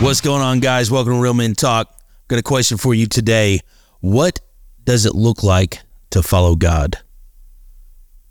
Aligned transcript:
What's 0.00 0.22
going 0.22 0.40
on, 0.40 0.60
guys? 0.60 0.90
Welcome 0.90 1.12
to 1.12 1.20
Real 1.20 1.34
Men 1.34 1.54
Talk. 1.54 1.94
Got 2.28 2.38
a 2.38 2.42
question 2.42 2.78
for 2.78 2.94
you 2.94 3.06
today. 3.06 3.60
What 4.00 4.40
does 4.82 5.04
it 5.04 5.14
look 5.14 5.42
like 5.42 5.80
to 6.08 6.22
follow 6.22 6.56
God? 6.56 6.96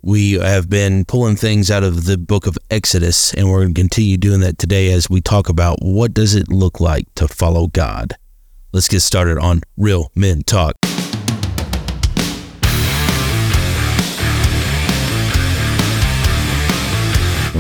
We 0.02 0.34
have 0.34 0.68
been 0.68 1.06
pulling 1.06 1.36
things 1.36 1.70
out 1.70 1.84
of 1.84 2.06
the 2.06 2.18
book 2.18 2.48
of 2.48 2.58
Exodus, 2.71 3.36
and 3.36 3.52
we're 3.52 3.60
going 3.60 3.76
to 3.76 3.82
continue 3.82 4.18
doing 4.18 4.40
that 4.40 4.58
today 4.58 4.92
as 4.92 5.12
we 5.12 5.21
talk 5.21 5.48
about 5.48 5.78
what 5.80 6.12
does 6.12 6.34
it 6.34 6.50
look 6.50 6.80
like 6.80 7.06
to 7.14 7.28
follow 7.28 7.68
God. 7.68 8.16
Let's 8.72 8.88
get 8.88 9.02
started 9.02 9.38
on 9.38 9.62
Real 9.78 10.12
Men 10.15 10.42
Talk. 10.42 10.76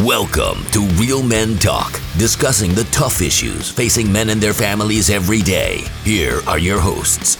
Welcome 0.03 0.63
to 0.71 0.87
Real 0.95 1.21
Men 1.21 1.57
Talk, 1.57 1.91
discussing 2.17 2.73
the 2.73 2.85
tough 2.85 3.21
issues 3.21 3.69
facing 3.69 4.09
men 4.09 4.29
and 4.29 4.39
their 4.39 4.53
families 4.53 5.09
every 5.09 5.41
day. 5.41 5.81
Here 6.05 6.39
are 6.47 6.57
your 6.57 6.79
hosts. 6.79 7.37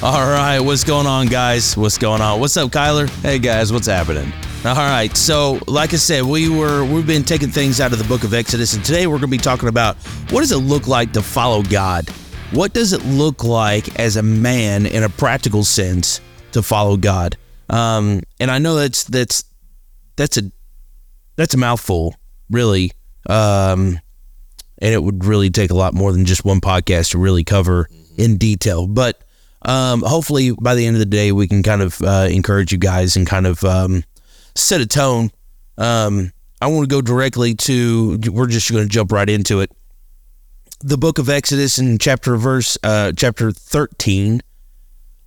All 0.00 0.28
right, 0.28 0.60
what's 0.60 0.84
going 0.84 1.08
on, 1.08 1.26
guys? 1.26 1.76
What's 1.76 1.98
going 1.98 2.20
on? 2.20 2.38
What's 2.38 2.56
up, 2.56 2.70
Kyler? 2.70 3.08
Hey 3.22 3.40
guys, 3.40 3.72
what's 3.72 3.88
happening? 3.88 4.32
All 4.64 4.76
right. 4.76 5.14
So, 5.16 5.58
like 5.66 5.92
I 5.92 5.96
said, 5.96 6.22
we 6.22 6.48
were 6.48 6.84
we've 6.84 7.06
been 7.06 7.24
taking 7.24 7.48
things 7.48 7.80
out 7.80 7.92
of 7.92 7.98
the 7.98 8.04
book 8.04 8.22
of 8.22 8.32
Exodus, 8.32 8.74
and 8.74 8.84
today 8.84 9.08
we're 9.08 9.18
going 9.18 9.22
to 9.22 9.36
be 9.36 9.38
talking 9.38 9.68
about 9.68 9.96
what 10.30 10.42
does 10.42 10.52
it 10.52 10.58
look 10.58 10.86
like 10.86 11.12
to 11.14 11.22
follow 11.22 11.64
God? 11.64 12.08
What 12.52 12.74
does 12.74 12.92
it 12.92 13.04
look 13.06 13.42
like 13.42 13.98
as 13.98 14.16
a 14.16 14.22
man 14.22 14.86
in 14.86 15.02
a 15.02 15.08
practical 15.08 15.64
sense 15.64 16.20
to 16.52 16.62
follow 16.62 16.96
God? 16.96 17.36
Um, 17.70 18.20
and 18.38 18.52
I 18.52 18.58
know 18.58 18.76
that's 18.76 19.02
that's 19.02 19.42
that's 20.14 20.36
a 20.36 20.52
that's 21.36 21.54
a 21.54 21.58
mouthful, 21.58 22.14
really. 22.50 22.92
Um, 23.28 23.98
and 24.78 24.92
it 24.92 25.02
would 25.02 25.24
really 25.24 25.50
take 25.50 25.70
a 25.70 25.74
lot 25.74 25.94
more 25.94 26.12
than 26.12 26.24
just 26.24 26.44
one 26.44 26.60
podcast 26.60 27.12
to 27.12 27.18
really 27.18 27.44
cover 27.44 27.88
in 28.16 28.36
detail. 28.36 28.86
But 28.86 29.22
um, 29.62 30.02
hopefully, 30.02 30.52
by 30.52 30.74
the 30.74 30.86
end 30.86 30.96
of 30.96 31.00
the 31.00 31.06
day, 31.06 31.32
we 31.32 31.48
can 31.48 31.62
kind 31.62 31.82
of 31.82 32.00
uh, 32.02 32.28
encourage 32.30 32.72
you 32.72 32.78
guys 32.78 33.16
and 33.16 33.26
kind 33.26 33.46
of 33.46 33.64
um, 33.64 34.04
set 34.54 34.80
a 34.80 34.86
tone. 34.86 35.30
Um, 35.78 36.32
I 36.60 36.66
want 36.66 36.88
to 36.88 36.94
go 36.94 37.00
directly 37.00 37.54
to. 37.54 38.18
We're 38.30 38.46
just 38.46 38.70
going 38.70 38.84
to 38.84 38.88
jump 38.88 39.12
right 39.12 39.28
into 39.28 39.60
it. 39.60 39.70
The 40.80 40.98
book 40.98 41.18
of 41.18 41.28
Exodus 41.28 41.78
in 41.78 41.98
chapter 41.98 42.36
verse 42.36 42.76
uh, 42.82 43.12
chapter 43.16 43.52
thirteen, 43.52 44.42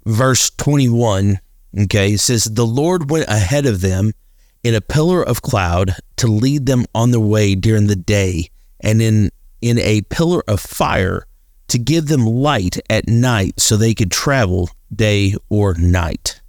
verse 0.05 0.51
twenty 0.51 0.89
one. 0.89 1.39
Okay, 1.77 2.13
it 2.13 2.19
says 2.19 2.45
the 2.45 2.65
Lord 2.65 3.09
went 3.09 3.27
ahead 3.27 3.65
of 3.65 3.81
them 3.81 4.13
in 4.63 4.75
a 4.75 4.81
pillar 4.81 5.23
of 5.23 5.41
cloud 5.41 5.95
to 6.17 6.27
lead 6.27 6.65
them 6.65 6.85
on 6.93 7.11
their 7.11 7.19
way 7.19 7.55
during 7.55 7.87
the 7.87 7.95
day, 7.95 8.49
and 8.79 9.01
in 9.01 9.31
in 9.61 9.79
a 9.79 10.01
pillar 10.03 10.43
of 10.47 10.59
fire 10.59 11.25
to 11.67 11.77
give 11.77 12.07
them 12.07 12.25
light 12.25 12.79
at 12.89 13.07
night 13.07 13.59
so 13.59 13.75
they 13.75 13.93
could 13.93 14.11
travel 14.11 14.69
day 14.93 15.35
or 15.49 15.73
night. 15.75 16.41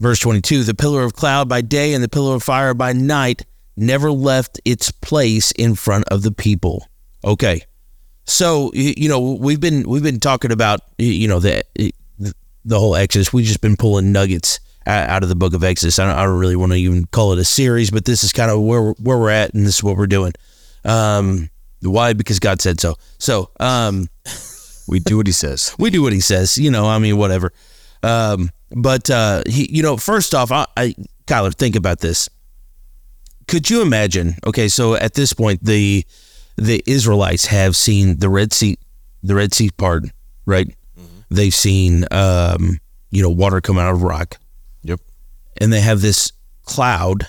Verse 0.00 0.18
22 0.20 0.64
The 0.64 0.74
pillar 0.74 1.02
of 1.02 1.14
cloud 1.14 1.48
by 1.48 1.60
day 1.60 1.94
and 1.94 2.02
the 2.02 2.08
pillar 2.08 2.36
of 2.36 2.42
fire 2.42 2.74
by 2.74 2.92
night 2.92 3.42
never 3.76 4.10
left 4.10 4.60
its 4.64 4.90
place 4.90 5.52
in 5.52 5.74
front 5.74 6.04
of 6.08 6.22
the 6.22 6.32
people. 6.32 6.86
Okay. 7.24 7.62
So 8.24 8.72
you 8.74 9.08
know 9.08 9.32
we've 9.34 9.60
been 9.60 9.88
we've 9.88 10.02
been 10.02 10.20
talking 10.20 10.50
about 10.50 10.80
you 10.98 11.28
know 11.28 11.38
the 11.38 11.62
the 12.64 12.80
whole 12.80 12.96
Exodus. 12.96 13.32
We've 13.32 13.46
just 13.46 13.60
been 13.60 13.76
pulling 13.76 14.10
nuggets 14.12 14.58
out 14.86 15.22
of 15.22 15.28
the 15.28 15.36
book 15.36 15.54
of 15.54 15.64
Exodus. 15.64 15.98
I 15.98 16.06
don't, 16.06 16.16
I 16.16 16.24
don't 16.24 16.38
really 16.38 16.56
want 16.56 16.72
to 16.72 16.78
even 16.78 17.06
call 17.06 17.32
it 17.32 17.38
a 17.38 17.44
series, 17.44 17.90
but 17.90 18.04
this 18.04 18.24
is 18.24 18.32
kind 18.32 18.50
of 18.50 18.60
where 18.60 18.92
where 18.92 19.18
we're 19.18 19.30
at, 19.30 19.54
and 19.54 19.66
this 19.66 19.76
is 19.76 19.82
what 19.84 19.96
we're 19.96 20.06
doing. 20.06 20.32
Um, 20.84 21.50
why? 21.82 22.12
Because 22.12 22.38
God 22.38 22.60
said 22.60 22.80
so. 22.80 22.96
So 23.18 23.50
um, 23.60 24.08
We 24.88 25.00
do 25.00 25.16
what 25.16 25.26
he 25.26 25.32
says. 25.32 25.74
we 25.78 25.90
do 25.90 26.02
what 26.02 26.12
He 26.12 26.20
says. 26.20 26.58
You 26.58 26.70
know, 26.70 26.86
I 26.86 26.98
mean, 26.98 27.16
whatever. 27.16 27.52
Um, 28.02 28.50
but 28.70 29.10
uh, 29.10 29.42
he, 29.46 29.68
you 29.70 29.82
know, 29.82 29.96
first 29.96 30.34
off, 30.34 30.52
I, 30.52 30.66
I, 30.76 30.94
Kyler, 31.26 31.54
think 31.54 31.76
about 31.76 32.00
this. 32.00 32.28
Could 33.48 33.70
you 33.70 33.82
imagine? 33.82 34.36
Okay, 34.46 34.68
so 34.68 34.94
at 34.94 35.14
this 35.14 35.32
point, 35.32 35.64
the 35.64 36.04
the 36.56 36.82
Israelites 36.86 37.46
have 37.46 37.76
seen 37.76 38.18
the 38.18 38.28
Red 38.28 38.52
Sea, 38.52 38.78
the 39.22 39.34
Red 39.34 39.52
Sea 39.54 39.70
part, 39.76 40.04
right? 40.46 40.68
They've 41.28 41.54
seen, 41.54 42.06
um, 42.12 42.78
you 43.10 43.22
know, 43.22 43.30
water 43.30 43.60
come 43.60 43.78
out 43.78 43.92
of 43.92 44.02
rock. 44.02 44.38
And 45.60 45.72
they 45.72 45.80
have 45.80 46.00
this 46.00 46.32
cloud 46.64 47.26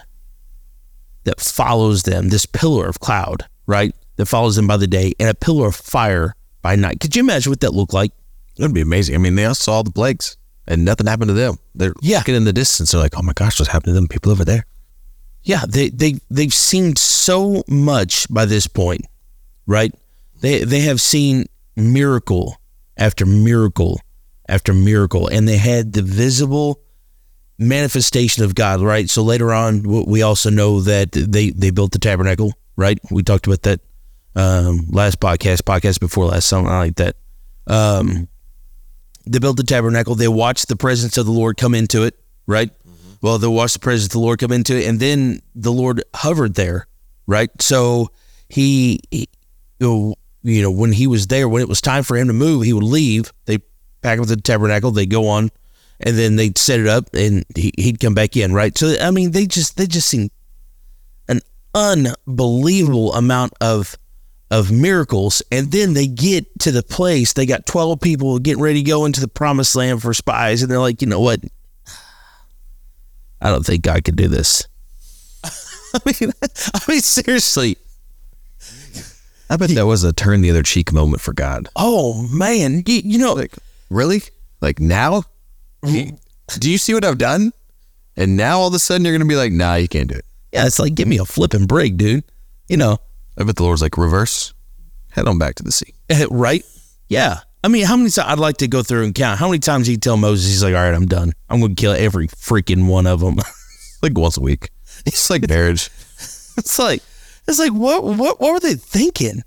that 1.23 1.39
follows 1.39 2.03
them, 2.03 2.29
this 2.29 2.45
pillar 2.45 2.87
of 2.87 2.99
cloud, 2.99 3.43
right? 3.65 3.93
That 4.15 4.25
follows 4.27 4.55
them 4.55 4.67
by 4.67 4.77
the 4.77 4.87
day, 4.87 5.13
and 5.19 5.29
a 5.29 5.33
pillar 5.33 5.67
of 5.67 5.75
fire 5.75 6.33
by 6.61 6.75
night. 6.75 6.99
Could 6.99 7.15
you 7.15 7.21
imagine 7.21 7.51
what 7.51 7.59
that 7.61 7.73
looked 7.73 7.93
like? 7.93 8.11
It 8.57 8.63
would 8.63 8.73
be 8.73 8.81
amazing. 8.81 9.15
I 9.15 9.19
mean, 9.19 9.35
they 9.35 9.45
all 9.45 9.53
saw 9.53 9.83
the 9.83 9.91
plagues 9.91 10.37
and 10.67 10.83
nothing 10.83 11.05
happened 11.07 11.29
to 11.29 11.33
them. 11.33 11.57
They're 11.75 11.93
Yeah. 12.01 12.17
looking 12.19 12.35
in 12.35 12.43
the 12.45 12.53
distance. 12.53 12.91
They're 12.91 13.01
like, 13.01 13.13
oh 13.15 13.21
my 13.21 13.33
gosh, 13.33 13.59
what's 13.59 13.71
happening 13.71 13.93
to 13.93 13.99
them 13.99 14.07
people 14.07 14.31
over 14.31 14.43
there? 14.43 14.65
Yeah, 15.43 15.63
they 15.67 15.89
they 15.89 16.19
they've 16.29 16.53
seen 16.53 16.95
so 16.97 17.63
much 17.69 18.27
by 18.29 18.45
this 18.45 18.67
point, 18.67 19.05
right? 19.65 19.93
They 20.41 20.63
they 20.65 20.81
have 20.81 20.99
seen 20.99 21.45
miracle 21.75 22.57
after 22.97 23.25
miracle 23.25 24.01
after 24.49 24.73
miracle, 24.73 25.27
and 25.27 25.47
they 25.47 25.57
had 25.57 25.93
the 25.93 26.01
visible 26.01 26.81
manifestation 27.59 28.43
of 28.43 28.55
God, 28.55 28.81
right? 28.81 29.09
So 29.09 29.23
later 29.23 29.53
on, 29.53 29.83
we 29.83 30.21
also 30.21 30.49
know 30.49 30.81
that 30.81 31.11
they 31.11 31.49
they 31.51 31.71
built 31.71 31.91
the 31.91 31.99
tabernacle, 31.99 32.53
right? 32.75 32.99
We 33.11 33.23
talked 33.23 33.47
about 33.47 33.63
that 33.63 33.79
um, 34.35 34.85
last 34.89 35.19
podcast, 35.19 35.63
podcast 35.63 35.99
before 35.99 36.25
last, 36.25 36.47
something 36.47 36.71
like 36.71 36.95
that. 36.95 37.15
Um, 37.65 38.27
they 39.25 39.39
built 39.39 39.57
the 39.57 39.63
tabernacle. 39.63 40.15
They 40.15 40.27
watched 40.27 40.67
the 40.67 40.75
presence 40.75 41.17
of 41.17 41.25
the 41.25 41.31
Lord 41.31 41.57
come 41.57 41.73
into 41.73 42.03
it, 42.03 42.15
right? 42.45 42.69
Well, 43.21 43.39
they 43.39 43.47
watched 43.47 43.73
the 43.73 43.79
presence 43.79 44.07
of 44.07 44.11
the 44.13 44.19
Lord 44.19 44.39
come 44.39 44.51
into 44.51 44.77
it, 44.77 44.87
and 44.87 44.99
then 44.99 45.41
the 45.55 45.71
Lord 45.71 46.03
hovered 46.15 46.53
there, 46.53 46.87
right? 47.25 47.49
So 47.61 48.11
he, 48.47 49.01
he 49.11 49.27
you 49.79 49.87
know, 49.87 50.15
you 50.43 50.61
know, 50.61 50.71
when 50.71 50.91
he 50.91 51.07
was 51.07 51.27
there, 51.27 51.49
when 51.49 51.61
it 51.61 51.67
was 51.67 51.81
time 51.81 52.03
for 52.03 52.15
him 52.15 52.27
to 52.27 52.33
move, 52.33 52.63
he 52.63 52.73
would 52.73 52.83
leave. 52.83 53.31
They 53.45 53.59
pack 54.01 54.19
up 54.19 54.27
the 54.27 54.37
tabernacle, 54.37 54.91
they 54.91 55.07
go 55.07 55.27
on, 55.27 55.49
and 55.99 56.17
then 56.17 56.35
they'd 56.35 56.57
set 56.57 56.79
it 56.79 56.87
up, 56.87 57.09
and 57.13 57.45
he, 57.55 57.73
he'd 57.77 57.99
come 57.99 58.13
back 58.13 58.37
in, 58.37 58.53
right? 58.53 58.77
So 58.77 58.95
I 59.01 59.11
mean, 59.11 59.31
they 59.31 59.45
just 59.45 59.77
they 59.77 59.87
just 59.87 60.07
seen 60.07 60.29
an 61.27 61.41
unbelievable 61.73 63.13
amount 63.13 63.53
of 63.61 63.97
of 64.49 64.71
miracles, 64.71 65.41
and 65.51 65.71
then 65.71 65.93
they 65.93 66.07
get 66.07 66.59
to 66.59 66.71
the 66.71 66.83
place. 66.83 67.33
They 67.33 67.45
got 67.45 67.65
twelve 67.65 67.99
people 67.99 68.39
getting 68.39 68.61
ready 68.61 68.83
to 68.83 68.89
go 68.89 69.05
into 69.05 69.21
the 69.21 69.27
promised 69.27 69.75
land 69.75 70.01
for 70.01 70.13
spies, 70.13 70.61
and 70.61 70.71
they're 70.71 70.79
like, 70.79 71.01
you 71.01 71.07
know 71.07 71.21
what? 71.21 71.41
I 73.41 73.49
don't 73.49 73.65
think 73.65 73.83
God 73.83 74.03
could 74.03 74.15
do 74.15 74.27
this. 74.27 74.67
I 75.43 75.99
mean, 76.05 76.31
I 76.73 76.79
mean, 76.87 77.01
seriously. 77.01 77.77
I 79.49 79.55
bet 79.55 79.69
that 79.69 79.85
was 79.85 80.03
a 80.03 80.11
turn 80.11 80.41
the 80.41 80.49
other 80.49 80.63
cheek 80.63 80.91
moment 80.91 81.21
for 81.21 81.33
God. 81.33 81.69
Oh 81.75 82.27
man, 82.27 82.83
you, 82.85 83.01
you 83.03 83.17
know, 83.17 83.33
Like, 83.33 83.53
really? 83.89 84.23
Like 84.59 84.79
now? 84.79 85.23
Do 86.59 86.71
you 86.71 86.77
see 86.77 86.93
what 86.93 87.03
I've 87.05 87.17
done? 87.17 87.51
And 88.15 88.35
now 88.37 88.59
all 88.59 88.67
of 88.69 88.73
a 88.73 88.79
sudden 88.79 89.05
you're 89.05 89.13
going 89.13 89.27
to 89.27 89.31
be 89.31 89.35
like, 89.35 89.51
nah, 89.51 89.75
you 89.75 89.87
can't 89.87 90.09
do 90.09 90.15
it. 90.15 90.25
yeah, 90.51 90.65
it's 90.65 90.79
like 90.79 90.95
give 90.95 91.07
me 91.07 91.17
a 91.17 91.25
flipping 91.25 91.65
break, 91.65 91.97
dude. 91.97 92.23
You 92.67 92.77
know, 92.77 92.97
I 93.37 93.43
bet 93.43 93.55
the 93.55 93.63
Lord's 93.63 93.81
like, 93.81 93.97
reverse, 93.97 94.53
head 95.11 95.27
on 95.27 95.37
back 95.37 95.55
to 95.55 95.63
the 95.63 95.71
sea. 95.71 95.93
eh, 96.09 96.25
right? 96.31 96.63
Yeah. 97.09 97.39
I 97.63 97.67
mean, 97.69 97.85
how 97.85 97.95
many 97.97 98.09
times 98.09 98.27
I'd 98.29 98.39
like 98.39 98.57
to 98.57 98.67
go 98.67 98.81
through 98.83 99.03
and 99.03 99.13
count 99.13 99.39
how 99.39 99.47
many 99.47 99.59
times 99.59 99.87
he 99.87 99.97
tell 99.97 100.17
Moses, 100.17 100.47
he's 100.49 100.63
like, 100.63 100.73
all 100.73 100.81
right, 100.81 100.93
I'm 100.93 101.05
done. 101.05 101.33
I'm 101.49 101.59
going 101.59 101.75
to 101.75 101.79
kill 101.81 101.91
every 101.93 102.27
freaking 102.27 102.87
one 102.87 103.07
of 103.07 103.19
them. 103.19 103.37
Like 104.03 104.15
once 104.15 104.37
a 104.37 104.41
week. 104.41 104.69
It's 105.07 105.29
like 105.31 105.49
marriage. 105.49 105.85
it's 106.55 106.77
like, 106.77 107.01
it's 107.47 107.57
like, 107.57 107.71
what, 107.73 108.03
what, 108.03 108.39
what 108.39 108.53
were 108.53 108.59
they 108.59 108.75
thinking? 108.75 109.41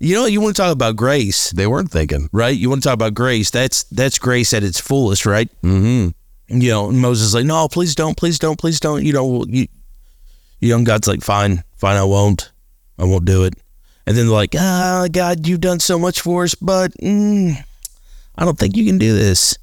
You 0.00 0.14
know, 0.14 0.26
you 0.26 0.40
want 0.40 0.54
to 0.56 0.62
talk 0.62 0.72
about 0.72 0.94
grace, 0.96 1.50
They 1.50 1.66
weren't 1.66 1.90
thinking. 1.90 2.28
right? 2.32 2.56
You 2.56 2.70
want 2.70 2.82
to 2.82 2.88
talk 2.88 2.94
about 2.94 3.14
grace. 3.14 3.50
That's, 3.50 3.82
that's 3.84 4.18
grace 4.18 4.54
at 4.54 4.62
its 4.62 4.78
fullest, 4.80 5.26
right? 5.26 5.48
Mm-hmm. 5.62 6.60
you 6.60 6.70
know, 6.70 6.88
and 6.90 7.00
Moses 7.00 7.28
is 7.28 7.34
like, 7.34 7.44
no, 7.46 7.66
please 7.68 7.94
don't, 7.96 8.16
please 8.16 8.38
don't, 8.38 8.58
please 8.58 8.78
don't. 8.78 9.04
You 9.04 9.12
know, 9.12 9.44
you, 9.48 9.66
you 10.60 10.76
know, 10.76 10.84
God's 10.84 11.08
like, 11.08 11.22
fine, 11.22 11.64
fine, 11.76 11.96
I 11.96 12.04
won't, 12.04 12.52
I 12.98 13.04
won't 13.04 13.24
do 13.24 13.42
it. 13.44 13.54
And 14.06 14.16
then 14.16 14.26
they're 14.26 14.34
like, 14.34 14.54
ah, 14.56 15.06
God, 15.10 15.46
you've 15.46 15.60
done 15.60 15.80
so 15.80 15.98
much 15.98 16.20
for 16.20 16.44
us, 16.44 16.54
but 16.54 16.92
mm, 17.02 17.54
I 18.36 18.44
don't 18.44 18.58
think 18.58 18.76
you 18.76 18.86
can 18.86 18.98
do 18.98 19.14
this. 19.14 19.58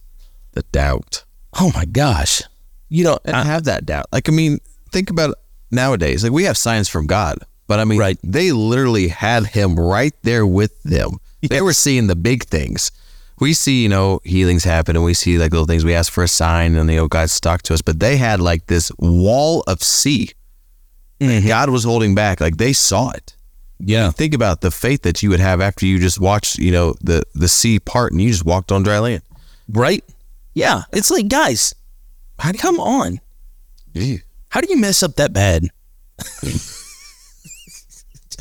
The 0.51 0.63
doubt. 0.71 1.23
Oh 1.59 1.71
my 1.73 1.85
gosh, 1.85 2.41
you 2.89 3.03
know, 3.05 3.17
and 3.25 3.35
I- 3.35 3.43
have 3.43 3.63
that 3.63 3.85
doubt. 3.85 4.07
Like, 4.11 4.27
I 4.29 4.33
mean, 4.33 4.59
think 4.91 5.09
about 5.09 5.29
it 5.31 5.35
nowadays. 5.71 6.23
Like, 6.23 6.33
we 6.33 6.43
have 6.43 6.57
signs 6.57 6.87
from 6.89 7.07
God, 7.07 7.39
but 7.67 7.79
I 7.79 7.85
mean, 7.85 7.99
Right. 7.99 8.17
they 8.23 8.51
literally 8.51 9.07
had 9.09 9.47
him 9.47 9.79
right 9.79 10.13
there 10.23 10.45
with 10.45 10.81
them. 10.83 11.17
They 11.41 11.61
were 11.61 11.73
seeing 11.73 12.07
the 12.07 12.15
big 12.15 12.45
things. 12.45 12.91
We 13.39 13.53
see, 13.53 13.83
you 13.83 13.89
know, 13.89 14.19
healings 14.23 14.63
happen 14.63 14.95
and 14.95 15.03
we 15.05 15.13
see 15.13 15.37
like 15.37 15.51
little 15.51 15.65
things. 15.67 15.83
We 15.83 15.93
ask 15.93 16.11
for 16.11 16.23
a 16.23 16.27
sign 16.27 16.75
and, 16.75 16.89
the 16.89 16.97
old 16.99 17.11
God 17.11 17.29
stuck 17.29 17.61
to 17.63 17.73
us, 17.73 17.81
but 17.81 17.99
they 17.99 18.17
had 18.17 18.39
like 18.39 18.67
this 18.67 18.91
wall 18.97 19.63
of 19.67 19.83
sea. 19.83 20.31
Mhm. 21.19 21.45
God 21.47 21.69
was 21.69 21.83
holding 21.83 22.15
back. 22.15 22.39
Like, 22.41 22.57
they 22.57 22.73
saw 22.73 23.09
it. 23.11 23.35
Yeah. 23.79 24.09
Think 24.11 24.33
about 24.33 24.61
the 24.61 24.71
faith 24.71 25.01
that 25.03 25.21
you 25.21 25.29
would 25.29 25.39
have 25.41 25.59
after 25.61 25.85
you 25.85 25.99
just 25.99 26.19
watched, 26.19 26.57
you 26.59 26.71
know, 26.71 26.95
the 27.01 27.23
the 27.35 27.47
sea 27.49 27.77
part 27.79 28.11
and 28.13 28.21
you 28.21 28.29
just 28.31 28.45
walked 28.45 28.71
on 28.71 28.83
dry 28.83 28.99
land. 28.99 29.21
Right? 29.69 30.03
Yeah. 30.53 30.83
It's 30.93 31.11
like, 31.11 31.27
guys, 31.27 31.73
how 32.39 32.51
do 32.51 32.57
you 32.57 32.61
come 32.61 32.79
on. 32.79 33.19
Gee, 33.93 34.21
How 34.49 34.61
do 34.61 34.67
you 34.69 34.77
mess 34.77 35.03
up 35.03 35.15
that 35.17 35.33
bad? 35.33 35.67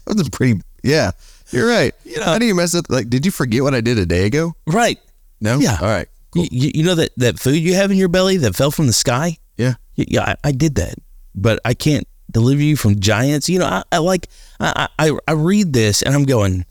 that 0.06 0.16
was 0.16 0.26
a 0.26 0.30
pretty. 0.30 0.60
Yeah, 0.82 1.12
you're 1.50 1.66
right. 1.68 1.94
You 2.04 2.18
know- 2.18 2.24
How 2.24 2.38
do 2.38 2.46
you 2.46 2.54
mess 2.54 2.74
up? 2.74 2.86
Like, 2.88 3.08
did 3.08 3.24
you 3.24 3.32
forget 3.32 3.62
what 3.62 3.74
I 3.74 3.80
did 3.80 3.98
a 3.98 4.06
day 4.06 4.26
ago? 4.26 4.54
Right. 4.66 4.98
No. 5.40 5.58
Yeah. 5.58 5.78
All 5.80 5.88
right. 5.88 6.08
You, 6.34 6.48
you, 6.50 6.70
you 6.74 6.82
know 6.84 6.94
that, 6.96 7.10
that 7.18 7.38
food 7.38 7.56
you 7.56 7.74
have 7.74 7.90
in 7.90 7.96
your 7.96 8.08
belly 8.08 8.36
that 8.38 8.56
fell 8.56 8.70
from 8.70 8.86
the 8.86 8.92
sky? 8.92 9.38
Yeah. 9.56 9.74
Yeah, 9.96 10.22
I, 10.22 10.48
I 10.48 10.52
did 10.52 10.74
that, 10.76 10.96
but 11.34 11.60
I 11.64 11.74
can't 11.74 12.06
deliver 12.30 12.60
you 12.60 12.76
from 12.76 12.98
giants. 12.98 13.48
You 13.48 13.60
know, 13.60 13.66
I, 13.66 13.82
I 13.92 13.98
like 13.98 14.28
I, 14.58 14.88
I 14.98 15.12
I 15.28 15.32
read 15.32 15.72
this 15.72 16.02
and 16.02 16.12
I'm 16.14 16.24
going, 16.24 16.64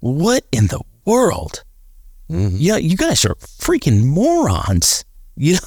what 0.00 0.44
in 0.52 0.66
the 0.66 0.80
world? 1.04 1.62
Mm-hmm. 2.28 2.56
Yeah, 2.58 2.76
you 2.76 2.96
guys 2.96 3.24
are 3.24 3.34
freaking 3.36 4.04
morons. 4.04 5.04
You 5.36 5.54
know, 5.54 5.60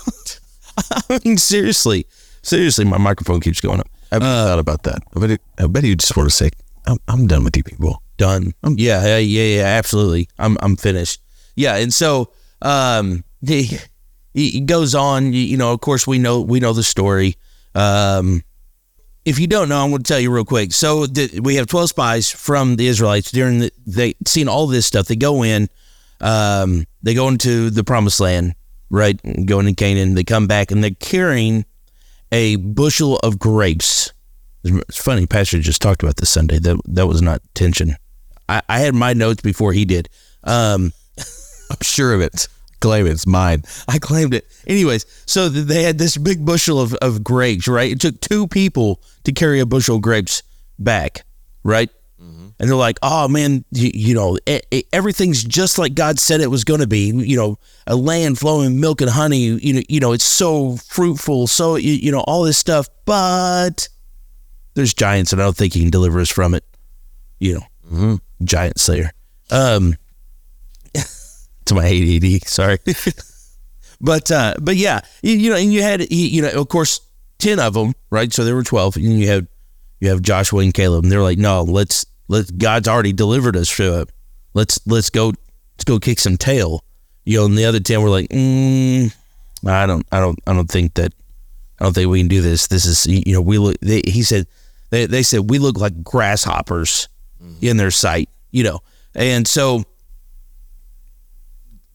I 1.10 1.20
mean, 1.26 1.38
seriously, 1.38 2.06
seriously, 2.44 2.86
my 2.86 3.00
microphone 3.00 3.40
keeps 3.40 3.60
going 3.60 3.80
up. 3.80 3.88
I 4.22 4.46
thought 4.46 4.60
about 4.60 4.84
that. 4.84 5.02
I 5.16 5.20
bet, 5.20 5.42
I 5.58 5.68
bet 5.68 5.84
you 5.84 5.96
just 5.96 6.16
want 6.16 6.30
to 6.30 6.36
say, 6.36 6.50
I'm, 6.86 6.98
I'm 7.08 7.28
done 7.28 7.44
with 7.44 7.58
you 7.58 7.64
people. 7.64 8.02
done. 8.18 8.54
yeah, 8.64 9.06
yeah, 9.06 9.18
yeah, 9.18 9.58
yeah, 9.58 9.64
absolutely. 9.64 10.30
I'm 10.38 10.58
I'm 10.62 10.76
finished. 10.76 11.22
Yeah, 11.56 11.76
and 11.76 11.94
so 11.94 12.32
um 12.62 13.24
he, 13.42 13.80
he 14.34 14.62
goes 14.62 14.96
on. 14.96 15.34
You, 15.34 15.42
you 15.42 15.58
know, 15.58 15.74
of 15.74 15.82
course, 15.82 16.08
we 16.08 16.20
know 16.20 16.42
we 16.42 16.60
know 16.60 16.74
the 16.74 16.84
story. 16.84 17.36
Um, 17.76 18.44
if 19.26 19.40
you 19.40 19.48
don't 19.48 19.70
know, 19.70 19.82
I'm 19.84 19.90
going 19.90 20.04
to 20.04 20.08
tell 20.08 20.20
you 20.20 20.32
real 20.32 20.46
quick. 20.46 20.74
So 20.74 21.06
the, 21.06 21.40
we 21.40 21.56
have 21.56 21.68
12 21.68 21.90
spies 21.90 22.30
from 22.30 22.76
the 22.76 22.88
Israelites 22.88 23.32
during 23.32 23.60
the 23.60 23.72
they 23.86 24.16
seen 24.28 24.48
all 24.48 24.68
this 24.68 24.86
stuff. 24.86 25.08
They 25.08 25.16
go 25.16 25.44
in, 25.44 25.70
um, 26.20 26.86
they 27.02 27.14
go 27.14 27.30
into 27.30 27.70
the 27.70 27.84
promised 27.84 28.20
land, 28.20 28.56
right? 28.90 29.20
Going 29.46 29.66
to 29.66 29.74
Canaan. 29.74 30.16
They 30.16 30.24
come 30.24 30.48
back 30.48 30.72
and 30.72 30.84
they're 30.84 30.92
carrying 30.92 31.66
a 32.34 32.56
bushel 32.58 33.18
of 33.18 33.40
grapes. 33.40 34.12
It's 34.64 35.02
funny, 35.02 35.28
Pastor 35.28 35.60
just 35.60 35.82
talked 35.82 36.04
about 36.04 36.18
this 36.18 36.32
Sunday. 36.32 36.60
That 36.60 36.82
that 36.86 37.08
was 37.08 37.22
not 37.22 37.42
tension. 37.54 37.96
I, 38.50 38.62
I 38.68 38.80
had 38.80 38.96
my 38.96 39.14
notes 39.14 39.42
before 39.42 39.72
he 39.72 39.86
did. 39.86 40.10
Um, 40.44 40.92
I'm 41.70 41.78
sure 41.82 42.14
of 42.14 42.22
it. 42.22 42.48
Claim 42.82 43.08
it. 43.08 43.12
It's 43.12 43.28
mine. 43.28 43.64
I 43.88 44.00
claimed 44.00 44.34
it. 44.34 44.46
Anyways, 44.68 45.06
so 45.26 45.48
they 45.48 45.84
had 45.84 45.98
this 45.98 46.18
big 46.18 46.46
bushel 46.46 46.82
of, 46.82 46.94
of 46.96 47.24
grapes, 47.24 47.68
right? 47.68 47.92
It 47.92 48.02
took 48.02 48.20
two 48.20 48.48
people 48.48 49.02
to 49.24 49.32
carry 49.32 49.62
a 49.62 49.66
bushel 49.66 49.98
of 49.98 50.02
grapes 50.02 50.44
back, 50.78 51.24
right? 51.64 51.90
And 52.60 52.70
they're 52.70 52.76
like, 52.76 53.00
oh 53.02 53.28
man, 53.28 53.66
you, 53.72 53.92
you 53.94 54.14
know, 54.16 54.38
e- 54.48 54.62
e- 54.72 54.84
everything's 54.94 55.44
just 55.44 55.78
like 55.78 55.96
God 55.96 56.20
said 56.20 56.40
it 56.40 56.48
was 56.52 56.64
going 56.64 56.80
to 56.80 56.88
be. 56.88 57.08
You 57.08 57.36
know, 57.36 57.60
a 57.88 57.96
land 57.96 58.40
flowing 58.40 58.80
milk 58.80 59.02
and 59.02 59.10
honey. 59.10 59.40
You 59.40 59.74
know, 59.74 59.82
you 59.90 60.00
know, 60.00 60.14
it's 60.14 60.24
so 60.24 60.78
fruitful, 60.78 61.48
so 61.48 61.76
you, 61.76 61.94
you 61.94 62.12
know, 62.12 62.22
all 62.22 62.44
this 62.44 62.58
stuff. 62.58 62.88
But 63.06 63.90
there's 64.76 64.94
giants, 64.94 65.34
and 65.34 65.42
I 65.42 65.46
don't 65.46 65.58
think 65.58 65.74
he 65.74 65.82
can 65.82 65.90
deliver 65.90 66.20
us 66.20 66.30
from 66.30 66.54
it. 66.54 66.64
You 67.40 67.66
know, 67.92 68.20
giant 68.44 68.80
slayer. 68.80 69.12
Um, 69.52 69.96
to 71.66 71.76
my 71.76 71.86
ADD, 71.86 72.48
sorry. 72.48 72.80
But 74.02 74.30
uh, 74.32 74.56
but 74.60 74.76
yeah, 74.76 75.00
you, 75.22 75.32
you 75.32 75.50
know, 75.50 75.56
and 75.56 75.72
you 75.72 75.82
had 75.82 76.12
you 76.12 76.42
know, 76.42 76.50
of 76.50 76.68
course, 76.68 77.00
ten 77.40 77.58
of 77.58 77.74
them, 77.74 77.94
right? 78.10 78.32
So 78.34 78.44
there 78.44 78.54
were 78.54 78.64
twelve, 78.64 78.98
and 78.98 79.18
you 79.18 79.30
have 79.30 79.48
you 80.02 80.10
have 80.10 80.22
Joshua 80.22 80.60
and 80.60 80.74
Caleb, 80.74 81.06
and 81.06 81.12
they're 81.12 81.22
like, 81.22 81.38
no, 81.38 81.64
let's 81.64 82.06
let 82.34 82.58
God's 82.58 82.88
already 82.88 83.14
delivered 83.14 83.56
us. 83.56 83.70
So 83.70 84.06
let's 84.54 84.80
let's 84.86 85.10
go 85.10 85.28
let's 85.28 85.84
go 85.86 86.00
kick 86.00 86.20
some 86.20 86.38
tail, 86.38 86.84
you 87.24 87.38
know. 87.38 87.46
And 87.46 87.58
the 87.58 87.66
other 87.66 87.80
ten 87.80 88.02
were 88.02 88.10
like, 88.10 88.30
mm, 88.30 89.14
I 89.66 89.86
don't 89.86 90.06
I 90.12 90.20
don't 90.20 90.40
I 90.48 90.54
don't 90.54 90.70
think 90.70 90.96
that 90.96 91.14
I 91.80 91.86
don't 91.86 91.94
think 91.94 92.10
we 92.10 92.20
can 92.20 92.28
do 92.28 92.42
this. 92.42 92.68
This 92.68 92.86
is 92.86 93.06
you 93.08 93.34
know 93.34 93.42
we 93.42 93.58
look. 93.58 93.80
They, 93.82 94.02
he 94.06 94.24
said 94.24 94.48
they 94.90 95.06
they 95.06 95.24
said 95.24 95.50
we 95.50 95.60
look 95.60 95.78
like 95.78 96.04
grasshoppers 96.04 97.08
in 97.62 97.78
their 97.78 97.92
sight, 97.92 98.30
you 98.52 98.64
know, 98.64 98.80
and 99.16 99.48
so 99.48 99.84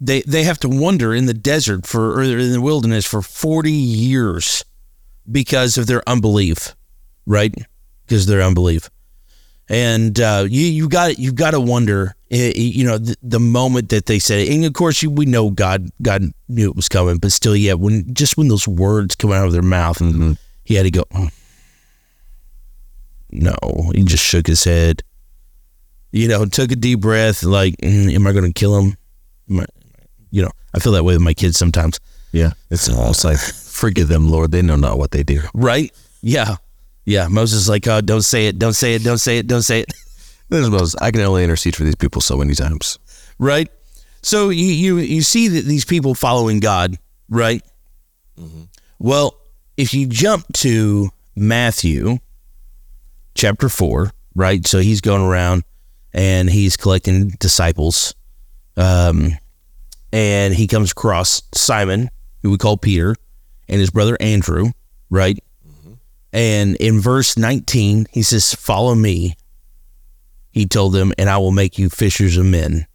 they 0.00 0.22
they 0.22 0.44
have 0.44 0.58
to 0.60 0.68
wander 0.68 1.14
in 1.14 1.26
the 1.26 1.34
desert 1.34 1.86
for 1.86 2.14
or 2.14 2.22
in 2.22 2.52
the 2.52 2.60
wilderness 2.60 3.04
for 3.04 3.22
40 3.22 3.72
years 3.72 4.64
because 5.30 5.76
of 5.76 5.86
their 5.86 6.02
unbelief 6.08 6.74
right 7.26 7.54
because 8.06 8.22
of 8.22 8.28
their 8.28 8.42
unbelief 8.42 8.90
and 9.68 10.18
uh, 10.20 10.46
you 10.48 10.62
you 10.62 10.88
got 10.88 11.18
you 11.18 11.32
got 11.32 11.50
to 11.52 11.60
wonder 11.60 12.14
eh, 12.30 12.52
you 12.56 12.84
know 12.84 12.98
the, 12.98 13.16
the 13.22 13.40
moment 13.40 13.88
that 13.90 14.06
they 14.06 14.18
said 14.18 14.40
it 14.40 14.48
and 14.54 14.64
of 14.64 14.72
course 14.72 15.02
you, 15.02 15.10
we 15.10 15.26
know 15.26 15.50
God 15.50 15.88
God 16.02 16.22
knew 16.48 16.70
it 16.70 16.76
was 16.76 16.88
coming 16.88 17.18
but 17.18 17.32
still 17.32 17.56
yeah 17.56 17.74
when 17.74 18.12
just 18.14 18.36
when 18.36 18.48
those 18.48 18.66
words 18.68 19.14
come 19.14 19.32
out 19.32 19.46
of 19.46 19.52
their 19.52 19.62
mouth 19.62 19.98
he 20.64 20.74
had 20.74 20.84
to 20.84 20.90
go 20.90 21.04
"Mm." 21.12 21.30
no 23.30 23.54
he 23.94 24.02
just 24.04 24.24
shook 24.24 24.46
his 24.46 24.64
head 24.64 25.02
you 26.12 26.28
know 26.28 26.44
took 26.46 26.72
a 26.72 26.76
deep 26.76 27.00
breath 27.00 27.42
like 27.42 27.76
"Mm, 27.78 28.14
am 28.14 28.26
I 28.26 28.32
going 28.32 28.44
to 28.44 28.52
kill 28.52 28.78
him 28.78 28.96
I- 29.60 29.66
you 30.30 30.42
know, 30.42 30.50
I 30.74 30.78
feel 30.78 30.92
that 30.92 31.04
way 31.04 31.14
with 31.14 31.22
my 31.22 31.32
kids 31.32 31.56
sometimes. 31.56 31.98
Yeah. 32.32 32.50
It's 32.70 32.86
almost 32.90 33.24
like, 33.24 33.38
forgive 33.38 34.08
them, 34.08 34.28
Lord. 34.30 34.50
They 34.52 34.60
know 34.60 34.76
not 34.76 34.98
what 34.98 35.10
they 35.10 35.22
do. 35.22 35.40
Right? 35.54 35.90
Yeah. 36.20 36.56
Yeah. 37.08 37.28
Moses 37.28 37.62
is 37.62 37.68
like, 37.68 37.86
oh, 37.88 38.00
don't 38.02 38.22
say 38.22 38.48
it, 38.48 38.58
don't 38.58 38.74
say 38.74 38.94
it, 38.94 39.02
don't 39.02 39.18
say 39.18 39.38
it, 39.38 39.46
don't 39.46 39.62
say 39.62 39.80
it. 39.80 39.92
There's 40.50 40.68
most, 40.70 40.94
I 41.00 41.10
can 41.10 41.22
only 41.22 41.42
intercede 41.42 41.74
for 41.74 41.84
these 41.84 41.94
people 41.94 42.20
so 42.20 42.36
many 42.36 42.54
times. 42.54 42.98
right? 43.38 43.68
So 44.22 44.50
you 44.50 44.66
you 44.66 44.98
you 44.98 45.22
see 45.22 45.48
that 45.48 45.64
these 45.64 45.84
people 45.84 46.14
following 46.14 46.60
God, 46.60 46.98
right? 47.30 47.62
Well, 48.98 49.34
if 49.76 49.94
you 49.94 50.06
jump 50.06 50.44
to 50.54 51.08
Matthew 51.36 52.18
chapter 53.34 53.68
4, 53.68 54.12
right? 54.34 54.66
So 54.66 54.80
he's 54.80 55.00
going 55.00 55.22
around 55.22 55.62
and 56.12 56.50
he's 56.50 56.76
collecting 56.76 57.28
disciples. 57.38 58.14
Um 58.76 59.32
and 60.12 60.52
he 60.54 60.66
comes 60.66 60.92
across 60.92 61.42
Simon, 61.54 62.10
who 62.42 62.50
we 62.50 62.58
call 62.58 62.76
Peter, 62.76 63.14
and 63.68 63.80
his 63.80 63.90
brother 63.90 64.16
Andrew, 64.20 64.72
right? 65.10 65.38
And 66.32 66.76
in 66.76 67.00
verse 67.00 67.36
19, 67.38 68.06
he 68.12 68.22
says, 68.22 68.54
"Follow 68.54 68.94
me." 68.94 69.36
He 70.50 70.66
told 70.66 70.92
them, 70.92 71.12
"And 71.18 71.30
I 71.30 71.38
will 71.38 71.52
make 71.52 71.78
you 71.78 71.88
fishers 71.88 72.36
of 72.36 72.46
men." 72.46 72.86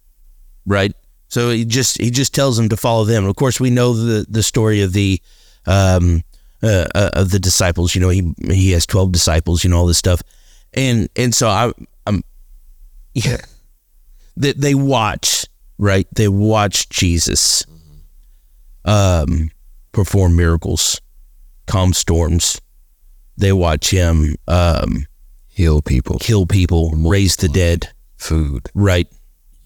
right? 0.66 0.92
So 1.28 1.50
he 1.50 1.64
just 1.64 2.00
he 2.00 2.10
just 2.10 2.34
tells 2.34 2.56
them 2.56 2.68
to 2.68 2.76
follow 2.76 3.04
them. 3.04 3.24
Of 3.24 3.36
course, 3.36 3.58
we 3.58 3.70
know 3.70 3.92
the 3.92 4.26
the 4.28 4.42
story 4.42 4.82
of 4.82 4.92
the 4.92 5.20
um 5.66 6.22
uh, 6.62 6.86
uh, 6.94 7.10
of 7.14 7.30
the 7.30 7.40
disciples. 7.40 7.94
You 7.94 8.00
know, 8.00 8.08
he 8.08 8.32
he 8.50 8.70
has 8.72 8.86
twelve 8.86 9.12
disciples. 9.12 9.64
You 9.64 9.70
know 9.70 9.78
all 9.78 9.86
this 9.86 9.98
stuff, 9.98 10.22
and 10.72 11.08
and 11.16 11.34
so 11.34 11.48
I 11.48 11.72
I'm 12.06 12.22
yeah. 13.14 13.38
They 14.36 14.52
they 14.52 14.74
watch 14.74 15.46
right. 15.78 16.06
They 16.14 16.28
watch 16.28 16.88
Jesus 16.88 17.64
um 18.84 19.50
perform 19.92 20.36
miracles, 20.36 21.00
calm 21.66 21.92
storms. 21.92 22.60
They 23.36 23.52
watch 23.52 23.90
him 23.90 24.36
um 24.48 25.06
Heal 25.48 25.82
people. 25.82 26.18
kill 26.18 26.46
people, 26.46 26.90
raise 26.96 27.36
the 27.36 27.48
dead. 27.48 27.88
Food. 28.16 28.68
right. 28.74 29.06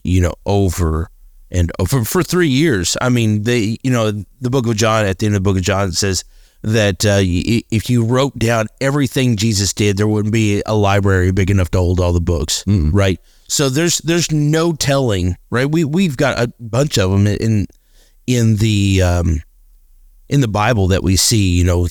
You 0.04 0.20
know 0.20 0.34
over 0.44 1.10
and 1.50 1.70
over 1.78 2.04
for 2.04 2.22
three 2.22 2.48
years. 2.48 2.96
I 3.00 3.08
mean 3.08 3.42
they 3.44 3.78
you 3.82 3.90
know 3.90 4.10
the 4.40 4.50
book 4.50 4.66
of 4.66 4.76
john 4.76 5.06
at 5.06 5.18
the 5.18 5.26
end 5.26 5.34
of 5.34 5.42
the 5.42 5.48
book 5.48 5.56
of 5.56 5.62
john 5.62 5.92
says 5.92 6.24
that 6.62 7.06
uh, 7.06 7.20
if 7.22 7.88
you 7.88 8.04
wrote 8.04 8.36
down 8.36 8.66
everything 8.80 9.36
jesus 9.36 9.72
did 9.72 9.96
there 9.96 10.08
wouldn't 10.08 10.32
be 10.32 10.60
a 10.66 10.74
library 10.74 11.30
big 11.30 11.50
enough 11.50 11.70
to 11.70 11.78
hold 11.78 12.00
all 12.00 12.12
the 12.12 12.20
books. 12.20 12.64
Right? 12.90 13.20
So 13.48 13.68
there's 13.70 13.98
there's 13.98 14.30
no 14.32 14.72
telling 14.72 15.36
right? 15.50 15.70
We 15.70 15.84
we've 15.84 16.16
got 16.16 16.38
a 16.38 16.52
bunch 16.60 16.98
of 16.98 17.10
them 17.12 17.26
in 17.26 17.66
in 18.26 18.56
the 18.56 19.00
um 19.02 19.42
in 20.28 20.40
the 20.42 20.48
bible 20.48 20.88
that 20.88 21.02
we 21.02 21.16
see 21.16 21.56
you 21.56 21.64
know 21.64 21.86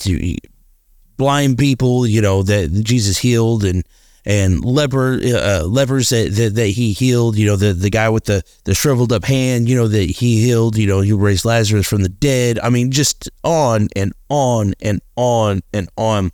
blind 1.17 1.57
people, 1.57 2.07
you 2.07 2.21
know, 2.21 2.43
that 2.43 2.69
Jesus 2.83 3.17
healed 3.17 3.63
and 3.63 3.83
and 4.25 4.63
leper 4.65 5.19
uh, 5.23 5.63
lepers 5.63 6.09
that, 6.09 6.33
that 6.33 6.55
that 6.55 6.67
he 6.67 6.93
healed, 6.93 7.37
you 7.37 7.45
know, 7.45 7.55
the 7.55 7.73
the 7.73 7.89
guy 7.89 8.09
with 8.09 8.25
the 8.25 8.43
the 8.65 8.75
shriveled 8.75 9.13
up 9.13 9.23
hand, 9.23 9.69
you 9.69 9.75
know, 9.75 9.87
that 9.87 10.09
he 10.09 10.41
healed, 10.41 10.77
you 10.77 10.85
know, 10.85 11.01
he 11.01 11.13
raised 11.13 11.45
Lazarus 11.45 11.87
from 11.87 12.03
the 12.03 12.09
dead. 12.09 12.59
I 12.59 12.69
mean, 12.69 12.91
just 12.91 13.29
on 13.43 13.87
and 13.95 14.13
on 14.29 14.73
and 14.81 15.01
on 15.15 15.61
and 15.73 15.89
on, 15.97 16.31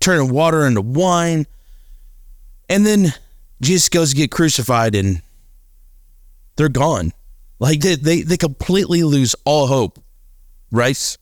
turning 0.00 0.30
water 0.32 0.66
into 0.66 0.82
wine, 0.82 1.46
and 2.68 2.84
then 2.84 3.14
Jesus 3.60 3.88
goes 3.88 4.10
to 4.10 4.16
get 4.16 4.30
crucified 4.30 4.94
and 4.94 5.22
they're 6.56 6.68
gone. 6.68 7.12
Like 7.60 7.80
they 7.80 7.94
they, 7.94 8.22
they 8.22 8.36
completely 8.36 9.04
lose 9.04 9.36
all 9.44 9.68
hope, 9.68 9.98
right? 10.70 11.16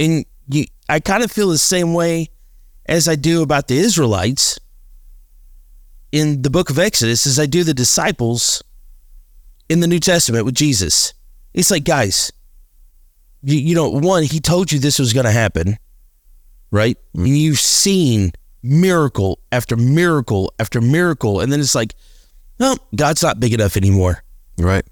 And 0.00 0.24
you, 0.48 0.64
I 0.88 1.00
kind 1.00 1.22
of 1.22 1.30
feel 1.32 1.48
the 1.48 1.58
same 1.58 1.94
way 1.94 2.30
as 2.86 3.08
I 3.08 3.14
do 3.16 3.42
about 3.42 3.68
the 3.68 3.76
Israelites. 3.76 4.58
in 6.14 6.42
the 6.42 6.50
book 6.50 6.70
of 6.70 6.78
Exodus 6.78 7.26
as 7.26 7.40
I 7.40 7.46
do 7.46 7.64
the 7.64 7.74
disciples 7.74 8.62
in 9.68 9.80
the 9.80 9.88
New 9.88 9.98
Testament 9.98 10.44
with 10.44 10.54
Jesus. 10.54 11.12
It's 11.52 11.72
like, 11.72 11.82
guys, 11.82 12.30
you, 13.42 13.58
you 13.58 13.74
know, 13.74 13.88
one, 13.88 14.22
he 14.22 14.38
told 14.38 14.70
you 14.70 14.78
this 14.78 15.00
was 15.00 15.12
going 15.12 15.26
to 15.26 15.32
happen, 15.32 15.76
right? 16.70 16.96
Mm-hmm. 17.16 17.24
And 17.26 17.36
you've 17.36 17.58
seen 17.58 18.30
miracle 18.62 19.40
after 19.50 19.76
miracle 19.76 20.54
after 20.60 20.80
miracle. 20.80 21.40
And 21.40 21.50
then 21.50 21.58
it's 21.58 21.74
like, 21.74 21.96
no, 22.60 22.76
God's 22.94 23.24
not 23.24 23.40
big 23.40 23.52
enough 23.52 23.76
anymore. 23.76 24.22
Right. 24.56 24.86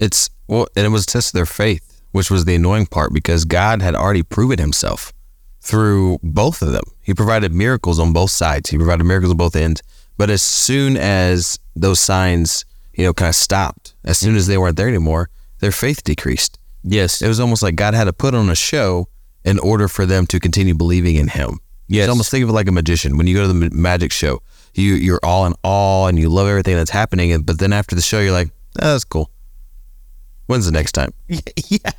It's 0.00 0.30
well, 0.48 0.66
and 0.74 0.84
it 0.84 0.88
was 0.88 1.04
a 1.04 1.06
test 1.06 1.28
of 1.28 1.34
their 1.34 1.46
faith, 1.46 1.97
which 2.12 2.30
was 2.30 2.44
the 2.44 2.54
annoying 2.54 2.86
part 2.86 3.12
because 3.12 3.44
God 3.44 3.82
had 3.82 3.94
already 3.94 4.22
proven 4.22 4.58
himself 4.58 5.12
through 5.60 6.18
both 6.22 6.62
of 6.62 6.72
them. 6.72 6.84
He 7.02 7.14
provided 7.14 7.52
miracles 7.52 7.98
on 7.98 8.12
both 8.12 8.30
sides. 8.30 8.70
He 8.70 8.76
provided 8.76 9.04
miracles 9.04 9.32
on 9.32 9.36
both 9.36 9.56
ends. 9.56 9.82
But 10.16 10.30
as 10.30 10.42
soon 10.42 10.96
as 10.96 11.58
those 11.76 12.00
signs, 12.00 12.64
you 12.94 13.04
know, 13.04 13.12
kind 13.12 13.28
of 13.28 13.34
stopped, 13.34 13.94
as 14.04 14.18
soon 14.18 14.34
as 14.34 14.46
they 14.46 14.58
weren't 14.58 14.76
there 14.76 14.88
anymore, 14.88 15.30
their 15.60 15.72
faith 15.72 16.02
decreased. 16.02 16.58
Yes. 16.82 17.22
It 17.22 17.28
was 17.28 17.40
almost 17.40 17.62
like 17.62 17.76
God 17.76 17.94
had 17.94 18.04
to 18.04 18.12
put 18.12 18.34
on 18.34 18.50
a 18.50 18.54
show 18.54 19.08
in 19.44 19.58
order 19.58 19.88
for 19.88 20.06
them 20.06 20.26
to 20.26 20.40
continue 20.40 20.74
believing 20.74 21.16
in 21.16 21.28
Him. 21.28 21.58
Yes. 21.86 22.04
It's 22.04 22.10
almost 22.10 22.30
think 22.30 22.42
of 22.42 22.50
it 22.50 22.52
like 22.52 22.68
a 22.68 22.72
magician. 22.72 23.16
When 23.16 23.26
you 23.26 23.34
go 23.34 23.46
to 23.46 23.52
the 23.52 23.70
magic 23.70 24.12
show, 24.12 24.42
you 24.74 24.94
you're 24.94 25.20
all 25.22 25.46
in 25.46 25.54
awe 25.62 26.06
and 26.06 26.18
you 26.18 26.28
love 26.28 26.46
everything 26.46 26.76
that's 26.76 26.90
happening, 26.90 27.32
and 27.32 27.46
but 27.46 27.58
then 27.58 27.72
after 27.72 27.94
the 27.94 28.02
show, 28.02 28.20
you're 28.20 28.32
like, 28.32 28.50
oh, 28.80 28.92
that's 28.92 29.04
cool. 29.04 29.30
When's 30.48 30.66
the 30.66 30.72
next 30.72 30.92
time? 30.92 31.12
yeah. 31.28 31.92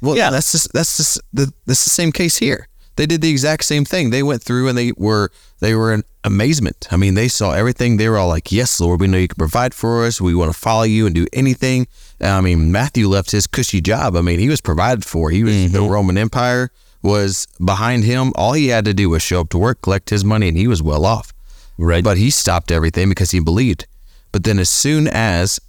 Well, 0.00 0.16
Yeah. 0.16 0.30
that's 0.30 0.52
just 0.52 0.72
that's 0.72 0.98
just 0.98 1.20
the 1.32 1.52
that's 1.66 1.84
the 1.84 1.90
same 1.90 2.12
case 2.12 2.36
here. 2.36 2.68
They 2.96 3.06
did 3.06 3.20
the 3.20 3.30
exact 3.30 3.64
same 3.64 3.84
thing. 3.84 4.10
They 4.10 4.22
went 4.22 4.42
through 4.42 4.68
and 4.68 4.76
they 4.78 4.92
were 4.96 5.30
they 5.60 5.74
were 5.74 5.92
in 5.92 6.02
amazement. 6.24 6.88
I 6.90 6.96
mean, 6.96 7.14
they 7.14 7.28
saw 7.28 7.52
everything. 7.52 7.96
They 7.96 8.08
were 8.08 8.18
all 8.18 8.28
like, 8.28 8.52
"Yes, 8.52 8.80
Lord, 8.80 9.00
we 9.00 9.06
know 9.06 9.18
you 9.18 9.28
can 9.28 9.36
provide 9.36 9.74
for 9.74 10.04
us. 10.04 10.20
We 10.20 10.34
want 10.34 10.52
to 10.52 10.58
follow 10.58 10.84
you 10.84 11.06
and 11.06 11.14
do 11.14 11.26
anything." 11.32 11.88
I 12.20 12.40
mean, 12.40 12.72
Matthew 12.72 13.08
left 13.08 13.30
his 13.30 13.46
cushy 13.46 13.80
job. 13.80 14.16
I 14.16 14.20
mean, 14.22 14.38
he 14.38 14.48
was 14.48 14.60
provided 14.60 15.04
for. 15.04 15.30
He 15.30 15.44
was 15.44 15.72
the 15.72 15.78
mm-hmm. 15.78 15.88
Roman 15.88 16.18
Empire 16.18 16.70
was 17.02 17.46
behind 17.64 18.04
him. 18.04 18.32
All 18.34 18.52
he 18.52 18.68
had 18.68 18.84
to 18.86 18.94
do 18.94 19.10
was 19.10 19.22
show 19.22 19.40
up 19.40 19.50
to 19.50 19.58
work, 19.58 19.80
collect 19.82 20.10
his 20.10 20.24
money, 20.24 20.48
and 20.48 20.56
he 20.56 20.66
was 20.66 20.82
well 20.82 21.04
off. 21.06 21.32
Right. 21.78 22.04
But 22.04 22.16
he 22.16 22.30
stopped 22.30 22.70
everything 22.70 23.08
because 23.08 23.30
he 23.30 23.40
believed. 23.40 23.86
But 24.32 24.44
then, 24.44 24.58
as 24.58 24.70
soon 24.70 25.06
as 25.08 25.60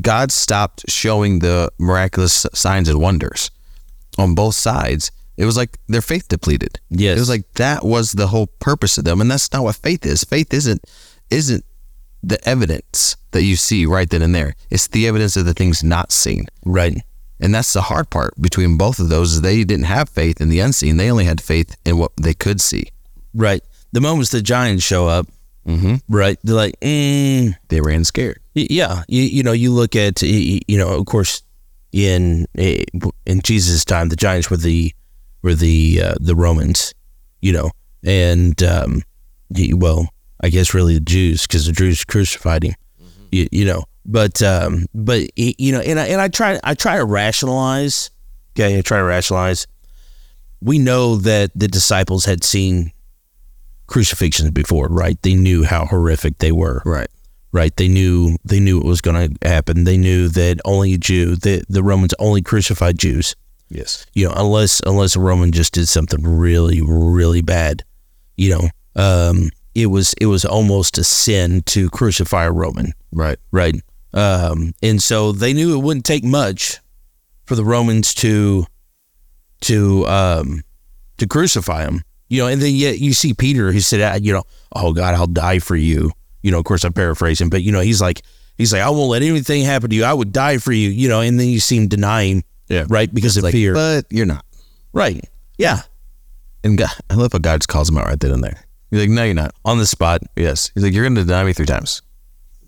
God 0.00 0.30
stopped 0.32 0.84
showing 0.88 1.38
the 1.38 1.70
miraculous 1.78 2.46
signs 2.52 2.88
and 2.88 3.00
wonders 3.00 3.50
on 4.18 4.34
both 4.34 4.54
sides, 4.54 5.10
it 5.36 5.44
was 5.46 5.56
like 5.56 5.78
their 5.88 6.02
faith 6.02 6.28
depleted. 6.28 6.78
Yes. 6.90 7.16
It 7.16 7.20
was 7.20 7.28
like 7.30 7.50
that 7.54 7.84
was 7.84 8.12
the 8.12 8.26
whole 8.26 8.48
purpose 8.60 8.98
of 8.98 9.04
them. 9.04 9.20
And 9.20 9.30
that's 9.30 9.52
not 9.52 9.62
what 9.62 9.76
faith 9.76 10.04
is. 10.04 10.24
Faith 10.24 10.52
isn't 10.52 10.84
isn't 11.30 11.64
the 12.22 12.38
evidence 12.48 13.16
that 13.30 13.42
you 13.44 13.56
see 13.56 13.86
right 13.86 14.10
then 14.10 14.20
and 14.22 14.34
there. 14.34 14.54
It's 14.68 14.88
the 14.88 15.06
evidence 15.08 15.36
of 15.36 15.46
the 15.46 15.54
things 15.54 15.82
not 15.82 16.12
seen. 16.12 16.46
right. 16.64 16.98
And 17.42 17.54
that's 17.54 17.72
the 17.72 17.80
hard 17.80 18.10
part 18.10 18.34
between 18.38 18.76
both 18.76 18.98
of 18.98 19.08
those 19.08 19.32
is 19.32 19.40
they 19.40 19.64
didn't 19.64 19.86
have 19.86 20.10
faith 20.10 20.42
in 20.42 20.50
the 20.50 20.60
unseen. 20.60 20.98
They 20.98 21.10
only 21.10 21.24
had 21.24 21.40
faith 21.40 21.74
in 21.86 21.96
what 21.96 22.12
they 22.20 22.34
could 22.34 22.60
see. 22.60 22.90
Right. 23.32 23.62
The 23.92 24.02
moments 24.02 24.30
the 24.30 24.42
Giants 24.42 24.84
show 24.84 25.08
up, 25.08 25.26
Mm-hmm. 25.66 25.96
right, 26.08 26.38
they're 26.44 26.54
like, 26.56 26.78
mm, 26.80 27.54
They 27.68 27.80
ran 27.80 28.04
scared. 28.04 28.39
Yeah, 28.54 29.04
you, 29.06 29.22
you 29.22 29.42
know, 29.42 29.52
you 29.52 29.72
look 29.72 29.94
at 29.94 30.22
you 30.22 30.60
know, 30.76 30.88
of 30.88 31.06
course, 31.06 31.42
in 31.92 32.46
eh, 32.58 32.84
in 33.26 33.42
Jesus' 33.42 33.84
time, 33.84 34.08
the 34.08 34.16
giants 34.16 34.50
were 34.50 34.56
the 34.56 34.92
were 35.42 35.54
the 35.54 36.02
uh, 36.02 36.14
the 36.20 36.34
Romans, 36.34 36.94
you 37.40 37.52
know, 37.52 37.70
and 38.04 38.60
um, 38.62 39.02
well, 39.72 40.08
I 40.40 40.48
guess 40.48 40.74
really 40.74 40.94
the 40.94 41.00
Jews 41.00 41.46
because 41.46 41.66
the 41.66 41.72
Jews 41.72 42.04
crucified 42.04 42.64
him, 42.64 42.74
you, 43.30 43.46
you 43.52 43.64
know, 43.64 43.84
but 44.04 44.42
um, 44.42 44.86
but 44.94 45.30
you 45.36 45.72
know, 45.72 45.80
and 45.80 46.00
I 46.00 46.06
and 46.06 46.20
I 46.20 46.28
try 46.28 46.58
I 46.64 46.74
try 46.74 46.96
to 46.96 47.04
rationalize, 47.04 48.10
okay, 48.54 48.78
I 48.78 48.82
try 48.82 48.98
to 48.98 49.04
rationalize. 49.04 49.66
We 50.62 50.78
know 50.78 51.16
that 51.16 51.52
the 51.54 51.68
disciples 51.68 52.26
had 52.26 52.44
seen 52.44 52.92
crucifixions 53.86 54.50
before, 54.50 54.88
right? 54.88 55.20
They 55.22 55.34
knew 55.34 55.64
how 55.64 55.86
horrific 55.86 56.38
they 56.38 56.52
were 56.52 56.82
Right. 56.84 57.08
Right? 57.52 57.74
They 57.76 57.88
knew 57.88 58.36
they 58.44 58.60
knew 58.60 58.78
it 58.78 58.84
was 58.86 59.00
going 59.00 59.30
to 59.38 59.48
happen. 59.48 59.84
They 59.84 59.96
knew 59.96 60.28
that 60.28 60.60
only 60.64 60.94
a 60.94 60.98
Jew, 60.98 61.36
the 61.36 61.62
the 61.68 61.82
Romans 61.82 62.14
only 62.18 62.42
crucified 62.42 62.98
Jews. 62.98 63.34
Yes. 63.68 64.06
You 64.14 64.26
know, 64.26 64.34
unless 64.36 64.80
unless 64.86 65.16
a 65.16 65.20
Roman 65.20 65.52
just 65.52 65.74
did 65.74 65.86
something 65.88 66.22
really 66.22 66.80
really 66.82 67.42
bad, 67.42 67.84
you 68.36 68.50
know, 68.50 68.68
um, 69.00 69.50
it 69.74 69.86
was 69.86 70.14
it 70.20 70.26
was 70.26 70.44
almost 70.44 70.98
a 70.98 71.04
sin 71.04 71.62
to 71.66 71.88
crucify 71.90 72.44
a 72.44 72.52
Roman, 72.52 72.92
Right. 73.12 73.38
right? 73.52 73.74
Um, 74.12 74.72
and 74.82 75.00
so 75.00 75.30
they 75.30 75.52
knew 75.52 75.74
it 75.78 75.82
wouldn't 75.84 76.04
take 76.04 76.24
much 76.24 76.78
for 77.46 77.54
the 77.54 77.64
Romans 77.64 78.12
to 78.14 78.66
to 79.62 80.06
um, 80.08 80.62
to 81.18 81.26
crucify 81.26 81.84
him. 81.84 82.02
You 82.28 82.42
know, 82.42 82.46
and 82.48 82.62
then 82.62 82.74
yet 82.74 82.98
you 83.00 83.12
see 83.12 83.34
Peter 83.34 83.72
who 83.72 83.80
said, 83.80 84.00
ah, 84.00 84.14
you 84.20 84.32
know, 84.32 84.44
oh 84.72 84.92
God, 84.92 85.14
I'll 85.14 85.26
die 85.26 85.58
for 85.58 85.74
you. 85.76 86.12
You 86.42 86.50
know, 86.50 86.58
of 86.58 86.64
course 86.64 86.84
I'm 86.84 86.92
paraphrasing, 86.92 87.48
but 87.50 87.62
you 87.62 87.72
know, 87.72 87.80
he's 87.80 88.00
like 88.00 88.22
he's 88.56 88.72
like, 88.72 88.82
I 88.82 88.90
won't 88.90 89.10
let 89.10 89.22
anything 89.22 89.64
happen 89.64 89.90
to 89.90 89.96
you. 89.96 90.04
I 90.04 90.12
would 90.12 90.32
die 90.32 90.58
for 90.58 90.72
you. 90.72 90.88
You 90.90 91.08
know, 91.08 91.20
and 91.20 91.38
then 91.40 91.48
you 91.48 91.60
see 91.60 91.76
him 91.76 91.88
denying, 91.88 92.44
Yeah. 92.68 92.84
right, 92.88 93.12
because 93.12 93.36
of 93.36 93.44
Like, 93.44 93.52
fear, 93.52 93.72
but 93.74 94.06
you're 94.10 94.26
not. 94.26 94.44
right? 94.92 95.24
Yeah, 95.58 95.82
And 96.64 96.76
God, 96.78 96.90
I 97.10 97.14
love 97.14 97.32
how 97.32 97.38
God 97.38 97.60
just 97.60 97.68
calls 97.68 97.88
him 97.90 97.98
out 97.98 98.06
right 98.06 98.18
then 98.18 98.30
and 98.32 98.42
there. 98.42 98.64
He's 98.90 99.00
like, 99.00 99.10
no, 99.10 99.24
you're 99.24 99.34
not. 99.34 99.54
on 99.64 99.76
the 99.78 99.86
spot. 99.86 100.22
Yes. 100.36 100.70
He's 100.74 100.82
like, 100.82 100.92
you're 100.94 101.04
going 101.04 101.14
to 101.16 101.24
deny 101.24 101.44
me 101.44 101.52
three 101.52 101.66
times. 101.66 102.00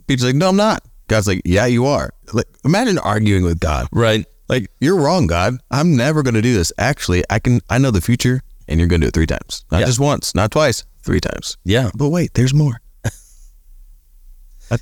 Peter's 0.06 0.24
like, 0.26 0.34
no, 0.36 0.50
I'm 0.50 0.56
not. 0.56 0.84
God's 1.08 1.26
like, 1.26 1.40
yeah, 1.46 1.64
you 1.66 1.86
are. 1.86 2.10
Like, 2.34 2.46
imagine 2.64 2.98
arguing 2.98 3.44
with 3.44 3.60
God. 3.60 3.88
Right. 3.92 4.26
Like, 4.48 4.70
you're 4.80 5.00
wrong, 5.00 5.26
God. 5.26 5.56
I'm 5.70 5.96
never 5.96 6.22
going 6.22 6.34
to 6.34 6.42
do 6.42 6.52
this. 6.54 6.70
Actually, 6.76 7.24
I 7.30 7.38
can. 7.38 7.60
I 7.70 7.78
know 7.78 7.90
the 7.90 8.02
future, 8.02 8.42
and 8.68 8.78
you're 8.78 8.88
going 8.88 9.00
to 9.00 9.06
do 9.06 9.08
it 9.08 9.14
three 9.14 9.26
times, 9.26 9.64
not 9.72 9.80
Yeah. 9.80 9.86
just 9.86 9.98
once, 10.00 10.34
not 10.34 10.50
twice, 10.50 10.84
three 11.02 11.20
times. 11.20 11.56
Yeah. 11.64 11.90
But 11.96 12.10
wait, 12.10 12.34
there's 12.34 12.52
more. 12.52 12.81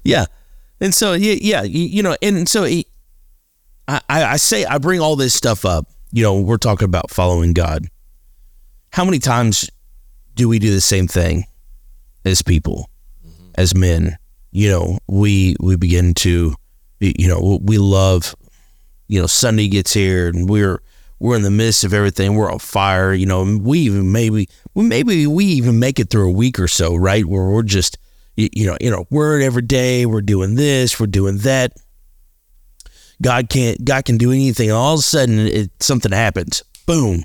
Yeah. 0.05 0.27
And 0.81 0.95
so, 0.95 1.13
yeah, 1.13 1.35
yeah 1.41 1.63
you, 1.63 2.03
know, 2.03 2.17
and 2.23 2.49
so 2.49 2.65
he, 2.65 2.87
I, 3.87 4.01
I 4.09 4.25
I 4.25 4.37
say, 4.37 4.65
I 4.65 4.79
bring 4.79 5.01
all 5.01 5.17
this 5.17 5.35
stuff 5.35 5.65
up. 5.65 5.87
You 6.13 6.23
know, 6.23 6.41
we're 6.41 6.59
talking 6.59 6.87
about 6.87 7.11
following 7.11 7.53
God. 7.53 7.87
How 8.93 9.05
many 9.05 9.19
times 9.19 9.69
do 10.35 10.49
we 10.49 10.59
do 10.59 10.71
the 10.71 10.81
same 10.81 11.07
thing 11.07 11.45
as 12.25 12.43
people, 12.43 12.89
mm-hmm. 13.27 13.51
as 13.57 13.75
men? 13.75 14.17
You 14.53 14.71
know, 14.71 14.99
we 15.07 15.55
we 15.61 15.77
begin 15.77 16.15
to, 16.15 16.55
you 16.99 17.29
know, 17.29 17.59
we 17.63 17.79
love, 17.79 18.35
you 19.07 19.21
know, 19.21 19.27
Sunday 19.27 19.69
gets 19.69 19.93
here 19.93 20.29
and 20.29 20.49
we're 20.49 20.83
we're 21.21 21.37
in 21.37 21.43
the 21.43 21.51
midst 21.51 21.85
of 21.85 21.95
everything. 21.95 22.35
We're 22.35 22.51
on 22.51 22.59
fire. 22.59 23.13
You 23.13 23.27
know, 23.27 23.59
we 23.61 23.81
even 23.81 24.11
maybe 24.11 24.49
we 24.75 24.85
maybe 24.85 25.27
we 25.27 25.45
even 25.45 25.79
make 25.79 26.01
it 26.01 26.11
through 26.11 26.29
a 26.29 26.33
week 26.33 26.59
or 26.59 26.67
so, 26.67 26.97
right? 26.97 27.25
Where 27.25 27.45
we're 27.45 27.63
just 27.63 27.99
you, 28.53 28.67
know, 28.67 28.77
you 28.81 28.91
know 28.91 28.97
in 28.97 28.99
our 29.01 29.07
word 29.11 29.43
every 29.43 29.63
day. 29.63 30.07
We're 30.07 30.23
doing 30.23 30.55
this. 30.55 30.99
We're 30.99 31.07
doing 31.07 31.39
that. 31.39 31.73
God 33.23 33.49
can't. 33.51 33.85
God 33.85 34.05
can 34.05 34.17
do 34.17 34.31
anything. 34.33 34.71
All 34.71 34.95
of 34.95 35.01
a 35.01 35.03
sudden, 35.03 35.39
it, 35.39 35.71
something 35.83 36.13
happens. 36.13 36.63
Boom. 36.87 37.23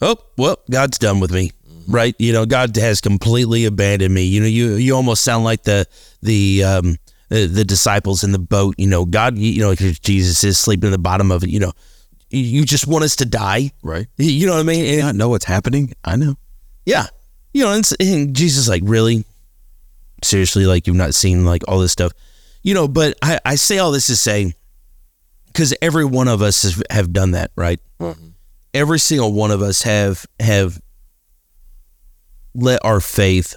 Oh 0.00 0.16
well, 0.36 0.58
God's 0.70 0.98
done 0.98 1.20
with 1.20 1.30
me, 1.32 1.52
right? 1.88 2.14
You 2.18 2.32
know, 2.32 2.44
God 2.46 2.76
has 2.76 3.00
completely 3.00 3.64
abandoned 3.64 4.12
me. 4.12 4.24
You 4.24 4.40
know, 4.40 4.46
you 4.46 4.74
you 4.74 4.94
almost 4.94 5.22
sound 5.22 5.44
like 5.44 5.62
the 5.62 5.86
the 6.22 6.64
um 6.64 6.96
the, 7.28 7.46
the 7.46 7.64
disciples 7.64 8.24
in 8.24 8.32
the 8.32 8.38
boat. 8.38 8.74
You 8.76 8.88
know, 8.88 9.04
God. 9.04 9.38
You 9.38 9.60
know, 9.62 9.74
Jesus 9.74 10.42
is 10.44 10.58
sleeping 10.58 10.88
in 10.88 10.92
the 10.92 10.98
bottom 10.98 11.30
of 11.30 11.44
it. 11.44 11.50
You 11.50 11.60
know, 11.60 11.72
you- 12.30 12.64
just 12.64 12.86
want 12.88 13.04
us 13.04 13.14
to 13.16 13.24
die, 13.24 13.70
Right. 13.82 14.08
You 14.16 14.46
know 14.46 14.54
what 14.54 14.60
I 14.60 14.64
mean? 14.64 14.98
And- 14.98 15.08
I 15.08 15.12
know 15.12 15.28
what's 15.28 15.44
happening. 15.44 15.92
I 16.04 16.16
know. 16.16 16.34
yeah. 16.84 17.06
You 17.52 17.62
know, 17.62 17.70
and, 17.72 17.88
and 18.00 18.34
Jesus 18.34 18.68
like, 18.68 18.82
really? 18.84 19.24
Seriously, 20.24 20.66
like 20.66 20.86
you've 20.86 20.96
not 20.96 21.14
seen 21.14 21.44
like 21.44 21.62
all 21.68 21.78
this 21.78 21.92
stuff. 21.92 22.12
You 22.62 22.74
know, 22.74 22.88
but 22.88 23.16
I, 23.22 23.40
I 23.44 23.54
say 23.56 23.78
all 23.78 23.92
this 23.92 24.06
to 24.06 24.16
say, 24.16 24.54
because 25.46 25.74
every 25.82 26.04
one 26.04 26.28
of 26.28 26.42
us 26.42 26.62
has, 26.62 26.82
have 26.90 27.12
done 27.12 27.32
that, 27.32 27.50
right? 27.56 27.78
Mm-hmm. 28.00 28.28
Every 28.72 28.98
single 28.98 29.32
one 29.32 29.50
of 29.50 29.62
us 29.62 29.82
have 29.82 30.26
have 30.40 30.80
let 32.54 32.84
our 32.84 33.00
faith, 33.00 33.54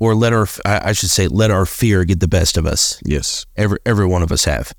or 0.00 0.14
let 0.14 0.32
our 0.32 0.46
I 0.64 0.88
I 0.88 0.92
should 0.92 1.10
say, 1.10 1.28
let 1.28 1.50
our 1.50 1.66
fear 1.66 2.04
get 2.04 2.20
the 2.20 2.28
best 2.28 2.56
of 2.56 2.66
us. 2.66 3.00
Yes. 3.04 3.46
Every 3.56 3.78
every 3.86 4.06
one 4.06 4.22
of 4.22 4.32
us 4.32 4.44
have. 4.44 4.72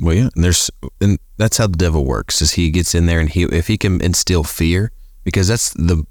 Well, 0.00 0.14
yeah, 0.14 0.30
and 0.34 0.42
there's 0.42 0.70
and 1.00 1.18
that's 1.36 1.58
how 1.58 1.68
the 1.68 1.76
devil 1.76 2.04
works. 2.04 2.42
Is 2.42 2.52
he 2.52 2.70
gets 2.70 2.94
in 2.94 3.06
there 3.06 3.20
and 3.20 3.28
he 3.28 3.44
if 3.44 3.68
he 3.68 3.78
can 3.78 4.00
instill 4.00 4.42
fear 4.42 4.90
because 5.22 5.46
that's 5.46 5.72
the 5.74 6.04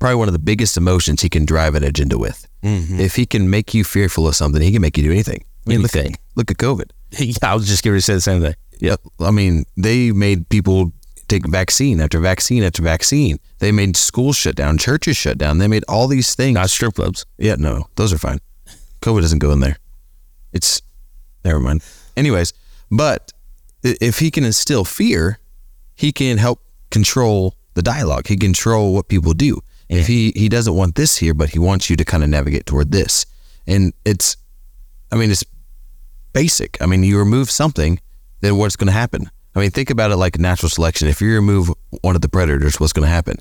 probably 0.00 0.16
one 0.16 0.28
of 0.28 0.32
the 0.32 0.38
biggest 0.40 0.76
emotions 0.76 1.22
he 1.22 1.28
can 1.28 1.44
drive 1.44 1.74
an 1.76 1.84
agenda 1.84 2.18
with. 2.18 2.48
Mm-hmm. 2.64 2.98
If 2.98 3.14
he 3.14 3.26
can 3.26 3.48
make 3.48 3.72
you 3.74 3.84
fearful 3.84 4.26
of 4.26 4.34
something, 4.34 4.60
he 4.60 4.72
can 4.72 4.82
make 4.82 4.96
you 4.96 5.04
do 5.04 5.12
anything. 5.12 5.44
I 5.66 5.70
mean, 5.70 5.82
look- 5.82 5.94
Anything. 5.94 6.16
Look, 6.34 6.50
at 6.50 6.56
COVID. 6.56 6.90
yeah, 7.18 7.34
I 7.42 7.54
was 7.54 7.68
just 7.68 7.84
going 7.84 7.96
to 7.96 8.00
say 8.00 8.14
the 8.14 8.20
same 8.20 8.40
thing. 8.40 8.54
Yeah, 8.80 8.96
I 9.20 9.30
mean, 9.30 9.64
they 9.76 10.10
made 10.10 10.48
people 10.48 10.92
take 11.28 11.46
vaccine 11.46 12.00
after 12.00 12.18
vaccine 12.18 12.62
after 12.64 12.82
vaccine. 12.82 13.38
They 13.58 13.70
made 13.72 13.96
schools 13.96 14.36
shut 14.36 14.56
down, 14.56 14.78
churches 14.78 15.16
shut 15.16 15.36
down. 15.38 15.58
They 15.58 15.68
made 15.68 15.84
all 15.86 16.08
these 16.08 16.34
things. 16.34 16.54
Not 16.54 16.70
strip 16.70 16.94
clubs. 16.94 17.26
Yeah, 17.38 17.56
no, 17.58 17.88
those 17.96 18.12
are 18.12 18.18
fine. 18.18 18.38
COVID 19.02 19.20
doesn't 19.20 19.38
go 19.38 19.50
in 19.52 19.60
there. 19.60 19.76
It's 20.52 20.80
never 21.44 21.60
mind. 21.60 21.84
Anyways, 22.16 22.52
but 22.90 23.32
if 23.82 24.18
he 24.18 24.30
can 24.30 24.44
instill 24.44 24.84
fear, 24.84 25.38
he 25.94 26.10
can 26.10 26.38
help 26.38 26.60
control 26.90 27.54
the 27.74 27.82
dialogue. 27.82 28.26
He 28.26 28.36
can 28.36 28.48
control 28.48 28.94
what 28.94 29.08
people 29.08 29.32
do. 29.34 29.60
If 29.90 30.06
he 30.06 30.32
he 30.36 30.48
doesn't 30.48 30.74
want 30.74 30.94
this 30.94 31.16
here, 31.16 31.34
but 31.34 31.50
he 31.50 31.58
wants 31.58 31.90
you 31.90 31.96
to 31.96 32.04
kind 32.04 32.22
of 32.22 32.30
navigate 32.30 32.64
toward 32.64 32.92
this, 32.92 33.26
and 33.66 33.92
it's, 34.04 34.36
I 35.10 35.16
mean, 35.16 35.32
it's 35.32 35.44
basic. 36.32 36.80
I 36.80 36.86
mean, 36.86 37.02
you 37.02 37.18
remove 37.18 37.50
something, 37.50 37.98
then 38.40 38.56
what's 38.56 38.76
going 38.76 38.86
to 38.86 38.92
happen? 38.92 39.28
I 39.54 39.58
mean, 39.58 39.70
think 39.70 39.90
about 39.90 40.12
it 40.12 40.16
like 40.16 40.38
natural 40.38 40.70
selection. 40.70 41.08
If 41.08 41.20
you 41.20 41.34
remove 41.34 41.72
one 42.02 42.14
of 42.14 42.22
the 42.22 42.28
predators, 42.28 42.78
what's 42.78 42.92
going 42.92 43.06
to 43.06 43.10
happen? 43.10 43.36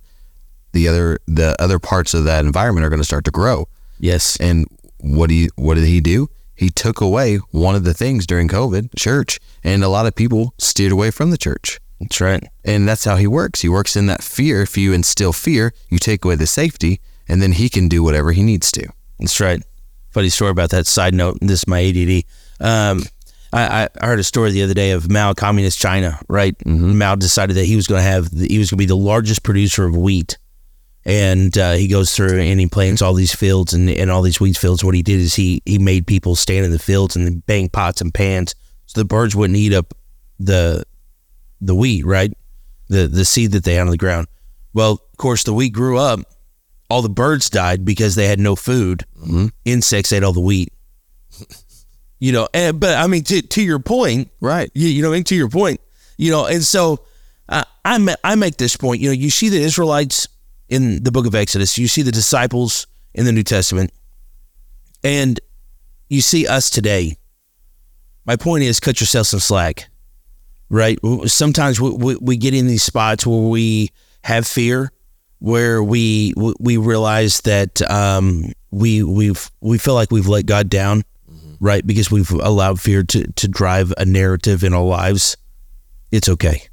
The 0.72 0.88
other 0.88 1.20
the 1.28 1.56
other 1.62 1.78
parts 1.78 2.16
of 2.16 2.24
that 2.26 2.44
environment 2.46 2.84
are 2.84 2.90
going 2.90 3.02
to 3.02 3.06
start 3.06 3.26
to 3.26 3.32
grow. 3.32 3.68
Yes. 4.00 4.36
And 4.40 4.68
what 5.00 5.30
he 5.30 5.50
what 5.56 5.76
did 5.76 5.86
he 5.86 6.02
do? 6.02 6.30
He 6.56 6.70
took 6.70 7.00
away 7.00 7.38
one 7.52 7.76
of 7.76 7.84
the 7.84 7.94
things 7.94 8.26
during 8.26 8.48
COVID, 8.48 8.90
church, 8.98 9.40
and 9.64 9.84
a 9.84 9.88
lot 9.88 10.08
of 10.08 10.16
people 10.16 10.54
steered 10.58 10.92
away 10.92 11.12
from 11.12 11.30
the 11.32 11.38
church. 11.38 11.80
That's 12.00 12.22
right. 12.22 12.44
And 12.64 12.88
that's 12.88 13.04
how 13.04 13.18
he 13.18 13.28
works. 13.28 13.62
He 13.62 13.70
works 13.70 13.96
in 13.96 14.06
that 14.08 14.24
fear. 14.24 14.62
If 14.62 14.78
you 14.78 14.94
instill 14.94 15.34
fear, 15.34 15.74
you 15.90 16.00
take 16.00 16.24
away 16.24 16.36
the 16.36 16.48
safety, 16.48 17.02
and 17.28 17.42
then 17.42 17.54
he 17.54 17.70
can 17.70 17.90
do 17.90 18.04
whatever 18.04 18.32
he 18.32 18.44
needs 18.44 18.72
to. 18.74 18.88
That's 19.20 19.40
right. 19.40 19.62
Funny 20.12 20.30
story 20.30 20.52
about 20.52 20.70
that. 20.72 20.88
Side 20.88 21.14
note: 21.14 21.38
This 21.42 21.60
is 21.60 21.68
my 21.68 21.84
ADD. 21.84 22.24
Um, 22.60 23.04
I, 23.52 23.90
I 24.00 24.06
heard 24.06 24.20
a 24.20 24.24
story 24.24 24.52
the 24.52 24.64
other 24.64 24.74
day 24.74 24.92
of 24.92 25.10
Mao, 25.10 25.34
communist 25.34 25.80
China. 25.80 26.20
Right, 26.28 26.56
Mao 26.66 27.16
decided 27.16 27.56
that 27.58 27.66
he 27.66 27.76
was 27.76 27.88
going 27.88 28.00
to 28.00 28.10
have 28.10 28.30
the, 28.30 28.48
he 28.48 28.60
was 28.60 28.70
going 28.70 28.78
to 28.78 28.84
be 28.84 28.86
the 28.86 28.96
largest 28.96 29.44
producer 29.44 29.86
of 29.86 29.96
wheat, 29.96 30.38
and 31.06 31.56
uh, 31.58 31.74
he 31.74 31.88
goes 31.88 32.16
through 32.16 32.40
and 32.40 32.60
he 32.60 32.68
plants 32.68 33.02
all 33.02 33.14
these 33.14 33.34
fields 33.34 33.74
and, 33.74 33.90
and 33.90 34.10
all 34.10 34.22
these 34.22 34.40
wheat 34.40 34.58
fields. 34.58 34.84
What 34.84 34.96
he 34.96 35.04
did 35.04 35.20
is 35.20 35.36
he 35.36 35.62
he 35.66 35.80
made 35.80 36.08
people 36.08 36.36
stand 36.36 36.66
in 36.66 36.72
the 36.72 36.80
fields 36.80 37.16
and 37.16 37.26
then 37.26 37.44
bang 37.46 37.70
pots 37.70 38.02
and 38.02 38.14
pans 38.14 38.56
so 38.86 39.00
the 39.00 39.06
birds 39.06 39.36
wouldn't 39.36 39.58
eat 39.58 39.74
up 39.74 39.94
the 40.40 40.84
the 41.62 41.76
wheat. 41.76 42.06
Right, 42.06 42.32
the 42.88 43.08
the 43.08 43.26
seed 43.26 43.52
that 43.52 43.64
they 43.64 43.76
had 43.76 43.82
on 43.82 43.90
the 43.92 43.98
ground. 43.98 44.28
Well, 44.74 44.94
of 45.12 45.18
course, 45.18 45.44
the 45.44 45.54
wheat 45.54 45.74
grew 45.74 45.98
up. 45.98 46.20
All 46.90 47.02
the 47.02 47.10
birds 47.10 47.50
died 47.50 47.86
because 47.86 48.16
they 48.16 48.28
had 48.28 48.40
no 48.40 48.56
food 48.56 49.06
insects 49.66 50.12
ate 50.12 50.24
all 50.24 50.34
the 50.34 50.40
wheat. 50.42 50.74
You 52.22 52.34
know, 52.34 52.50
and, 52.54 52.78
but 52.82 52.98
I 52.98 53.08
mean, 53.08 53.24
to, 53.24 53.42
to 53.42 53.62
your 53.64 53.80
point, 53.80 54.30
Right. 54.42 54.70
you, 54.74 54.90
you 54.90 55.02
know, 55.02 55.14
and 55.14 55.26
to 55.28 55.36
your 55.36 55.48
point, 55.48 55.80
you 56.18 56.32
know, 56.32 56.48
and 56.48 56.62
so 56.62 57.06
uh, 57.48 57.64
I 57.86 58.16
I 58.26 58.36
make 58.36 58.58
this 58.58 58.76
point. 58.76 59.00
You 59.00 59.08
know, 59.08 59.14
you 59.14 59.30
see 59.30 59.48
the 59.48 59.62
Israelites 59.62 60.28
in 60.68 61.02
the 61.02 61.14
Book 61.14 61.26
of 61.28 61.34
Exodus, 61.34 61.78
you 61.78 61.88
see 61.88 62.02
the 62.02 62.12
disciples 62.12 62.88
in 63.14 63.24
the 63.24 63.32
New 63.32 63.44
Testament, 63.44 63.94
and 65.02 65.40
you 66.10 66.20
see 66.20 66.46
us 66.46 66.70
today. 66.70 67.16
My 68.26 68.36
point 68.36 68.66
is, 68.66 68.82
cut 68.82 69.00
yourself 69.00 69.28
some 69.28 69.40
slack, 69.40 69.88
right? 70.70 70.98
Sometimes 71.26 71.80
we, 71.82 71.92
we, 71.92 72.16
we 72.18 72.38
get 72.38 72.54
in 72.54 72.68
these 72.68 72.84
spots 72.84 73.26
where 73.26 73.50
we 73.50 73.90
have 74.24 74.46
fear, 74.48 74.92
where 75.40 75.82
we 75.84 76.34
we- 76.60 76.78
realize 76.78 77.42
that 77.42 77.82
um, 77.90 78.52
we 78.72 79.04
we've 79.04 79.50
we 79.62 79.78
feel 79.78 79.94
like 79.94 80.12
we've 80.12 80.28
let 80.28 80.46
God 80.46 80.70
down, 80.70 81.04
right? 81.60 81.86
Because 81.86 82.12
we've 82.12 82.32
allowed 82.32 82.80
fear 82.80 83.04
to 83.04 83.32
to 83.32 83.48
drive 83.48 83.94
a 83.98 84.06
narrative 84.06 84.64
in 84.64 84.74
our 84.74 84.84
lives. 84.84 85.38
It's 86.12 86.30
okay. 86.30 86.64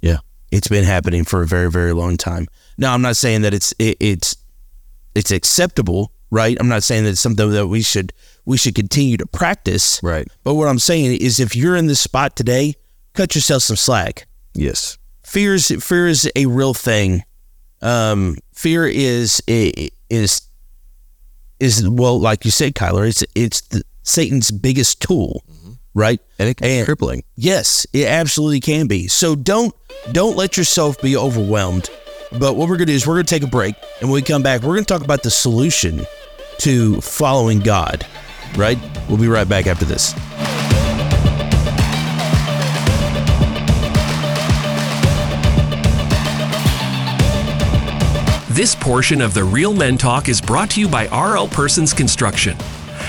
Yeah. 0.00 0.18
It's 0.50 0.68
been 0.68 0.84
happening 0.84 1.24
for 1.24 1.42
a 1.42 1.46
very 1.46 1.70
very 1.70 1.92
long 1.92 2.16
time. 2.16 2.46
Now, 2.78 2.94
I'm 2.94 3.02
not 3.02 3.16
saying 3.16 3.42
that 3.42 3.52
it's 3.54 3.72
it, 3.78 3.96
it's 4.00 4.36
it's 5.14 5.30
acceptable, 5.30 6.12
right? 6.30 6.56
I'm 6.60 6.68
not 6.68 6.82
saying 6.82 7.04
that 7.04 7.10
it's 7.10 7.20
something 7.20 7.50
that 7.50 7.66
we 7.66 7.82
should 7.82 8.12
we 8.44 8.56
should 8.56 8.74
continue 8.74 9.16
to 9.16 9.26
practice, 9.26 10.00
Right. 10.02 10.28
But 10.44 10.54
what 10.54 10.68
I'm 10.68 10.78
saying 10.78 11.16
is, 11.20 11.40
if 11.40 11.56
you're 11.56 11.76
in 11.76 11.86
this 11.86 12.00
spot 12.00 12.36
today, 12.36 12.74
cut 13.14 13.34
yourself 13.34 13.62
some 13.62 13.76
slack 13.76 14.26
Yes. 14.54 14.98
fear 15.24 15.54
is 15.54 15.68
fear 15.80 16.06
is 16.08 16.30
a 16.36 16.46
real 16.46 16.74
thing. 16.74 17.24
Um, 17.82 18.36
fear 18.54 18.86
is 18.86 19.42
is 19.46 20.40
is 21.60 21.88
well, 21.88 22.20
like 22.20 22.44
you 22.44 22.50
said, 22.50 22.74
Kyler. 22.74 23.08
It's 23.08 23.24
it's 23.34 23.60
the, 23.62 23.82
Satan's 24.02 24.50
biggest 24.50 25.00
tool, 25.00 25.44
right? 25.94 26.20
And 26.38 26.48
it 26.48 26.56
can 26.56 26.66
be 26.66 26.72
And- 26.78 26.84
crippling. 26.86 27.24
Yes, 27.36 27.86
it 27.92 28.06
absolutely 28.06 28.60
can 28.60 28.86
be. 28.86 29.08
So 29.08 29.34
don't 29.34 29.74
don't 30.12 30.36
let 30.36 30.56
yourself 30.56 31.00
be 31.00 31.16
overwhelmed. 31.16 31.90
But 32.38 32.54
what 32.56 32.68
we're 32.68 32.76
gonna 32.76 32.86
do 32.86 32.92
is 32.92 33.06
we're 33.06 33.14
gonna 33.14 33.24
take 33.24 33.42
a 33.42 33.46
break, 33.48 33.74
and 34.00 34.08
when 34.10 34.14
we 34.14 34.22
come 34.22 34.42
back, 34.42 34.62
we're 34.62 34.74
gonna 34.74 34.84
talk 34.86 35.02
about 35.04 35.22
the 35.22 35.30
solution 35.30 36.06
to 36.58 37.00
following 37.00 37.60
God. 37.60 38.06
Right? 38.56 38.78
We'll 39.08 39.18
be 39.18 39.28
right 39.28 39.48
back 39.48 39.66
after 39.66 39.84
this. 39.84 40.14
This 48.54 48.76
portion 48.76 49.20
of 49.20 49.34
the 49.34 49.42
Real 49.42 49.74
Men 49.74 49.98
Talk 49.98 50.28
is 50.28 50.40
brought 50.40 50.70
to 50.70 50.80
you 50.80 50.86
by 50.86 51.08
RL 51.08 51.48
Persons 51.48 51.92
Construction. 51.92 52.56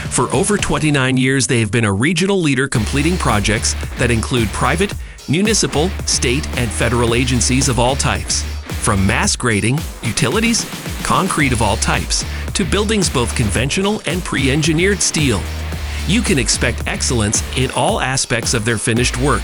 For 0.09 0.23
over 0.33 0.57
29 0.57 1.17
years, 1.17 1.45
they 1.45 1.59
have 1.59 1.69
been 1.69 1.85
a 1.85 1.93
regional 1.93 2.41
leader 2.41 2.67
completing 2.67 3.15
projects 3.15 3.75
that 3.99 4.09
include 4.09 4.47
private, 4.47 4.91
municipal, 5.29 5.89
state, 6.07 6.47
and 6.57 6.67
federal 6.71 7.13
agencies 7.13 7.69
of 7.69 7.77
all 7.77 7.95
types. 7.95 8.41
From 8.81 9.05
mass 9.05 9.35
grading, 9.35 9.77
utilities, 10.01 10.65
concrete 11.03 11.53
of 11.53 11.61
all 11.61 11.77
types, 11.77 12.25
to 12.55 12.65
buildings 12.65 13.07
both 13.07 13.35
conventional 13.35 14.01
and 14.07 14.23
pre 14.23 14.49
engineered 14.49 14.99
steel. 14.99 15.43
You 16.07 16.23
can 16.23 16.39
expect 16.39 16.87
excellence 16.87 17.43
in 17.55 17.69
all 17.75 18.01
aspects 18.01 18.55
of 18.55 18.65
their 18.65 18.79
finished 18.79 19.15
work. 19.17 19.43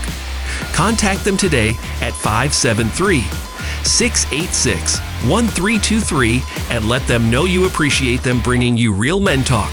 Contact 0.72 1.22
them 1.22 1.36
today 1.36 1.76
at 2.00 2.12
573 2.12 3.51
686 3.86 4.98
1323 5.28 6.42
and 6.70 6.88
let 6.88 7.06
them 7.06 7.30
know 7.30 7.44
you 7.44 7.66
appreciate 7.66 8.22
them 8.22 8.40
bringing 8.40 8.76
you 8.76 8.92
Real 8.92 9.20
Men 9.20 9.44
Talk. 9.44 9.70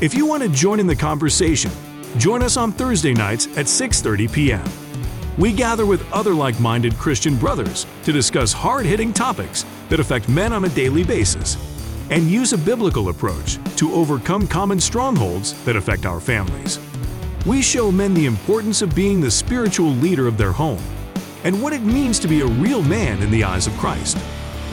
If 0.00 0.12
you 0.12 0.26
want 0.26 0.42
to 0.42 0.48
join 0.48 0.80
in 0.80 0.86
the 0.86 0.96
conversation, 0.96 1.70
join 2.18 2.42
us 2.42 2.56
on 2.56 2.72
Thursday 2.72 3.14
nights 3.14 3.46
at 3.56 3.66
6:30 3.66 4.32
p.m. 4.32 4.64
We 5.38 5.52
gather 5.52 5.86
with 5.86 6.04
other 6.12 6.34
like-minded 6.34 6.94
Christian 6.94 7.36
brothers 7.36 7.86
to 8.04 8.12
discuss 8.12 8.52
hard-hitting 8.52 9.12
topics 9.12 9.64
that 9.88 10.00
affect 10.00 10.28
men 10.28 10.52
on 10.52 10.64
a 10.64 10.68
daily 10.68 11.04
basis 11.04 11.56
and 12.10 12.30
use 12.30 12.52
a 12.52 12.58
biblical 12.58 13.08
approach 13.08 13.58
to 13.76 13.92
overcome 13.92 14.46
common 14.46 14.78
strongholds 14.78 15.54
that 15.64 15.76
affect 15.76 16.06
our 16.06 16.20
families. 16.20 16.78
We 17.46 17.60
show 17.60 17.92
men 17.92 18.14
the 18.14 18.24
importance 18.24 18.80
of 18.80 18.94
being 18.94 19.20
the 19.20 19.30
spiritual 19.30 19.90
leader 19.90 20.26
of 20.26 20.38
their 20.38 20.52
home 20.52 20.82
and 21.44 21.62
what 21.62 21.74
it 21.74 21.82
means 21.82 22.18
to 22.20 22.28
be 22.28 22.40
a 22.40 22.46
real 22.46 22.82
man 22.82 23.22
in 23.22 23.30
the 23.30 23.44
eyes 23.44 23.66
of 23.66 23.74
Christ. 23.74 24.16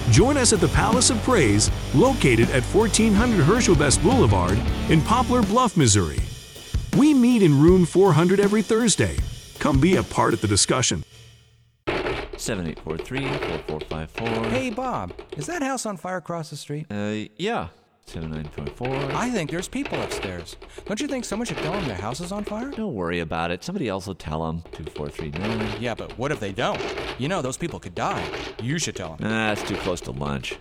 Join 0.10 0.38
us 0.38 0.54
at 0.54 0.62
the 0.62 0.70
Palace 0.70 1.10
of 1.10 1.22
Praise, 1.24 1.70
located 1.94 2.50
at 2.52 2.64
1400 2.64 3.44
Herschel 3.44 3.76
Best 3.76 4.02
Boulevard 4.02 4.58
in 4.90 5.02
Poplar 5.02 5.42
Bluff, 5.42 5.76
Missouri. 5.76 6.20
We 6.98 7.14
meet 7.14 7.44
in 7.44 7.62
room 7.62 7.86
400 7.86 8.40
every 8.40 8.62
Thursday. 8.62 9.18
Come 9.60 9.82
be 9.82 9.98
a 9.98 10.04
part 10.04 10.34
of 10.34 10.40
the 10.40 10.48
discussion. 10.48 11.04
7843-4454. 11.88 14.50
Hey, 14.50 14.70
Bob, 14.70 15.12
is 15.36 15.46
that 15.48 15.62
house 15.62 15.86
on 15.86 15.98
fire 15.98 16.16
across 16.18 16.50
the 16.50 16.56
street? 16.56 16.86
Uh, 16.90 17.28
yeah. 17.38 17.68
79.4. 18.12 19.14
I 19.14 19.30
think 19.30 19.50
there's 19.50 19.68
people 19.68 20.02
upstairs. 20.02 20.58
Don't 20.86 21.00
you 21.00 21.08
think 21.08 21.26
someone 21.26 21.46
should 21.46 21.58
tell 21.58 21.72
them 21.72 21.86
their 21.86 21.96
house 21.96 22.20
is 22.20 22.32
on 22.32 22.44
fire? 22.44 22.70
Don't 22.72 22.94
worry 22.94 23.20
about 23.20 23.52
it. 23.52 23.64
Somebody 23.64 23.88
else 23.88 24.08
will 24.08 24.16
tell 24.16 24.46
them. 24.46 24.64
2439. 24.74 25.82
Yeah, 25.82 25.96
but 25.96 26.18
what 26.18 26.32
if 26.32 26.40
they 26.40 26.52
don't? 26.52 26.82
You 27.18 27.28
know, 27.28 27.42
those 27.42 27.58
people 27.58 27.80
could 27.80 27.96
die. 27.96 28.24
You 28.62 28.78
should 28.78 28.96
tell 28.96 29.16
them. 29.16 29.30
Nah, 29.30 29.54
it's 29.54 29.64
too 29.64 29.76
close 29.78 30.02
to 30.02 30.12
lunch. 30.12 30.58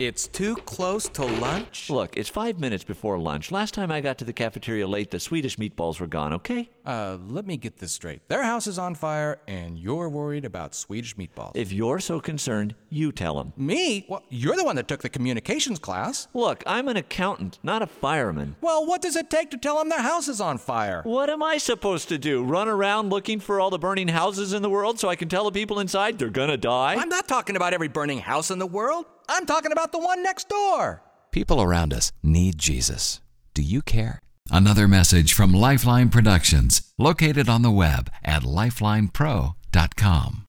It's 0.00 0.26
too 0.26 0.56
close 0.56 1.10
to 1.10 1.26
lunch? 1.26 1.90
Look, 1.90 2.16
it's 2.16 2.30
five 2.30 2.58
minutes 2.58 2.84
before 2.84 3.18
lunch. 3.18 3.52
Last 3.52 3.74
time 3.74 3.92
I 3.92 4.00
got 4.00 4.16
to 4.16 4.24
the 4.24 4.32
cafeteria 4.32 4.88
late, 4.88 5.10
the 5.10 5.20
Swedish 5.20 5.58
meatballs 5.58 6.00
were 6.00 6.06
gone, 6.06 6.32
okay? 6.32 6.70
Uh, 6.86 7.18
let 7.28 7.46
me 7.46 7.58
get 7.58 7.76
this 7.76 7.92
straight. 7.92 8.26
Their 8.26 8.42
house 8.42 8.66
is 8.66 8.78
on 8.78 8.94
fire, 8.94 9.40
and 9.46 9.78
you're 9.78 10.08
worried 10.08 10.46
about 10.46 10.74
Swedish 10.74 11.16
meatballs. 11.16 11.52
If 11.54 11.70
you're 11.70 12.00
so 12.00 12.18
concerned, 12.18 12.74
you 12.88 13.12
tell 13.12 13.36
them. 13.36 13.52
Me? 13.58 14.06
Well, 14.08 14.22
you're 14.30 14.56
the 14.56 14.64
one 14.64 14.76
that 14.76 14.88
took 14.88 15.02
the 15.02 15.10
communications 15.10 15.78
class. 15.78 16.28
Look, 16.32 16.62
I'm 16.66 16.88
an 16.88 16.96
accountant, 16.96 17.58
not 17.62 17.82
a 17.82 17.86
fireman. 17.86 18.56
Well, 18.62 18.86
what 18.86 19.02
does 19.02 19.16
it 19.16 19.28
take 19.28 19.50
to 19.50 19.58
tell 19.58 19.78
them 19.78 19.90
their 19.90 20.00
house 20.00 20.28
is 20.28 20.40
on 20.40 20.56
fire? 20.56 21.02
What 21.04 21.28
am 21.28 21.42
I 21.42 21.58
supposed 21.58 22.08
to 22.08 22.16
do? 22.16 22.42
Run 22.42 22.68
around 22.68 23.10
looking 23.10 23.38
for 23.38 23.60
all 23.60 23.68
the 23.68 23.78
burning 23.78 24.08
houses 24.08 24.54
in 24.54 24.62
the 24.62 24.70
world 24.70 24.98
so 24.98 25.10
I 25.10 25.16
can 25.16 25.28
tell 25.28 25.44
the 25.44 25.52
people 25.52 25.78
inside 25.78 26.18
they're 26.18 26.30
gonna 26.30 26.56
die? 26.56 26.94
I'm 26.94 27.10
not 27.10 27.28
talking 27.28 27.54
about 27.54 27.74
every 27.74 27.88
burning 27.88 28.20
house 28.20 28.50
in 28.50 28.58
the 28.58 28.66
world. 28.66 29.04
I'm 29.32 29.46
talking 29.46 29.70
about 29.70 29.92
the 29.92 29.98
one 30.00 30.24
next 30.24 30.48
door. 30.48 31.02
People 31.30 31.62
around 31.62 31.94
us 31.94 32.10
need 32.20 32.58
Jesus. 32.58 33.20
Do 33.54 33.62
you 33.62 33.80
care? 33.80 34.18
Another 34.50 34.88
message 34.88 35.34
from 35.34 35.54
Lifeline 35.54 36.08
Productions, 36.08 36.92
located 36.98 37.48
on 37.48 37.62
the 37.62 37.70
web 37.70 38.10
at 38.24 38.42
lifelinepro.com. 38.42 40.46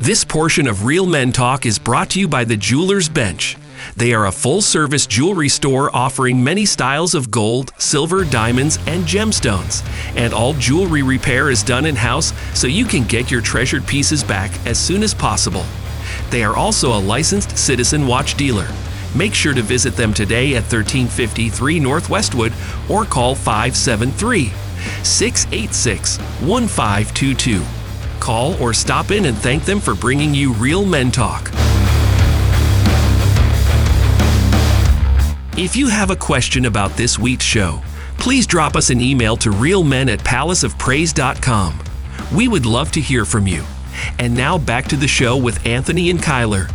This 0.00 0.24
portion 0.24 0.66
of 0.66 0.86
Real 0.86 1.04
Men 1.04 1.30
Talk 1.30 1.66
is 1.66 1.78
brought 1.78 2.08
to 2.10 2.20
you 2.20 2.28
by 2.28 2.44
the 2.44 2.56
Jeweler's 2.56 3.10
Bench. 3.10 3.58
They 3.96 4.12
are 4.12 4.26
a 4.26 4.32
full 4.32 4.60
service 4.60 5.06
jewelry 5.06 5.48
store 5.48 5.94
offering 5.94 6.42
many 6.42 6.66
styles 6.66 7.14
of 7.14 7.30
gold, 7.30 7.72
silver, 7.78 8.24
diamonds, 8.24 8.76
and 8.88 9.04
gemstones. 9.04 9.86
And 10.16 10.34
all 10.34 10.54
jewelry 10.54 11.02
repair 11.02 11.48
is 11.48 11.62
done 11.62 11.86
in 11.86 11.94
house 11.94 12.32
so 12.58 12.66
you 12.66 12.86
can 12.86 13.04
get 13.04 13.30
your 13.30 13.40
treasured 13.40 13.86
pieces 13.86 14.24
back 14.24 14.50
as 14.66 14.78
soon 14.78 15.04
as 15.04 15.14
possible. 15.14 15.64
They 16.30 16.42
are 16.42 16.56
also 16.56 16.92
a 16.92 16.98
licensed 16.98 17.56
Citizen 17.56 18.06
Watch 18.06 18.34
dealer. 18.34 18.66
Make 19.14 19.32
sure 19.32 19.54
to 19.54 19.62
visit 19.62 19.94
them 19.94 20.12
today 20.12 20.56
at 20.56 20.64
1353 20.64 21.78
North 21.78 22.10
Westwood 22.10 22.52
or 22.90 23.04
call 23.04 23.36
573 23.36 24.46
686 25.04 26.18
1522. 26.18 27.62
Call 28.18 28.60
or 28.60 28.72
stop 28.74 29.12
in 29.12 29.26
and 29.26 29.36
thank 29.38 29.64
them 29.64 29.78
for 29.78 29.94
bringing 29.94 30.34
you 30.34 30.52
Real 30.54 30.84
Men 30.84 31.12
Talk. 31.12 31.52
If 35.56 35.76
you 35.76 35.86
have 35.86 36.10
a 36.10 36.16
question 36.16 36.64
about 36.64 36.96
this 36.96 37.16
week's 37.16 37.44
show, 37.44 37.80
please 38.18 38.44
drop 38.44 38.74
us 38.74 38.90
an 38.90 39.00
email 39.00 39.36
to 39.36 39.50
realmen 39.50 40.12
at 40.12 40.18
palaceofpraise.com. 40.18 41.78
We 42.34 42.48
would 42.48 42.66
love 42.66 42.90
to 42.90 43.00
hear 43.00 43.24
from 43.24 43.46
you. 43.46 43.62
And 44.18 44.34
now 44.34 44.58
back 44.58 44.88
to 44.88 44.96
the 44.96 45.06
show 45.06 45.36
with 45.36 45.64
Anthony 45.64 46.10
and 46.10 46.18
Kyler. 46.18 46.68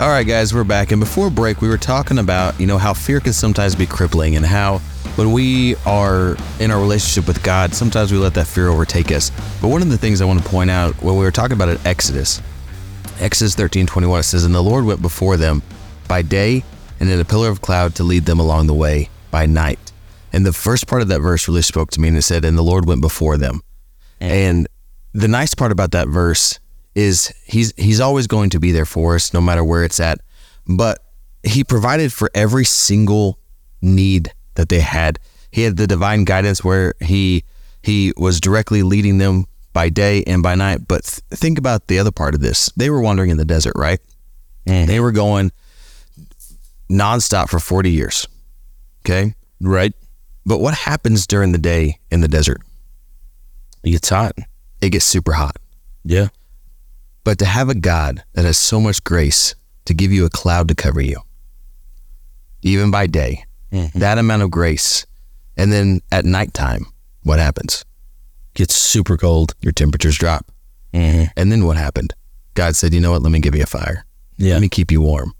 All 0.00 0.08
right, 0.08 0.26
guys, 0.26 0.54
we're 0.54 0.64
back. 0.64 0.92
And 0.92 1.00
before 1.00 1.28
break, 1.28 1.60
we 1.60 1.68
were 1.68 1.76
talking 1.76 2.16
about, 2.16 2.58
you 2.58 2.66
know, 2.66 2.78
how 2.78 2.94
fear 2.94 3.20
can 3.20 3.34
sometimes 3.34 3.74
be 3.74 3.84
crippling 3.84 4.36
and 4.36 4.46
how 4.46 4.78
when 5.16 5.32
we 5.32 5.76
are 5.84 6.38
in 6.58 6.70
our 6.70 6.80
relationship 6.80 7.28
with 7.28 7.42
God, 7.42 7.74
sometimes 7.74 8.12
we 8.12 8.18
let 8.18 8.32
that 8.32 8.46
fear 8.46 8.68
overtake 8.68 9.12
us. 9.12 9.30
But 9.60 9.68
one 9.68 9.82
of 9.82 9.90
the 9.90 9.98
things 9.98 10.22
I 10.22 10.24
want 10.24 10.42
to 10.42 10.48
point 10.48 10.70
out 10.70 10.94
when 11.02 11.18
we 11.18 11.22
were 11.22 11.30
talking 11.30 11.52
about 11.52 11.68
it, 11.68 11.84
Exodus, 11.84 12.40
Exodus 13.18 13.54
13 13.54 13.86
21, 13.86 14.20
it 14.20 14.22
says, 14.22 14.46
And 14.46 14.54
the 14.54 14.62
Lord 14.62 14.86
went 14.86 15.02
before 15.02 15.36
them 15.36 15.62
by 16.10 16.22
day 16.22 16.64
and 16.98 17.08
in 17.08 17.20
a 17.20 17.24
pillar 17.24 17.48
of 17.48 17.62
cloud 17.62 17.94
to 17.94 18.02
lead 18.02 18.24
them 18.24 18.40
along 18.40 18.66
the 18.66 18.74
way 18.74 19.08
by 19.30 19.46
night. 19.46 19.92
And 20.32 20.44
the 20.44 20.52
first 20.52 20.88
part 20.88 21.02
of 21.02 21.08
that 21.08 21.20
verse 21.20 21.46
really 21.46 21.62
spoke 21.62 21.92
to 21.92 22.00
me 22.00 22.08
and 22.08 22.16
it 22.16 22.22
said, 22.22 22.44
And 22.44 22.58
the 22.58 22.62
Lord 22.62 22.84
went 22.84 23.00
before 23.00 23.36
them. 23.36 23.60
And 24.20 24.66
the 25.14 25.28
nice 25.28 25.54
part 25.54 25.70
about 25.70 25.92
that 25.92 26.08
verse 26.08 26.58
is 26.96 27.32
he's 27.46 27.72
he's 27.76 28.00
always 28.00 28.26
going 28.26 28.50
to 28.50 28.58
be 28.58 28.72
there 28.72 28.84
for 28.84 29.14
us 29.14 29.32
no 29.32 29.40
matter 29.40 29.62
where 29.62 29.84
it's 29.84 30.00
at. 30.00 30.20
But 30.66 30.98
he 31.44 31.62
provided 31.62 32.12
for 32.12 32.28
every 32.34 32.64
single 32.64 33.38
need 33.80 34.32
that 34.56 34.68
they 34.68 34.80
had. 34.80 35.20
He 35.52 35.62
had 35.62 35.76
the 35.76 35.86
divine 35.86 36.24
guidance 36.24 36.64
where 36.64 36.94
he 37.00 37.44
he 37.82 38.12
was 38.16 38.40
directly 38.40 38.82
leading 38.82 39.18
them 39.18 39.46
by 39.72 39.90
day 39.90 40.24
and 40.26 40.42
by 40.42 40.56
night. 40.56 40.88
But 40.88 41.04
th- 41.04 41.22
think 41.40 41.56
about 41.56 41.86
the 41.86 42.00
other 42.00 42.10
part 42.10 42.34
of 42.34 42.40
this. 42.40 42.68
They 42.76 42.90
were 42.90 43.00
wandering 43.00 43.30
in 43.30 43.36
the 43.36 43.44
desert, 43.44 43.74
right? 43.76 44.00
Eh. 44.66 44.86
They 44.86 44.98
were 44.98 45.12
going 45.12 45.52
nonstop 46.90 47.48
for 47.48 47.60
40 47.60 47.90
years. 47.90 48.26
Okay? 49.04 49.34
Right. 49.60 49.94
But 50.44 50.58
what 50.58 50.74
happens 50.74 51.26
during 51.26 51.52
the 51.52 51.58
day 51.58 51.98
in 52.10 52.20
the 52.20 52.28
desert? 52.28 52.60
It 53.82 53.90
gets 53.90 54.08
hot. 54.08 54.32
It 54.80 54.90
gets 54.90 55.04
super 55.04 55.32
hot. 55.32 55.56
Yeah. 56.04 56.28
But 57.24 57.38
to 57.38 57.44
have 57.44 57.68
a 57.68 57.74
God 57.74 58.24
that 58.32 58.44
has 58.44 58.58
so 58.58 58.80
much 58.80 59.04
grace 59.04 59.54
to 59.84 59.94
give 59.94 60.12
you 60.12 60.24
a 60.24 60.30
cloud 60.30 60.68
to 60.68 60.74
cover 60.74 61.00
you, 61.00 61.20
even 62.62 62.90
by 62.90 63.06
day, 63.06 63.44
that 63.94 64.18
amount 64.18 64.42
of 64.42 64.50
grace. 64.50 65.06
And 65.56 65.72
then 65.72 66.00
at 66.10 66.24
nighttime, 66.24 66.86
what 67.22 67.38
happens? 67.38 67.84
Gets 68.54 68.74
super 68.74 69.16
cold. 69.16 69.54
Your 69.60 69.72
temperatures 69.72 70.18
drop. 70.18 70.50
Mm-hmm. 70.92 71.24
And 71.36 71.52
then 71.52 71.66
what 71.66 71.76
happened? 71.76 72.14
God 72.54 72.74
said, 72.74 72.92
you 72.92 73.00
know 73.00 73.12
what? 73.12 73.22
Let 73.22 73.30
me 73.30 73.40
give 73.40 73.54
you 73.54 73.62
a 73.62 73.66
fire. 73.66 74.04
Yeah. 74.36 74.54
Let 74.54 74.62
me 74.62 74.68
keep 74.68 74.90
you 74.90 75.00
warm. 75.02 75.34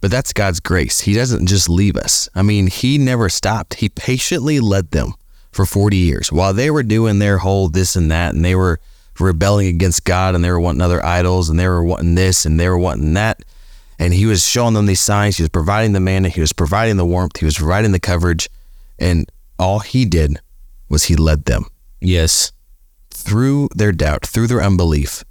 But 0.00 0.10
that's 0.10 0.32
God's 0.32 0.60
grace. 0.60 1.00
He 1.00 1.12
doesn't 1.12 1.46
just 1.46 1.68
leave 1.68 1.96
us. 1.96 2.28
I 2.34 2.42
mean, 2.42 2.68
He 2.68 2.98
never 2.98 3.28
stopped. 3.28 3.74
He 3.74 3.88
patiently 3.88 4.60
led 4.60 4.90
them 4.92 5.14
for 5.50 5.66
40 5.66 5.96
years 5.96 6.30
while 6.30 6.52
they 6.52 6.70
were 6.70 6.82
doing 6.82 7.18
their 7.18 7.38
whole 7.38 7.68
this 7.68 7.96
and 7.96 8.10
that, 8.10 8.34
and 8.34 8.44
they 8.44 8.54
were 8.54 8.78
rebelling 9.18 9.66
against 9.66 10.04
God, 10.04 10.34
and 10.34 10.44
they 10.44 10.50
were 10.50 10.60
wanting 10.60 10.82
other 10.82 11.04
idols, 11.04 11.48
and 11.48 11.58
they 11.58 11.66
were 11.66 11.82
wanting 11.82 12.14
this, 12.14 12.46
and 12.46 12.60
they 12.60 12.68
were 12.68 12.78
wanting 12.78 13.14
that. 13.14 13.42
And 13.98 14.14
He 14.14 14.26
was 14.26 14.46
showing 14.46 14.74
them 14.74 14.86
these 14.86 15.00
signs. 15.00 15.36
He 15.36 15.42
was 15.42 15.50
providing 15.50 15.92
the 15.92 16.00
manna. 16.00 16.28
He 16.28 16.40
was 16.40 16.52
providing 16.52 16.96
the 16.96 17.04
warmth. 17.06 17.38
He 17.38 17.44
was 17.44 17.58
providing 17.58 17.90
the 17.92 17.98
coverage. 17.98 18.48
And 18.98 19.30
all 19.58 19.80
He 19.80 20.04
did 20.04 20.38
was 20.88 21.04
He 21.04 21.16
led 21.16 21.46
them 21.46 21.66
Yes. 22.00 22.52
through 23.10 23.68
their 23.74 23.90
doubt, 23.90 24.24
through 24.24 24.46
their 24.46 24.62
unbelief, 24.62 25.24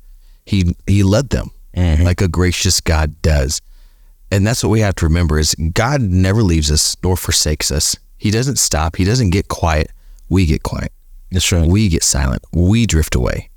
he 0.45 0.75
he 0.85 1.03
led 1.03 1.29
them 1.29 1.51
mm-hmm. 1.75 2.03
like 2.03 2.21
a 2.21 2.27
gracious 2.27 2.81
God 2.81 3.21
does. 3.21 3.61
And 4.31 4.45
that's 4.45 4.63
what 4.63 4.69
we 4.69 4.81
have 4.81 4.95
to 4.95 5.05
remember 5.05 5.39
is 5.39 5.55
God 5.73 6.01
never 6.01 6.43
leaves 6.43 6.71
us 6.71 6.95
nor 7.03 7.15
forsakes 7.15 7.71
us. 7.71 7.95
He 8.17 8.31
doesn't 8.31 8.57
stop. 8.57 8.95
He 8.95 9.03
doesn't 9.03 9.29
get 9.29 9.47
quiet. 9.47 9.91
We 10.29 10.45
get 10.45 10.63
quiet. 10.63 10.91
That's 11.31 11.51
right. 11.51 11.67
We 11.67 11.89
get 11.89 12.03
silent. 12.03 12.43
We 12.51 12.85
drift 12.85 13.15
away. 13.15 13.49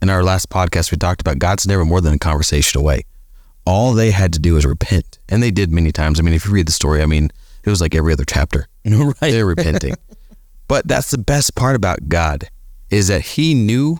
In 0.00 0.10
our 0.10 0.22
last 0.22 0.50
podcast, 0.50 0.92
we 0.92 0.98
talked 0.98 1.20
about 1.20 1.38
God's 1.38 1.66
never 1.66 1.84
more 1.84 2.00
than 2.00 2.14
a 2.14 2.18
conversation 2.18 2.80
away. 2.80 3.04
All 3.64 3.92
they 3.92 4.10
had 4.10 4.32
to 4.34 4.38
do 4.38 4.54
was 4.54 4.64
repent. 4.64 5.18
And 5.28 5.42
they 5.42 5.50
did 5.50 5.72
many 5.72 5.90
times. 5.90 6.20
I 6.20 6.22
mean, 6.22 6.34
if 6.34 6.46
you 6.46 6.52
read 6.52 6.68
the 6.68 6.72
story, 6.72 7.02
I 7.02 7.06
mean, 7.06 7.30
it 7.64 7.70
was 7.70 7.80
like 7.80 7.94
every 7.94 8.12
other 8.12 8.24
chapter. 8.24 8.68
right. 8.84 9.14
They're 9.20 9.46
repenting. 9.46 9.94
but 10.68 10.86
that's 10.86 11.10
the 11.10 11.18
best 11.18 11.54
part 11.54 11.76
about 11.76 12.08
God 12.08 12.48
is 12.90 13.08
that 13.08 13.22
he 13.22 13.54
knew 13.54 13.98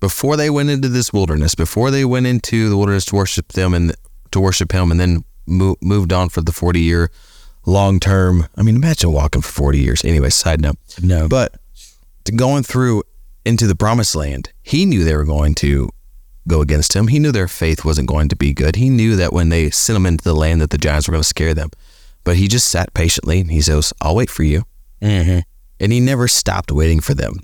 before 0.00 0.36
they 0.36 0.50
went 0.50 0.70
into 0.70 0.88
this 0.88 1.12
wilderness, 1.12 1.54
before 1.54 1.90
they 1.90 2.04
went 2.04 2.26
into 2.26 2.68
the 2.68 2.76
wilderness 2.76 3.06
to 3.06 3.16
worship 3.16 3.52
them 3.52 3.74
and 3.74 3.94
to 4.34 4.40
worship 4.40 4.72
him 4.72 4.90
and 4.90 5.00
then 5.00 5.24
mo- 5.46 5.76
moved 5.80 6.12
on 6.12 6.28
for 6.28 6.40
the 6.40 6.52
40 6.52 6.80
year 6.80 7.10
long 7.66 7.98
term. 7.98 8.46
I 8.56 8.62
mean, 8.62 8.76
imagine 8.76 9.12
walking 9.12 9.42
for 9.42 9.50
40 9.50 9.78
years. 9.78 10.04
Anyway, 10.04 10.30
side 10.30 10.60
note. 10.60 10.76
No. 11.02 11.28
But 11.28 11.54
to 12.24 12.32
going 12.32 12.62
through 12.62 13.02
into 13.44 13.66
the 13.66 13.74
promised 13.74 14.14
land, 14.14 14.52
he 14.62 14.86
knew 14.86 15.04
they 15.04 15.16
were 15.16 15.24
going 15.24 15.54
to 15.56 15.90
go 16.46 16.60
against 16.60 16.94
him. 16.94 17.08
He 17.08 17.18
knew 17.18 17.32
their 17.32 17.48
faith 17.48 17.84
wasn't 17.84 18.08
going 18.08 18.28
to 18.28 18.36
be 18.36 18.52
good. 18.52 18.76
He 18.76 18.90
knew 18.90 19.16
that 19.16 19.32
when 19.32 19.48
they 19.48 19.70
sent 19.70 19.94
them 19.94 20.06
into 20.06 20.24
the 20.24 20.34
land 20.34 20.60
that 20.60 20.70
the 20.70 20.78
giants 20.78 21.08
were 21.08 21.12
going 21.12 21.22
to 21.22 21.28
scare 21.28 21.54
them. 21.54 21.70
But 22.22 22.36
he 22.36 22.48
just 22.48 22.68
sat 22.68 22.94
patiently 22.94 23.40
and 23.40 23.50
he 23.50 23.60
says, 23.60 23.92
I'll 24.00 24.16
wait 24.16 24.30
for 24.30 24.42
you. 24.42 24.64
Mm-hmm. 25.00 25.40
And 25.80 25.92
he 25.92 26.00
never 26.00 26.28
stopped 26.28 26.72
waiting 26.72 27.00
for 27.00 27.14
them. 27.14 27.36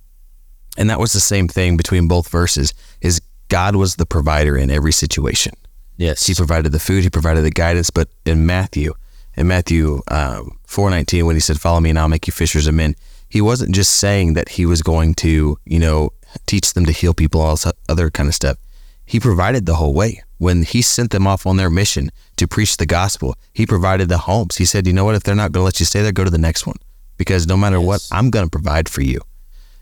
And 0.79 0.89
that 0.89 1.01
was 1.01 1.13
the 1.13 1.21
same 1.21 1.49
thing 1.49 1.77
between 1.77 2.09
both 2.09 2.29
verses 2.29 2.73
is 3.01 3.21
God 3.49 3.77
was 3.77 3.97
the 3.97 4.07
provider 4.07 4.57
in 4.57 4.71
every 4.71 4.93
situation. 4.93 5.53
Yes. 6.01 6.27
He 6.27 6.35
provided 6.35 6.73
the 6.73 6.79
food, 6.79 7.03
he 7.03 7.11
provided 7.11 7.43
the 7.43 7.51
guidance. 7.51 7.91
But 7.91 8.09
in 8.25 8.47
Matthew, 8.47 8.95
in 9.37 9.47
Matthew 9.47 10.01
um, 10.09 10.59
4.19, 10.67 11.25
when 11.25 11.37
he 11.37 11.41
said, 11.41 11.61
follow 11.61 11.79
me 11.79 11.91
and 11.91 11.99
I'll 11.99 12.09
make 12.09 12.27
you 12.27 12.33
fishers 12.33 12.67
of 12.67 12.75
men, 12.75 12.97
he 13.29 13.43
wasn't 13.43 13.75
just 13.75 13.95
saying 13.97 14.33
that 14.33 14.49
he 14.49 14.65
was 14.65 14.81
going 14.81 15.13
to, 15.17 15.59
you 15.67 15.79
know, 15.79 16.11
teach 16.47 16.73
them 16.73 16.87
to 16.87 16.93
heal 16.93 17.13
people, 17.13 17.43
all 17.43 17.51
this 17.51 17.71
other 17.87 18.11
kind 18.11 18.31
of 18.31 18.35
stuff. 18.35 18.57
He 19.05 19.21
provided 19.21 19.67
the 19.67 19.75
whole 19.75 19.93
way. 19.93 20.23
When 20.39 20.63
he 20.63 20.81
sent 20.81 21.11
them 21.11 21.27
off 21.27 21.47
on 21.47 21.59
their 21.59 21.69
mission 21.69 22.11
to 22.37 22.49
preach 22.49 22.79
the 22.79 22.87
gospel, 22.87 23.35
he 23.53 23.67
provided 23.67 24.09
the 24.09 24.19
homes. 24.19 24.57
He 24.57 24.65
said, 24.65 24.87
you 24.87 24.95
know 24.95 25.05
what, 25.05 25.17
if 25.17 25.23
they're 25.23 25.35
not 25.35 25.53
going 25.53 25.61
to 25.61 25.67
let 25.67 25.81
you 25.81 25.87
stay 25.87 26.01
there, 26.01 26.13
go 26.13 26.25
to 26.25 26.31
the 26.31 26.39
next 26.39 26.67
one. 26.67 26.77
Because 27.19 27.47
no 27.47 27.59
matter 27.59 27.79
what, 27.79 28.09
I'm 28.11 28.31
going 28.31 28.47
to 28.47 28.51
provide 28.51 28.89
for 28.89 29.03
you. 29.03 29.21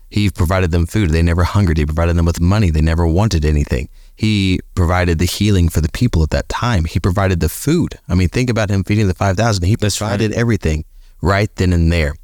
He 0.09 0.29
provided 0.29 0.71
them 0.71 0.85
food. 0.85 1.11
They 1.11 1.21
never 1.21 1.43
hungered. 1.43 1.77
He 1.77 1.85
provided 1.85 2.17
them 2.17 2.25
with 2.25 2.41
money. 2.41 2.71
They 2.71 2.81
never 2.81 3.07
wanted 3.07 3.45
anything. 3.45 3.87
He 4.19 4.59
provided 4.75 5.17
the 5.17 5.25
healing 5.25 5.69
for 5.69 5.79
the 5.79 5.87
people 5.99 6.23
at 6.23 6.29
that 6.31 6.49
time. 6.49 6.83
He 6.83 6.99
provided 6.99 7.39
the 7.39 7.47
food. 7.47 7.99
I 8.09 8.15
mean, 8.15 8.27
think 8.27 8.49
about 8.49 8.69
him 8.69 8.83
feeding 8.83 9.07
the 9.07 9.13
5,000. 9.13 9.63
He 9.63 9.77
provided 9.77 10.33
everything 10.33 10.83
right 11.21 11.49
then 11.55 11.71
and 11.71 11.89
there. 11.89 12.15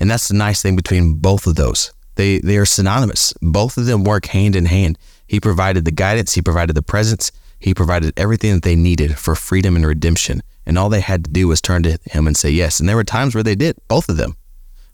And 0.00 0.10
that's 0.10 0.28
the 0.28 0.34
nice 0.34 0.62
thing 0.62 0.76
between 0.76 1.14
both 1.14 1.46
of 1.46 1.56
those. 1.56 1.92
They 2.14 2.38
they 2.38 2.56
are 2.56 2.64
synonymous. 2.64 3.34
Both 3.42 3.76
of 3.76 3.84
them 3.84 4.02
work 4.02 4.26
hand 4.26 4.56
in 4.56 4.64
hand. 4.64 4.98
He 5.26 5.40
provided 5.40 5.84
the 5.84 5.90
guidance, 5.92 6.32
he 6.32 6.40
provided 6.40 6.74
the 6.74 6.82
presence, 6.94 7.30
he 7.58 7.74
provided 7.74 8.14
everything 8.16 8.52
that 8.54 8.62
they 8.62 8.76
needed 8.76 9.18
for 9.18 9.34
freedom 9.34 9.76
and 9.76 9.86
redemption. 9.86 10.42
And 10.64 10.78
all 10.78 10.88
they 10.88 11.00
had 11.00 11.24
to 11.26 11.30
do 11.30 11.48
was 11.48 11.60
turn 11.60 11.82
to 11.82 11.98
him 12.10 12.26
and 12.26 12.34
say 12.36 12.50
yes. 12.50 12.80
And 12.80 12.88
there 12.88 12.96
were 12.96 13.04
times 13.04 13.34
where 13.34 13.44
they 13.44 13.54
did, 13.56 13.76
both 13.88 14.08
of 14.08 14.16
them. 14.16 14.36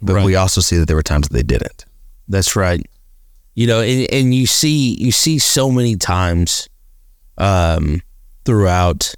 But 0.03 0.15
Right. 0.15 0.25
we 0.27 0.35
also 0.35 0.61
see 0.61 0.77
that 0.79 0.87
there 0.87 0.97
were 0.97 1.03
times 1.13 1.29
that 1.29 1.35
they 1.35 1.43
didn't. 1.45 1.85
That's 2.27 2.57
right. 2.57 2.85
You 3.59 3.67
know, 3.67 3.81
and, 3.81 4.07
and 4.13 4.33
you 4.33 4.47
see 4.47 4.95
you 5.01 5.11
see 5.11 5.41
so 5.41 5.73
many 5.73 5.97
times 5.97 6.69
um, 7.39 8.03
throughout, 8.45 9.13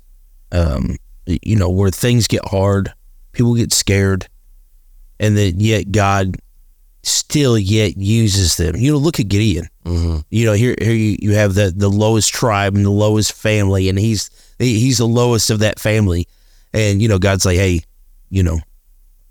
um, 0.50 0.96
you 1.26 1.56
know, 1.56 1.68
where 1.68 1.90
things 1.90 2.26
get 2.26 2.42
hard, 2.46 2.90
people 3.32 3.54
get 3.54 3.70
scared, 3.70 4.28
and 5.18 5.36
that 5.36 5.56
yet 5.56 5.92
God 5.92 6.36
still 7.02 7.58
yet 7.58 7.98
uses 7.98 8.56
them. 8.56 8.76
You 8.76 8.92
know, 8.92 8.96
look 8.96 9.20
at 9.20 9.28
Gideon. 9.28 9.68
You 10.30 10.46
know, 10.46 10.54
here 10.54 10.74
here 10.80 10.94
you, 10.94 11.18
you 11.20 11.32
have 11.32 11.52
the 11.52 11.70
the 11.76 11.90
lowest 11.90 12.32
tribe 12.32 12.74
and 12.74 12.86
the 12.86 12.88
lowest 12.88 13.34
family, 13.34 13.90
and 13.90 13.98
he's 13.98 14.30
he's 14.58 14.96
the 14.96 15.06
lowest 15.06 15.50
of 15.50 15.58
that 15.58 15.78
family, 15.78 16.26
and 16.72 17.02
you 17.02 17.08
know 17.08 17.18
God's 17.18 17.44
like, 17.44 17.58
hey, 17.58 17.82
you 18.30 18.42
know, 18.42 18.60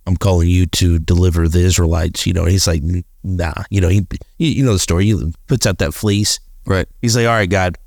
I'm 0.09 0.17
calling 0.17 0.49
you 0.49 0.65
to 0.65 0.97
deliver 0.99 1.47
the 1.47 1.59
Israelites. 1.59 2.25
You 2.25 2.33
know, 2.33 2.45
he's 2.45 2.65
like, 2.67 2.81
nah, 3.23 3.53
you 3.69 3.79
know, 3.79 3.89
he 3.89 4.05
you 4.37 4.65
know 4.65 4.73
the 4.73 4.79
story. 4.79 5.05
He 5.05 5.33
puts 5.47 5.65
out 5.67 5.77
that 5.77 5.93
fleece. 5.93 6.39
Right. 6.65 6.87
He's 7.01 7.15
like, 7.15 7.25
all 7.27 7.33
right, 7.33 7.49
God, 7.49 7.77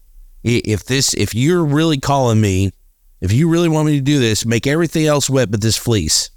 if 0.45 0.85
this, 0.85 1.15
if 1.15 1.35
you're 1.35 1.65
really 1.65 1.99
calling 1.99 2.41
me, 2.41 2.71
if 3.21 3.33
you 3.33 3.49
really 3.49 3.69
want 3.69 3.87
me 3.87 3.97
to 3.97 4.01
do 4.03 4.19
this, 4.21 4.47
make 4.47 4.67
everything 4.67 5.07
else 5.07 5.29
wet 5.29 5.51
but 5.51 5.61
this 5.61 5.77
fleece. 5.77 6.31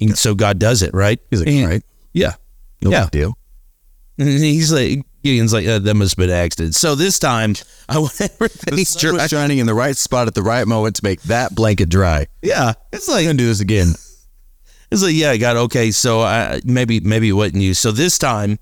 And 0.00 0.16
so 0.18 0.34
God 0.34 0.58
does 0.58 0.82
it, 0.82 0.92
right? 0.94 1.18
He's 1.30 1.40
like, 1.40 1.48
And- 1.48 1.68
right, 1.68 1.82
Yeah. 2.12 2.34
no 2.82 2.90
Yeah. 2.90 3.08
deal. 3.10 3.36
And 4.18 4.28
he's 4.28 4.72
like, 4.72 5.04
Gideon's 5.22 5.52
like, 5.52 5.66
uh, 5.66 5.78
that 5.78 5.94
must 5.94 6.12
have 6.12 6.16
been 6.18 6.30
an 6.30 6.36
accident. 6.36 6.74
So 6.74 6.94
this 6.94 7.18
time, 7.18 7.54
I 7.88 7.98
want 7.98 8.20
everything 8.20 8.76
The 8.76 8.84
sun 8.84 9.14
was 9.14 9.30
shining 9.30 9.58
in 9.58 9.66
the 9.66 9.74
right 9.74 9.96
spot 9.96 10.26
at 10.28 10.34
the 10.34 10.42
right 10.42 10.66
moment 10.68 10.96
to 10.96 11.04
make 11.04 11.22
that 11.22 11.54
blanket 11.54 11.88
dry. 11.88 12.26
Yeah. 12.42 12.74
It's 12.92 13.08
like, 13.08 13.20
I'm 13.20 13.24
gonna 13.30 13.38
do 13.38 13.46
this 13.46 13.60
again. 13.60 13.94
It's 14.94 15.02
like, 15.02 15.14
yeah, 15.14 15.36
God, 15.36 15.56
okay, 15.56 15.90
so 15.90 16.20
I, 16.22 16.60
maybe 16.64 17.00
maybe 17.00 17.28
it 17.28 17.32
wasn't 17.32 17.62
you. 17.62 17.74
So 17.74 17.90
this 17.92 18.16
time, 18.18 18.58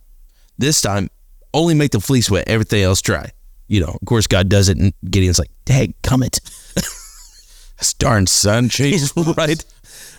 this 0.59 0.81
time, 0.81 1.09
only 1.55 1.75
make 1.75 1.93
the 1.93 2.01
fleece 2.01 2.31
wet, 2.31 2.49
everything 2.49 2.83
else 2.83 3.01
dry. 3.03 3.31
You 3.69 3.81
know, 3.83 3.97
of 4.01 4.07
course, 4.07 4.27
God 4.27 4.49
does 4.49 4.69
it, 4.69 4.79
and 4.79 4.93
Gideon's 5.09 5.39
like, 5.39 5.51
"Dang, 5.65 5.95
come 6.03 6.23
it, 6.23 6.41
darn 7.99 8.27
sun 8.27 8.69
changed. 8.69 9.13
right, 9.37 9.65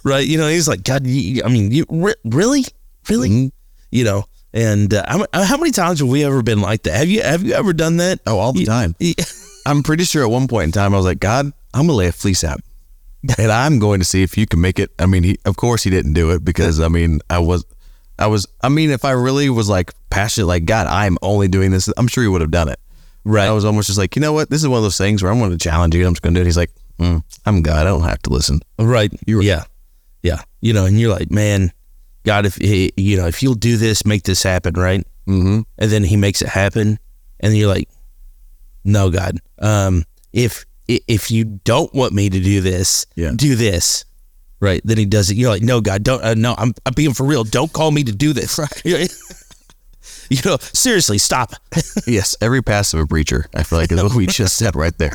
right." 0.04 0.26
You 0.26 0.38
know, 0.38 0.47
he's 0.47 0.67
like, 0.67 0.84
"God, 0.84 1.06
you, 1.06 1.43
I 1.43 1.49
mean, 1.49 1.71
you 1.71 1.86
re- 1.89 2.15
really, 2.26 2.63
really, 3.10 3.30
Mm-hmm. 3.30 3.47
you 3.91 4.04
know." 4.04 4.26
And 4.56 4.93
uh, 4.93 5.04
how, 5.08 5.26
how 5.34 5.58
many 5.58 5.71
times 5.71 5.99
have 5.99 6.08
we 6.08 6.23
ever 6.23 6.43
been 6.43 6.62
like 6.62 6.84
that? 6.84 6.95
Have 6.95 7.10
you 7.10 7.21
have 7.23 7.41
you 7.43 7.54
ever 7.54 7.73
done 7.73 7.97
that? 7.97 8.19
Oh, 8.28 8.38
all 8.38 8.54
the 8.54 8.60
You- 8.62 8.65
time. 8.67 8.95
I'm 9.65 9.82
pretty 9.82 10.04
sure 10.04 10.23
at 10.23 10.30
one 10.30 10.47
point 10.47 10.65
in 10.65 10.71
time 10.73 10.93
I 10.93 10.97
was 10.97 11.06
like, 11.06 11.19
God, 11.19 11.47
I'm 11.73 11.82
gonna 11.88 11.93
lay 11.93 12.08
a 12.08 12.12
fleece 12.12 12.43
out, 12.43 12.60
and 13.38 13.51
I'm 13.51 13.79
going 13.79 13.99
to 13.99 14.05
see 14.05 14.23
if 14.23 14.38
you 14.38 14.45
can 14.45 14.62
make 14.62 14.79
it. 14.79 14.91
I 14.99 15.05
mean, 15.05 15.23
he, 15.23 15.38
of 15.45 15.55
course 15.55 15.83
he 15.83 15.89
didn't 15.89 16.13
do 16.13 16.31
it 16.31 16.43
because 16.43 16.79
I 16.79 16.88
mean, 16.88 17.19
I 17.29 17.39
was, 17.39 17.65
I 18.19 18.27
was. 18.27 18.47
I 18.62 18.69
mean, 18.69 18.91
if 18.91 19.05
I 19.05 19.12
really 19.12 19.49
was 19.49 19.69
like 19.69 19.93
passionate, 20.09 20.47
like 20.47 20.65
God, 20.65 20.88
I'm 20.88 21.17
only 21.21 21.47
doing 21.47 21.71
this. 21.71 21.89
I'm 21.97 22.07
sure 22.07 22.23
he 22.23 22.29
would 22.29 22.41
have 22.41 22.51
done 22.51 22.69
it. 22.69 22.79
Right. 23.25 23.47
I 23.47 23.51
was 23.51 23.65
almost 23.65 23.88
just 23.88 23.97
like, 23.97 24.15
you 24.15 24.21
know 24.21 24.33
what? 24.33 24.49
This 24.49 24.62
is 24.62 24.67
one 24.67 24.77
of 24.77 24.83
those 24.83 24.97
things 24.97 25.23
where 25.23 25.31
I'm 25.31 25.39
going 25.39 25.51
to 25.51 25.57
challenge 25.57 25.95
you. 25.95 26.05
I'm 26.05 26.13
just 26.13 26.21
going 26.21 26.33
to 26.33 26.39
do 26.39 26.41
it. 26.41 26.45
He's 26.45 26.57
like, 26.57 26.71
mm, 26.99 27.23
I'm 27.45 27.62
God. 27.62 27.88
I 27.88 27.89
don't 27.89 28.03
have 28.03 28.21
to 28.23 28.29
listen. 28.29 28.59
Right. 28.77 29.12
You 29.25 29.38
were, 29.38 29.43
yeah. 29.43 29.63
Yeah. 30.21 30.41
You 30.59 30.73
know, 30.73 30.86
and 30.86 30.99
you're 30.99 31.13
like, 31.13 31.31
man, 31.31 31.71
God, 32.23 32.45
if 32.45 32.55
he, 32.55 32.91
you 32.97 33.17
know, 33.17 33.27
if 33.27 33.41
you'll 33.41 33.53
do 33.53 33.77
this, 33.77 34.05
make 34.05 34.23
this 34.23 34.43
happen, 34.43 34.73
right? 34.75 35.05
Mm-hmm. 35.27 35.62
And 35.77 35.91
then 35.91 36.03
he 36.03 36.17
makes 36.17 36.41
it 36.41 36.49
happen, 36.49 36.99
and 37.39 37.55
you're 37.55 37.67
like, 37.67 37.89
no, 38.83 39.09
God, 39.09 39.39
um, 39.59 40.03
if 40.31 40.65
if 40.88 41.32
you 41.32 41.46
don't 41.46 41.93
want 41.93 42.13
me 42.13 42.30
to 42.30 42.39
do 42.39 42.62
this, 42.62 43.06
Yeah. 43.15 43.32
do 43.36 43.56
this, 43.56 44.06
right? 44.60 44.82
Then 44.84 44.98
he 44.98 45.06
does 45.06 45.30
it. 45.30 45.38
You're 45.38 45.50
like, 45.50 45.62
no, 45.63 45.82
God, 45.82 46.04
don't. 46.04 46.24
Uh, 46.24 46.34
no, 46.34 46.56
I'm 46.58 46.74
I'm 46.86 46.93
being 46.93 47.13
for 47.13 47.26
real. 47.26 47.43
Don't 47.43 47.72
call 47.72 47.91
me 47.91 48.04
to 48.04 48.12
do 48.12 48.34
this. 48.34 48.58
Right. 48.60 48.82
you 50.30 50.39
know, 50.46 50.58
seriously, 50.62 51.17
stop. 51.17 51.54
yes, 52.08 52.36
every 52.41 52.62
pass 52.62 52.93
of 52.93 53.00
a 53.00 53.08
preacher, 53.08 53.46
I 53.54 53.63
feel 53.63 53.80
like 53.80 53.91
is 53.91 54.02
what 54.04 54.13
we 54.15 54.28
just 54.28 54.56
said 54.58 54.76
right 54.76 54.98
there. 54.98 55.13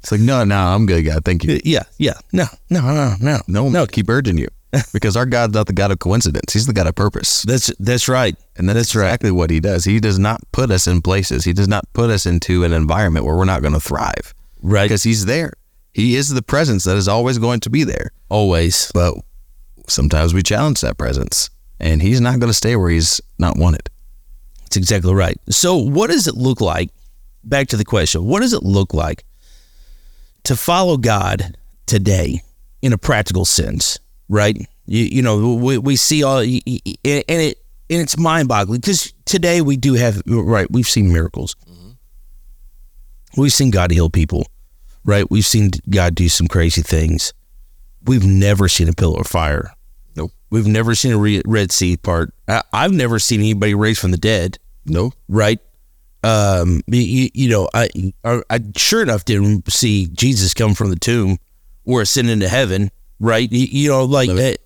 It's 0.00 0.12
like, 0.12 0.20
no, 0.20 0.44
no, 0.44 0.56
I'm 0.56 0.86
good, 0.86 1.02
God. 1.02 1.24
Thank 1.24 1.42
you. 1.44 1.60
yeah. 1.64 1.82
Yeah. 1.98 2.14
No. 2.32 2.44
No. 2.70 2.80
No. 2.80 3.14
No. 3.20 3.40
No, 3.48 3.68
no, 3.68 3.86
keep 3.86 4.08
urging 4.08 4.38
you 4.38 4.46
because 4.92 5.16
our 5.16 5.26
God's 5.26 5.54
not 5.54 5.66
the 5.66 5.72
God 5.72 5.90
of 5.90 5.98
coincidence. 5.98 6.52
He's 6.52 6.66
the 6.66 6.72
God 6.72 6.86
of 6.86 6.94
purpose. 6.94 7.42
That's 7.42 7.72
that's 7.80 8.06
right. 8.08 8.36
And 8.56 8.68
that's 8.68 8.78
exactly 8.94 9.30
what 9.32 9.50
he 9.50 9.58
does. 9.60 9.84
He 9.84 9.98
does 9.98 10.18
not 10.18 10.40
put 10.52 10.70
us 10.70 10.86
in 10.86 11.02
places. 11.02 11.44
He 11.44 11.52
does 11.52 11.66
not 11.68 11.84
put 11.94 12.10
us 12.10 12.26
into 12.26 12.62
an 12.64 12.72
environment 12.72 13.24
where 13.26 13.34
we're 13.36 13.44
not 13.44 13.60
going 13.62 13.74
to 13.74 13.80
thrive. 13.80 14.34
Right. 14.60 14.84
Because 14.84 15.02
he's 15.02 15.26
there. 15.26 15.52
He 15.92 16.16
is 16.16 16.28
the 16.28 16.42
presence 16.42 16.84
that 16.84 16.96
is 16.96 17.08
always 17.08 17.38
going 17.38 17.60
to 17.60 17.70
be 17.70 17.84
there. 17.84 18.12
Always. 18.28 18.90
But 18.92 19.14
sometimes 19.88 20.34
we 20.34 20.42
challenge 20.42 20.80
that 20.80 20.98
presence. 20.98 21.50
And 21.80 22.02
he's 22.02 22.20
not 22.20 22.40
going 22.40 22.50
to 22.50 22.54
stay 22.54 22.76
where 22.76 22.90
he's 22.90 23.20
not 23.38 23.56
wanted. 23.56 23.88
That's 24.62 24.76
exactly 24.76 25.14
right. 25.14 25.38
So, 25.48 25.76
what 25.76 26.10
does 26.10 26.26
it 26.26 26.34
look 26.34 26.60
like? 26.60 26.90
Back 27.44 27.68
to 27.68 27.76
the 27.76 27.84
question: 27.84 28.24
What 28.24 28.40
does 28.40 28.52
it 28.52 28.62
look 28.62 28.92
like 28.92 29.24
to 30.44 30.56
follow 30.56 30.96
God 30.98 31.56
today 31.86 32.42
in 32.82 32.92
a 32.92 32.98
practical 32.98 33.44
sense? 33.44 33.98
Right? 34.28 34.58
You, 34.86 35.04
you 35.04 35.22
know, 35.22 35.54
we, 35.54 35.78
we 35.78 35.96
see 35.96 36.24
all, 36.24 36.40
and 36.40 36.52
it 37.04 37.58
and 37.90 38.02
it's 38.02 38.18
mind-boggling 38.18 38.80
because 38.80 39.12
today 39.24 39.62
we 39.62 39.76
do 39.76 39.94
have 39.94 40.22
right. 40.26 40.70
We've 40.70 40.88
seen 40.88 41.12
miracles. 41.12 41.56
We've 43.38 43.52
seen 43.52 43.70
God 43.70 43.90
heal 43.90 44.10
people. 44.10 44.46
Right? 45.04 45.30
We've 45.30 45.46
seen 45.46 45.70
God 45.88 46.14
do 46.14 46.28
some 46.28 46.48
crazy 46.48 46.82
things. 46.82 47.32
We've 48.04 48.24
never 48.24 48.68
seen 48.68 48.88
a 48.88 48.92
pillar 48.92 49.20
of 49.20 49.26
fire. 49.26 49.72
Nope. 50.16 50.32
We've 50.50 50.66
never 50.66 50.94
seen 50.94 51.12
a 51.12 51.18
re- 51.18 51.42
Red 51.46 51.72
Sea 51.72 51.96
part. 51.96 52.34
I, 52.46 52.62
I've 52.72 52.92
never 52.92 53.18
seen 53.18 53.40
anybody 53.40 53.74
raised 53.74 54.00
from 54.00 54.10
the 54.10 54.18
dead 54.18 54.58
No. 54.86 55.12
right? 55.28 55.60
Um, 56.24 56.82
you, 56.88 57.30
you 57.32 57.48
know, 57.48 57.68
I, 57.72 57.88
I, 58.24 58.42
I 58.50 58.60
sure 58.76 59.02
enough 59.02 59.24
didn't 59.24 59.70
see 59.72 60.08
Jesus 60.08 60.52
come 60.52 60.74
from 60.74 60.90
the 60.90 60.96
tomb 60.96 61.38
or 61.84 62.02
ascend 62.02 62.28
into 62.28 62.48
heaven, 62.48 62.90
right? 63.20 63.50
You, 63.50 63.66
you 63.70 63.88
know, 63.88 64.04
like 64.04 64.28
eh, 64.28 64.56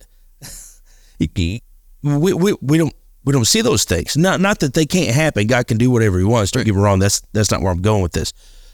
we, 2.02 2.32
we 2.32 2.56
we 2.62 2.78
don't 2.78 2.94
we 3.24 3.32
don't 3.32 3.44
see 3.44 3.60
those 3.60 3.84
things. 3.84 4.16
Not 4.16 4.40
not 4.40 4.60
that 4.60 4.74
they 4.74 4.86
can't 4.86 5.14
happen. 5.14 5.46
God 5.46 5.66
can 5.66 5.76
do 5.76 5.90
whatever 5.90 6.18
He 6.18 6.24
wants. 6.24 6.50
Don't 6.50 6.64
get 6.64 6.74
me 6.74 6.80
wrong. 6.80 6.98
That's 6.98 7.20
that's 7.32 7.50
not 7.50 7.60
where 7.60 7.70
I'm 7.70 7.82
going 7.82 8.02
with 8.02 8.12
this. 8.12 8.32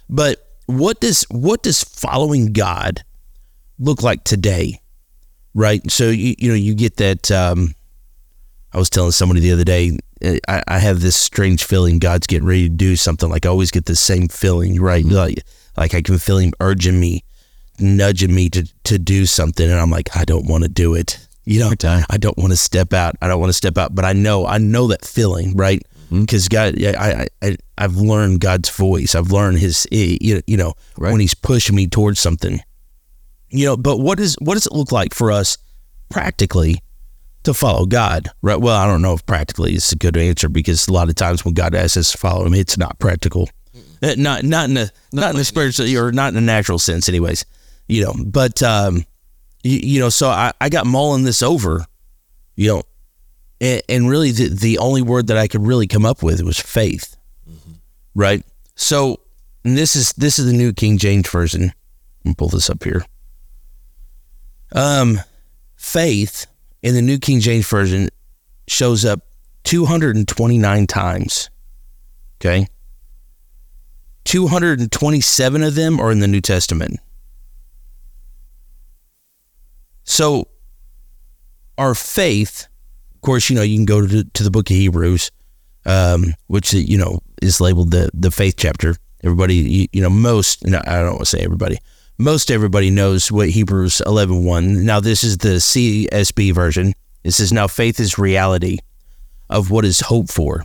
But 0.09 0.45
what 0.67 1.01
does 1.01 1.25
what 1.31 1.63
does 1.63 1.83
following 1.83 2.53
God 2.53 3.05
look 3.79 4.03
like 4.03 4.25
today? 4.25 4.81
Right. 5.55 5.91
So 5.91 6.09
you 6.11 6.35
you 6.39 6.49
know 6.49 6.55
you 6.55 6.75
get 6.75 6.97
that. 6.97 7.31
Um, 7.31 7.75
I 8.73 8.79
was 8.79 8.91
telling 8.91 9.13
somebody 9.13 9.41
the 9.41 9.53
other 9.53 9.65
day, 9.65 9.99
uh, 10.23 10.37
I, 10.47 10.63
I 10.69 10.79
have 10.79 11.01
this 11.01 11.17
strange 11.17 11.65
feeling 11.65 11.99
God's 11.99 12.27
getting 12.27 12.47
ready 12.47 12.69
to 12.69 12.75
do 12.75 12.97
something. 12.97 13.31
Like 13.31 13.47
I 13.47 13.49
always 13.49 13.71
get 13.71 13.87
the 13.87 13.97
same 13.97 14.29
feeling, 14.29 14.81
right? 14.81 15.05
Like, 15.05 15.43
like 15.77 15.95
I 15.95 16.03
can 16.03 16.19
feel 16.19 16.39
Him 16.39 16.53
urging 16.61 17.01
me, 17.01 17.25
nudging 17.79 18.35
me 18.35 18.51
to 18.51 18.69
to 18.85 18.99
do 18.99 19.27
something, 19.27 19.69
and 19.69 19.81
I'm 19.81 19.91
like, 19.91 20.17
I 20.17 20.25
don't 20.25 20.47
want 20.47 20.65
to 20.65 20.69
do 20.69 20.95
it. 20.95 21.19
You 21.45 21.61
know. 21.61 21.73
I 22.11 22.19
don't 22.19 22.37
want 22.37 22.51
to 22.51 22.59
step 22.59 22.93
out. 22.93 23.17
I 23.23 23.29
don't 23.29 23.41
want 23.41 23.49
to 23.51 23.55
step 23.55 23.79
out, 23.79 23.95
but 23.95 24.05
I 24.05 24.13
know, 24.13 24.45
I 24.47 24.59
know 24.59 24.89
that 24.89 25.05
feeling, 25.05 25.57
right? 25.57 25.83
Because 26.11 26.49
God, 26.49 26.83
I, 26.83 26.93
I, 26.97 27.27
I, 27.47 27.57
I've 27.77 27.97
learned 27.97 28.41
God's 28.41 28.71
voice. 28.71 29.15
I've 29.15 29.31
learned 29.31 29.59
His, 29.59 29.87
eh, 29.93 30.17
you 30.21 30.41
you 30.47 30.57
know, 30.57 30.75
Right. 30.97 31.13
when 31.13 31.21
He's 31.21 31.35
pushing 31.35 31.77
me 31.77 31.87
towards 31.87 32.19
something. 32.21 32.61
You 33.51 33.67
know, 33.67 33.77
but 33.77 33.99
what 33.99 34.19
is 34.21 34.37
what 34.41 34.55
does 34.55 34.67
it 34.67 34.73
look 34.73 34.93
like 34.93 35.15
for 35.15 35.31
us 35.33 35.59
practically 36.09 36.81
to 37.45 37.55
follow 37.55 37.87
God, 37.87 38.31
right? 38.43 38.61
Well, 38.61 38.77
I 38.77 38.87
don't 38.87 39.03
know 39.03 39.15
if 39.15 39.25
practically 39.27 39.75
is 39.75 39.93
a 39.93 39.97
good 39.97 40.17
answer 40.17 40.49
because 40.49 40.89
a 40.89 40.93
lot 40.93 41.09
of 41.09 41.15
times 41.15 41.45
when 41.45 41.55
God 41.55 41.75
asks 41.75 41.97
us 41.97 42.13
to 42.13 42.19
follow 42.19 42.45
Him, 42.47 42.55
it's 42.55 42.77
not 42.79 42.99
practical, 42.99 43.49
Uh, 44.03 44.15
not 44.17 44.45
not 44.45 44.69
in 44.71 44.77
a 44.77 44.91
not, 45.13 45.35
in 45.35 45.41
a 45.41 45.45
spiritual 45.45 45.87
or 45.97 46.13
not 46.13 46.33
in 46.33 46.37
a 46.39 46.41
natural 46.43 46.79
sense, 46.79 47.09
anyways. 47.09 47.45
You 47.87 48.05
know, 48.05 48.15
but 48.27 48.63
um, 48.63 49.05
you, 49.63 49.79
you 49.79 50.01
know, 50.01 50.09
so 50.11 50.29
I, 50.29 50.53
I 50.61 50.69
got 50.69 50.87
mulling 50.87 51.25
this 51.25 51.43
over, 51.43 51.87
you 52.57 52.69
know, 52.69 52.83
and, 53.61 53.83
and 53.89 54.09
really 54.09 54.31
the 54.31 54.49
the 54.49 54.79
only 54.79 55.03
word 55.03 55.29
that 55.29 55.37
I 55.37 55.49
could 55.49 55.67
really 55.67 55.87
come 55.87 56.07
up 56.07 56.23
with 56.23 56.43
was 56.43 56.59
faith, 56.59 57.17
right? 58.15 58.45
So 58.75 59.21
and 59.65 59.77
this 59.77 59.97
is 59.97 60.13
this 60.15 60.39
is 60.39 60.47
the 60.47 60.57
New 60.57 60.73
King 60.73 60.99
James 60.99 61.29
version. 61.29 61.73
Let 62.25 62.25
me 62.25 62.35
pull 62.35 62.49
this 62.49 62.71
up 62.71 62.85
here. 62.85 63.05
Um, 64.73 65.21
faith 65.77 66.47
in 66.83 66.95
the 66.95 67.03
New 67.03 67.19
King 67.19 67.41
James 67.41 67.69
Version 67.69 68.09
shows 68.67 69.05
up 69.05 69.21
229 69.65 70.87
times. 70.87 71.51
Okay. 72.41 72.67
227 74.25 75.63
of 75.63 75.75
them 75.75 75.99
are 75.99 76.13
in 76.13 76.21
the 76.21 76.29
New 76.29 76.41
Testament. 76.41 77.01
So, 80.05 80.49
our 81.77 81.95
faith, 81.95 82.69
of 83.19 83.23
course, 83.23 83.51
you 83.51 83.57
know, 83.57 83.63
you 83.63 83.77
can 83.77 83.85
go 83.85 84.07
to, 84.07 84.23
to 84.23 84.43
the 84.45 84.51
book 84.51 84.71
of 84.71 84.77
Hebrews, 84.77 85.33
um, 85.85 86.35
which, 86.47 86.73
you 86.73 86.97
know, 86.97 87.19
is 87.43 87.61
labeled 87.61 87.91
the, 87.91 88.09
the 88.15 88.31
faith 88.31 88.55
chapter. 88.57 88.95
Everybody, 89.25 89.57
you, 89.57 89.87
you 89.93 90.01
know, 90.01 90.09
most, 90.09 90.65
no, 90.65 90.81
I 90.87 91.01
don't 91.01 91.15
want 91.15 91.21
to 91.21 91.27
say 91.27 91.41
everybody, 91.41 91.79
most 92.17 92.49
everybody 92.49 92.91
knows 92.91 93.33
what 93.33 93.49
Hebrews 93.49 94.01
11 94.07 94.45
1. 94.45 94.85
Now, 94.85 95.01
this 95.01 95.25
is 95.25 95.39
the 95.39 95.57
CSB 95.57 96.55
version. 96.55 96.95
It 97.25 97.33
says, 97.33 97.53
Now 97.53 97.67
faith 97.67 97.99
is 97.99 98.19
reality 98.19 98.79
of 99.51 99.73
what 99.73 99.85
is 99.85 99.99
hoped 99.99 100.31
for, 100.31 100.65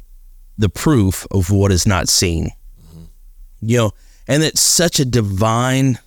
the 0.60 0.70
proof 0.70 1.26
of 1.32 1.50
what 1.50 1.72
is 1.72 1.88
not 1.88 2.08
seen. 2.08 2.52
You 3.62 3.78
know, 3.78 3.92
and 4.28 4.44
it's 4.44 4.62
such 4.62 5.00
a 5.00 5.06
divine 5.06 5.98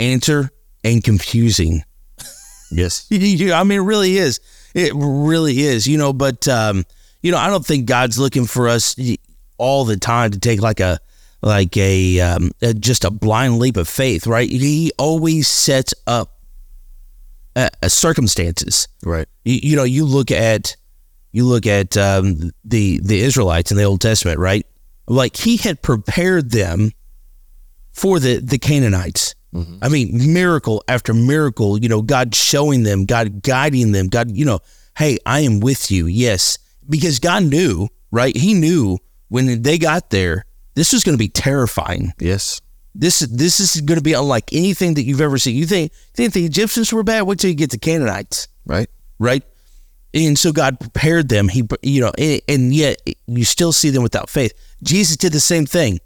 answer 0.00 0.48
and 0.82 1.04
confusing. 1.04 1.82
Yes. 2.72 3.06
I 3.12 3.16
mean, 3.62 3.78
it 3.78 3.84
really 3.84 4.16
is. 4.16 4.40
It 4.76 4.92
really 4.94 5.60
is. 5.60 5.86
You 5.86 5.96
know, 5.96 6.12
but 6.12 6.46
um, 6.46 6.84
you 7.22 7.32
know, 7.32 7.38
I 7.38 7.48
don't 7.48 7.64
think 7.64 7.86
God's 7.86 8.18
looking 8.18 8.44
for 8.44 8.68
us 8.68 8.94
all 9.56 9.86
the 9.86 9.96
time 9.96 10.30
to 10.32 10.38
take 10.38 10.60
like 10.60 10.80
a 10.80 11.00
like 11.42 11.76
a, 11.76 12.20
um, 12.20 12.50
a 12.60 12.74
just 12.74 13.04
a 13.04 13.10
blind 13.10 13.58
leap 13.58 13.76
of 13.76 13.88
faith, 13.88 14.26
right? 14.26 14.48
He 14.48 14.92
always 14.98 15.48
sets 15.48 15.94
up 16.06 16.36
uh, 17.54 17.70
uh, 17.82 17.88
circumstances. 17.88 18.86
Right. 19.02 19.26
You, 19.44 19.60
you 19.62 19.76
know, 19.76 19.84
you 19.84 20.04
look 20.04 20.30
at 20.30 20.76
you 21.32 21.46
look 21.46 21.66
at 21.66 21.96
um, 21.96 22.50
the 22.64 23.00
the 23.02 23.20
Israelites 23.20 23.70
in 23.70 23.78
the 23.78 23.84
Old 23.84 24.02
Testament, 24.02 24.38
right? 24.38 24.66
Like 25.08 25.36
he 25.36 25.56
had 25.56 25.80
prepared 25.80 26.50
them 26.50 26.92
for 27.92 28.20
the 28.20 28.40
the 28.40 28.58
Canaanites. 28.58 29.34
Mm-hmm. 29.56 29.78
I 29.82 29.88
mean, 29.88 30.32
miracle 30.32 30.82
after 30.88 31.14
miracle. 31.14 31.78
You 31.78 31.88
know, 31.88 32.02
God 32.02 32.34
showing 32.34 32.82
them, 32.82 33.04
God 33.06 33.42
guiding 33.42 33.92
them, 33.92 34.08
God. 34.08 34.30
You 34.30 34.44
know, 34.44 34.60
hey, 34.96 35.18
I 35.26 35.40
am 35.40 35.60
with 35.60 35.90
you. 35.90 36.06
Yes, 36.06 36.58
because 36.88 37.18
God 37.18 37.44
knew, 37.44 37.88
right? 38.10 38.36
He 38.36 38.54
knew 38.54 38.98
when 39.28 39.62
they 39.62 39.78
got 39.78 40.10
there, 40.10 40.44
this 40.74 40.92
was 40.92 41.02
going 41.04 41.14
to 41.14 41.18
be 41.18 41.28
terrifying. 41.28 42.12
Yes. 42.18 42.60
This 42.94 43.18
this 43.20 43.60
is 43.60 43.80
going 43.82 43.98
to 43.98 44.02
be 44.02 44.14
unlike 44.14 44.52
anything 44.52 44.94
that 44.94 45.02
you've 45.02 45.20
ever 45.20 45.36
seen. 45.36 45.54
You 45.54 45.66
think 45.66 45.92
think 46.14 46.32
the 46.32 46.44
Egyptians 46.46 46.92
were 46.92 47.02
bad? 47.02 47.22
Wait 47.22 47.38
till 47.38 47.50
you 47.50 47.56
get 47.56 47.70
the 47.70 47.78
Canaanites 47.78 48.48
Right. 48.64 48.88
right? 49.18 49.42
And 50.14 50.38
so 50.38 50.50
God 50.50 50.80
prepared 50.80 51.28
them. 51.28 51.48
He, 51.48 51.62
you 51.82 52.00
know, 52.00 52.12
and, 52.16 52.40
and 52.48 52.74
yet 52.74 53.02
you 53.26 53.44
still 53.44 53.72
see 53.72 53.90
them 53.90 54.02
without 54.02 54.30
faith. 54.30 54.54
Jesus 54.82 55.18
did 55.18 55.32
the 55.32 55.40
same 55.40 55.66
thing. 55.66 55.98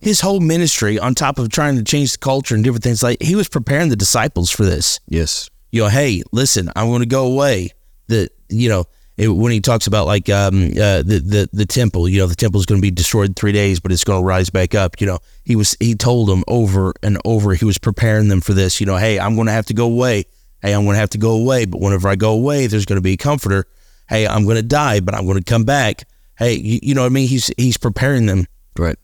His 0.00 0.20
whole 0.20 0.40
ministry, 0.40 0.98
on 0.98 1.14
top 1.14 1.38
of 1.38 1.50
trying 1.50 1.76
to 1.76 1.84
change 1.84 2.12
the 2.12 2.18
culture 2.18 2.54
and 2.54 2.64
different 2.64 2.82
things, 2.82 3.02
like 3.02 3.22
he 3.22 3.34
was 3.34 3.48
preparing 3.48 3.90
the 3.90 3.96
disciples 3.96 4.50
for 4.50 4.64
this. 4.64 4.98
Yes. 5.06 5.50
You 5.70 5.82
know, 5.82 5.88
hey, 5.88 6.22
listen, 6.32 6.70
I'm 6.74 6.88
going 6.88 7.00
to 7.00 7.06
go 7.06 7.26
away. 7.26 7.70
The, 8.08 8.28
you 8.48 8.68
know, 8.68 8.86
it, 9.20 9.28
when 9.28 9.52
he 9.52 9.60
talks 9.60 9.86
about 9.86 10.06
like 10.06 10.30
um, 10.30 10.64
uh, 10.70 11.02
the 11.02 11.22
the 11.22 11.48
the 11.52 11.66
temple, 11.66 12.08
you 12.08 12.18
know, 12.18 12.26
the 12.26 12.34
temple 12.34 12.58
is 12.58 12.64
going 12.64 12.80
to 12.80 12.82
be 12.82 12.90
destroyed 12.90 13.28
in 13.28 13.34
three 13.34 13.52
days, 13.52 13.78
but 13.78 13.92
it's 13.92 14.02
going 14.02 14.22
to 14.22 14.26
rise 14.26 14.48
back 14.48 14.74
up. 14.74 14.98
You 14.98 15.06
know, 15.06 15.18
he 15.44 15.56
was 15.56 15.76
he 15.78 15.94
told 15.94 16.28
them 16.28 16.42
over 16.48 16.94
and 17.02 17.18
over. 17.26 17.52
He 17.52 17.66
was 17.66 17.76
preparing 17.76 18.28
them 18.28 18.40
for 18.40 18.54
this. 18.54 18.80
You 18.80 18.86
know, 18.86 18.96
hey, 18.96 19.20
I'm 19.20 19.34
going 19.34 19.46
to 19.46 19.52
have 19.52 19.66
to 19.66 19.74
go 19.74 19.84
away. 19.84 20.24
Hey, 20.62 20.72
I'm 20.72 20.84
going 20.84 20.94
to 20.94 21.00
have 21.00 21.10
to 21.10 21.18
go 21.18 21.32
away. 21.32 21.66
But 21.66 21.82
whenever 21.82 22.08
I 22.08 22.16
go 22.16 22.32
away, 22.32 22.66
there's 22.66 22.86
going 22.86 22.96
to 22.96 23.02
be 23.02 23.12
a 23.12 23.18
comforter. 23.18 23.66
Hey, 24.08 24.26
I'm 24.26 24.44
going 24.44 24.56
to 24.56 24.62
die, 24.62 25.00
but 25.00 25.14
I'm 25.14 25.26
going 25.26 25.38
to 25.38 25.44
come 25.44 25.64
back. 25.64 26.08
Hey, 26.38 26.54
you, 26.54 26.80
you 26.82 26.94
know 26.94 27.02
what 27.02 27.08
I 27.08 27.10
mean? 27.10 27.28
He's 27.28 27.52
he's 27.58 27.76
preparing 27.76 28.24
them. 28.24 28.46
Right. 28.78 28.96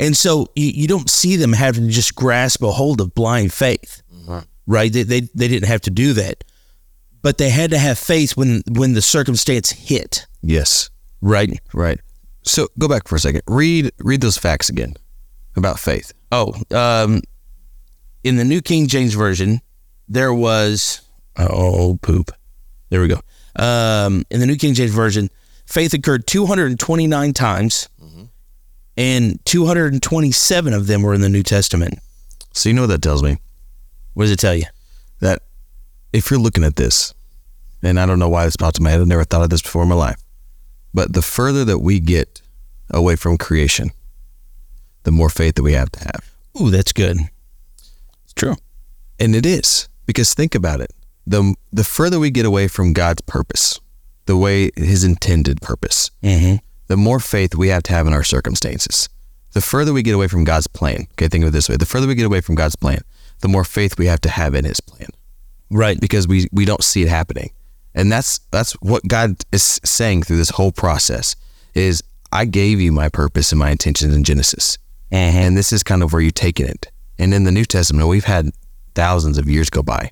And 0.00 0.16
so 0.16 0.48
you, 0.56 0.66
you 0.68 0.88
don't 0.88 1.08
see 1.08 1.36
them 1.36 1.52
having 1.52 1.86
to 1.86 1.90
just 1.92 2.14
grasp 2.16 2.62
a 2.62 2.70
hold 2.72 3.00
of 3.00 3.14
blind 3.14 3.52
faith, 3.52 4.02
right? 4.66 4.92
They, 4.92 5.02
they, 5.04 5.20
they 5.20 5.46
didn't 5.46 5.68
have 5.68 5.82
to 5.82 5.90
do 5.90 6.14
that, 6.14 6.42
but 7.22 7.36
they 7.38 7.50
had 7.50 7.70
to 7.70 7.78
have 7.78 7.98
faith 7.98 8.36
when, 8.36 8.62
when 8.72 8.94
the 8.94 9.02
circumstance 9.02 9.70
hit, 9.70 10.26
Yes. 10.42 10.88
right? 11.20 11.50
Right. 11.74 12.00
So 12.42 12.68
go 12.78 12.88
back 12.88 13.06
for 13.08 13.16
a 13.16 13.18
second. 13.20 13.42
Read 13.46 13.92
read 13.98 14.22
those 14.22 14.38
facts 14.38 14.70
again 14.70 14.94
about 15.56 15.78
faith. 15.78 16.12
Oh, 16.32 16.54
um, 16.74 17.20
in 18.24 18.36
the 18.36 18.44
New 18.44 18.62
King 18.62 18.86
James 18.88 19.12
Version, 19.12 19.60
there 20.08 20.32
was, 20.32 21.02
oh, 21.36 21.98
poop. 22.00 22.30
There 22.88 23.02
we 23.02 23.08
go. 23.08 23.20
Um, 23.56 24.24
in 24.30 24.40
the 24.40 24.46
New 24.46 24.56
King 24.56 24.72
James 24.72 24.92
Version, 24.92 25.28
faith 25.66 25.92
occurred 25.92 26.26
229 26.26 27.32
times, 27.34 27.88
and 28.96 29.44
227 29.46 30.72
of 30.72 30.86
them 30.86 31.02
were 31.02 31.14
in 31.14 31.20
the 31.20 31.28
New 31.28 31.42
Testament. 31.42 31.98
So 32.52 32.68
you 32.68 32.74
know 32.74 32.82
what 32.82 32.88
that 32.88 33.02
tells 33.02 33.22
me? 33.22 33.38
What 34.14 34.24
does 34.24 34.32
it 34.32 34.38
tell 34.38 34.54
you? 34.54 34.64
That 35.20 35.42
if 36.12 36.30
you're 36.30 36.40
looking 36.40 36.64
at 36.64 36.76
this, 36.76 37.14
and 37.82 37.98
I 37.98 38.06
don't 38.06 38.18
know 38.18 38.28
why 38.28 38.44
this 38.44 38.56
popped 38.56 38.78
in 38.78 38.84
my 38.84 38.90
head, 38.90 39.00
I've 39.00 39.06
never 39.06 39.24
thought 39.24 39.42
of 39.42 39.50
this 39.50 39.62
before 39.62 39.82
in 39.82 39.88
my 39.88 39.94
life, 39.94 40.20
but 40.92 41.12
the 41.12 41.22
further 41.22 41.64
that 41.64 41.78
we 41.78 42.00
get 42.00 42.42
away 42.90 43.16
from 43.16 43.38
creation, 43.38 43.90
the 45.04 45.10
more 45.10 45.30
faith 45.30 45.54
that 45.54 45.62
we 45.62 45.72
have 45.72 45.90
to 45.92 46.00
have. 46.00 46.30
Ooh, 46.60 46.70
that's 46.70 46.92
good. 46.92 47.18
It's 48.24 48.34
true. 48.34 48.56
And 49.18 49.34
it 49.34 49.46
is 49.46 49.88
because 50.06 50.34
think 50.34 50.54
about 50.54 50.80
it. 50.80 50.92
The 51.26 51.54
the 51.72 51.84
further 51.84 52.18
we 52.18 52.30
get 52.30 52.46
away 52.46 52.66
from 52.66 52.92
God's 52.92 53.20
purpose, 53.22 53.78
the 54.26 54.36
way 54.36 54.70
His 54.76 55.04
intended 55.04 55.60
purpose, 55.60 56.10
Mm-hmm. 56.22 56.56
The 56.90 56.96
more 56.96 57.20
faith 57.20 57.54
we 57.54 57.68
have 57.68 57.84
to 57.84 57.92
have 57.92 58.08
in 58.08 58.12
our 58.12 58.24
circumstances. 58.24 59.08
The 59.52 59.60
further 59.60 59.92
we 59.92 60.02
get 60.02 60.16
away 60.16 60.26
from 60.26 60.42
God's 60.42 60.66
plan, 60.66 61.06
okay, 61.12 61.28
think 61.28 61.44
of 61.44 61.48
it 61.48 61.52
this 61.52 61.68
way: 61.68 61.76
the 61.76 61.86
further 61.86 62.08
we 62.08 62.16
get 62.16 62.26
away 62.26 62.40
from 62.40 62.56
God's 62.56 62.74
plan, 62.74 62.98
the 63.42 63.48
more 63.48 63.62
faith 63.62 63.96
we 63.96 64.06
have 64.06 64.20
to 64.22 64.28
have 64.28 64.56
in 64.56 64.64
His 64.64 64.80
plan, 64.80 65.08
Right. 65.70 66.00
because 66.00 66.26
we 66.26 66.48
we 66.50 66.64
don't 66.64 66.82
see 66.82 67.02
it 67.02 67.08
happening, 67.08 67.52
and 67.94 68.10
that's 68.10 68.40
that's 68.50 68.72
what 68.80 69.06
God 69.06 69.36
is 69.52 69.80
saying 69.84 70.24
through 70.24 70.38
this 70.38 70.50
whole 70.50 70.72
process. 70.72 71.36
Is 71.74 72.02
I 72.32 72.44
gave 72.44 72.80
you 72.80 72.90
my 72.90 73.08
purpose 73.08 73.52
and 73.52 73.60
my 73.60 73.70
intentions 73.70 74.12
in 74.12 74.24
Genesis, 74.24 74.76
mm-hmm. 75.12 75.36
and 75.38 75.56
this 75.56 75.72
is 75.72 75.84
kind 75.84 76.02
of 76.02 76.12
where 76.12 76.22
you're 76.22 76.32
taking 76.32 76.66
it. 76.66 76.90
And 77.20 77.32
in 77.32 77.44
the 77.44 77.52
New 77.52 77.64
Testament, 77.64 78.08
we've 78.08 78.24
had 78.24 78.50
thousands 78.96 79.38
of 79.38 79.48
years 79.48 79.70
go 79.70 79.84
by, 79.84 80.10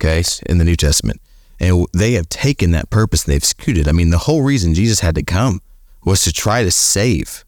okay, 0.00 0.24
in 0.46 0.58
the 0.58 0.64
New 0.64 0.76
Testament, 0.76 1.20
and 1.60 1.86
they 1.92 2.14
have 2.14 2.28
taken 2.28 2.72
that 2.72 2.90
purpose 2.90 3.24
and 3.24 3.32
they've 3.34 3.44
skewed 3.44 3.78
it. 3.78 3.86
I 3.86 3.92
mean, 3.92 4.10
the 4.10 4.18
whole 4.18 4.42
reason 4.42 4.74
Jesus 4.74 4.98
had 4.98 5.14
to 5.14 5.22
come 5.22 5.60
was 6.04 6.22
to 6.24 6.32
try 6.32 6.62
to 6.62 6.70
save 6.70 7.44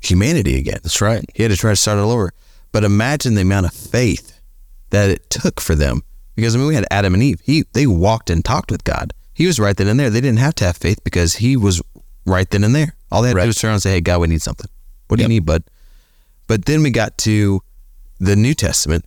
humanity 0.00 0.56
again. 0.58 0.78
That's 0.82 1.00
right. 1.00 1.24
He 1.34 1.42
had 1.42 1.52
to 1.52 1.56
try 1.58 1.70
to 1.70 1.76
start 1.76 1.98
it 1.98 2.02
all 2.02 2.10
over. 2.10 2.32
But 2.72 2.84
imagine 2.84 3.34
the 3.34 3.42
amount 3.42 3.66
of 3.66 3.72
faith 3.72 4.40
that 4.90 5.10
it 5.10 5.28
took 5.30 5.60
for 5.60 5.74
them. 5.74 6.02
Because 6.34 6.54
I 6.54 6.58
mean, 6.58 6.68
we 6.68 6.74
had 6.74 6.86
Adam 6.90 7.14
and 7.14 7.22
Eve. 7.22 7.40
He 7.44 7.64
they 7.72 7.86
walked 7.86 8.30
and 8.30 8.44
talked 8.44 8.70
with 8.70 8.84
God. 8.84 9.12
He 9.34 9.46
was 9.46 9.60
right 9.60 9.76
then 9.76 9.88
and 9.88 9.98
there. 10.00 10.10
They 10.10 10.20
didn't 10.20 10.38
have 10.38 10.54
to 10.56 10.64
have 10.64 10.76
faith 10.76 11.02
because 11.04 11.34
he 11.36 11.56
was 11.56 11.82
right 12.24 12.48
then 12.48 12.64
and 12.64 12.74
there. 12.74 12.94
All 13.10 13.22
they 13.22 13.28
had 13.28 13.34
to 13.34 13.40
do 13.42 13.46
was 13.48 13.56
turn 13.56 13.68
around 13.68 13.74
and 13.76 13.82
say, 13.82 13.90
"Hey, 13.92 14.00
God, 14.00 14.20
we 14.20 14.28
need 14.28 14.42
something. 14.42 14.68
What 15.08 15.18
do 15.18 15.22
Yep. 15.22 15.28
you 15.30 15.34
need, 15.36 15.46
bud?" 15.46 15.64
But 16.46 16.64
then 16.64 16.82
we 16.82 16.90
got 16.90 17.18
to 17.18 17.60
the 18.18 18.36
New 18.36 18.54
Testament, 18.54 19.04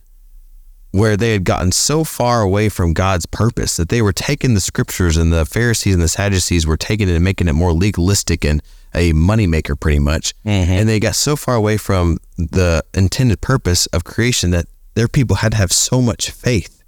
where 0.92 1.16
they 1.16 1.32
had 1.32 1.44
gotten 1.44 1.72
so 1.72 2.04
far 2.04 2.42
away 2.42 2.68
from 2.68 2.92
God's 2.92 3.26
purpose 3.26 3.76
that 3.76 3.88
they 3.88 4.00
were 4.00 4.12
taking 4.12 4.54
the 4.54 4.60
scriptures 4.60 5.16
and 5.16 5.32
the 5.32 5.44
Pharisees 5.44 5.94
and 5.94 6.02
the 6.02 6.08
Sadducees 6.08 6.66
were 6.66 6.76
taking 6.76 7.08
it 7.08 7.14
and 7.14 7.24
making 7.24 7.48
it 7.48 7.52
more 7.52 7.72
legalistic 7.72 8.44
and 8.44 8.62
a 8.94 9.12
moneymaker, 9.12 9.78
pretty 9.78 9.98
much. 9.98 10.34
Mm-hmm. 10.44 10.72
And 10.72 10.88
they 10.88 10.98
got 10.98 11.14
so 11.14 11.36
far 11.36 11.54
away 11.54 11.76
from 11.76 12.18
the 12.38 12.82
intended 12.94 13.40
purpose 13.40 13.86
of 13.86 14.04
creation 14.04 14.50
that 14.52 14.66
their 14.94 15.08
people 15.08 15.36
had 15.36 15.52
to 15.52 15.58
have 15.58 15.72
so 15.72 16.00
much 16.00 16.30
faith. 16.30 16.82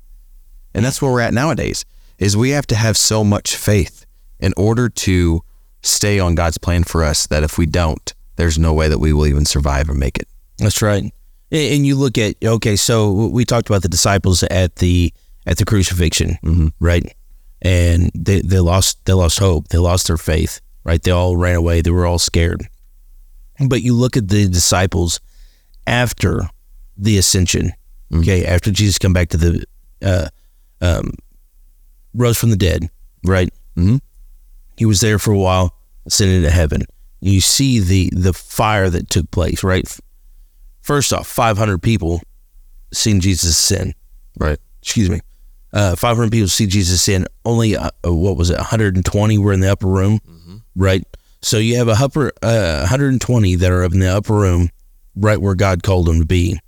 And 0.75 0.85
that's 0.85 1.03
where 1.03 1.13
we're 1.13 1.21
at 1.21 1.35
nowadays 1.35 1.85
is 2.19 2.37
we 2.37 2.51
have 2.51 2.67
to 2.69 2.75
have 2.75 2.97
so 2.97 3.23
much 3.23 3.55
faith 3.57 4.07
in 4.41 4.53
order 4.57 4.89
to 4.89 5.43
stay 5.83 6.19
on 6.19 6.35
God's 6.35 6.59
plan 6.59 6.85
for 6.85 7.05
us 7.05 7.27
that 7.27 7.43
if 7.43 7.59
we 7.59 7.67
don't, 7.67 8.15
there's 8.37 8.59
no 8.59 8.73
way 8.73 8.89
that 8.89 8.99
we 8.99 9.13
will 9.13 9.27
even 9.27 9.45
survive 9.45 9.89
or 9.89 9.95
make 9.95 10.19
it. 10.19 10.29
That's 10.59 10.83
right. 10.83 11.13
And 11.51 11.87
you 11.87 11.97
look 11.97 12.19
at 12.19 12.37
okay, 12.45 12.77
so 12.77 13.11
we 13.29 13.45
talked 13.45 13.69
about 13.71 13.83
the 13.83 13.89
disciples 13.89 14.43
at 14.43 14.77
the 14.77 15.13
at 15.47 15.57
the 15.57 15.65
crucifixion, 15.65 16.37
right? 16.79 17.15
And 17.63 18.11
they, 18.15 18.43
they 18.43 18.61
lost 18.61 19.05
they 19.07 19.15
lost 19.15 19.39
hope. 19.39 19.69
They 19.69 19.79
lost 19.79 20.09
their 20.09 20.19
faith, 20.19 20.61
right? 20.85 21.03
They 21.03 21.11
all 21.11 21.37
ran 21.37 21.57
away. 21.57 21.81
They 21.81 21.91
were 21.91 22.07
all 22.07 22.19
scared. 22.19 22.69
But 23.67 23.83
you 23.83 23.95
look 23.95 24.17
at 24.17 24.29
the 24.29 24.47
disciples 24.49 25.21
after 25.87 26.49
the 26.97 27.19
ascension, 27.19 27.73
okay, 28.15 28.45
after 28.45 28.71
Jesus 28.71 28.99
come 28.99 29.13
back 29.13 29.31
to 29.31 29.37
the 29.37 29.65
uh, 30.03 30.29
um, 30.81 31.13
rose 32.15 32.39
from 32.39 32.51
the 32.51 32.57
dead, 32.57 32.91
right? 33.25 33.53
Mm-hmm. 33.77 33.97
He 34.77 34.85
was 34.85 35.01
there 35.01 35.19
for 35.19 35.33
a 35.33 35.39
while, 35.39 35.75
ascended 36.07 36.43
to 36.43 36.51
heaven. 36.51 36.83
You 37.21 37.41
see 37.41 37.81
the 37.81 38.11
the 38.13 38.33
fire 38.33 38.91
that 38.91 39.11
took 39.11 39.31
place, 39.31 39.65
right? 39.65 39.89
First 40.89 41.13
off, 41.13 41.27
500 41.27 41.83
people 41.83 42.23
seen 42.95 43.21
Jesus 43.21 43.59
sin. 43.59 43.93
Right. 44.39 44.59
Excuse 44.81 45.11
me. 45.11 45.21
Uh, 45.71 45.95
500 45.95 46.33
people 46.33 46.49
see 46.49 46.67
Jesus 46.67 47.03
sin. 47.03 47.27
Only, 47.45 47.77
uh, 47.77 47.91
uh, 48.07 48.15
what 48.15 48.39
was 48.39 48.49
it, 48.49 48.57
120 48.57 49.37
were 49.37 49.53
in 49.53 49.61
the 49.61 49.71
upper 49.71 49.87
room, 49.87 50.19
right? 50.75 51.05
So 51.43 51.59
you 51.59 51.77
have 51.77 51.89
a 51.89 51.97
upper, 52.03 52.33
uh, 52.41 52.79
120 52.79 53.55
that 53.57 53.71
are 53.71 53.85
in 53.85 53.99
the 53.99 54.07
upper 54.07 54.33
room, 54.33 54.71
right 55.15 55.39
where 55.39 55.55
God 55.55 55.83
called 55.83 56.07
them 56.07 56.21
to 56.21 56.25
be, 56.25 56.59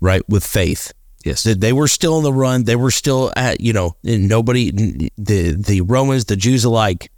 right, 0.00 0.28
with 0.28 0.44
faith. 0.44 0.92
Yes. 1.24 1.44
They 1.44 1.72
were 1.72 1.86
still 1.86 2.16
on 2.16 2.24
the 2.24 2.32
run. 2.32 2.64
They 2.64 2.74
were 2.74 2.90
still 2.90 3.32
at, 3.36 3.60
you 3.60 3.72
know, 3.72 3.94
and 4.04 4.28
nobody, 4.28 4.72
the 5.16 5.52
the 5.52 5.82
Romans, 5.82 6.24
the 6.24 6.34
Jews 6.34 6.64
alike, 6.64 7.12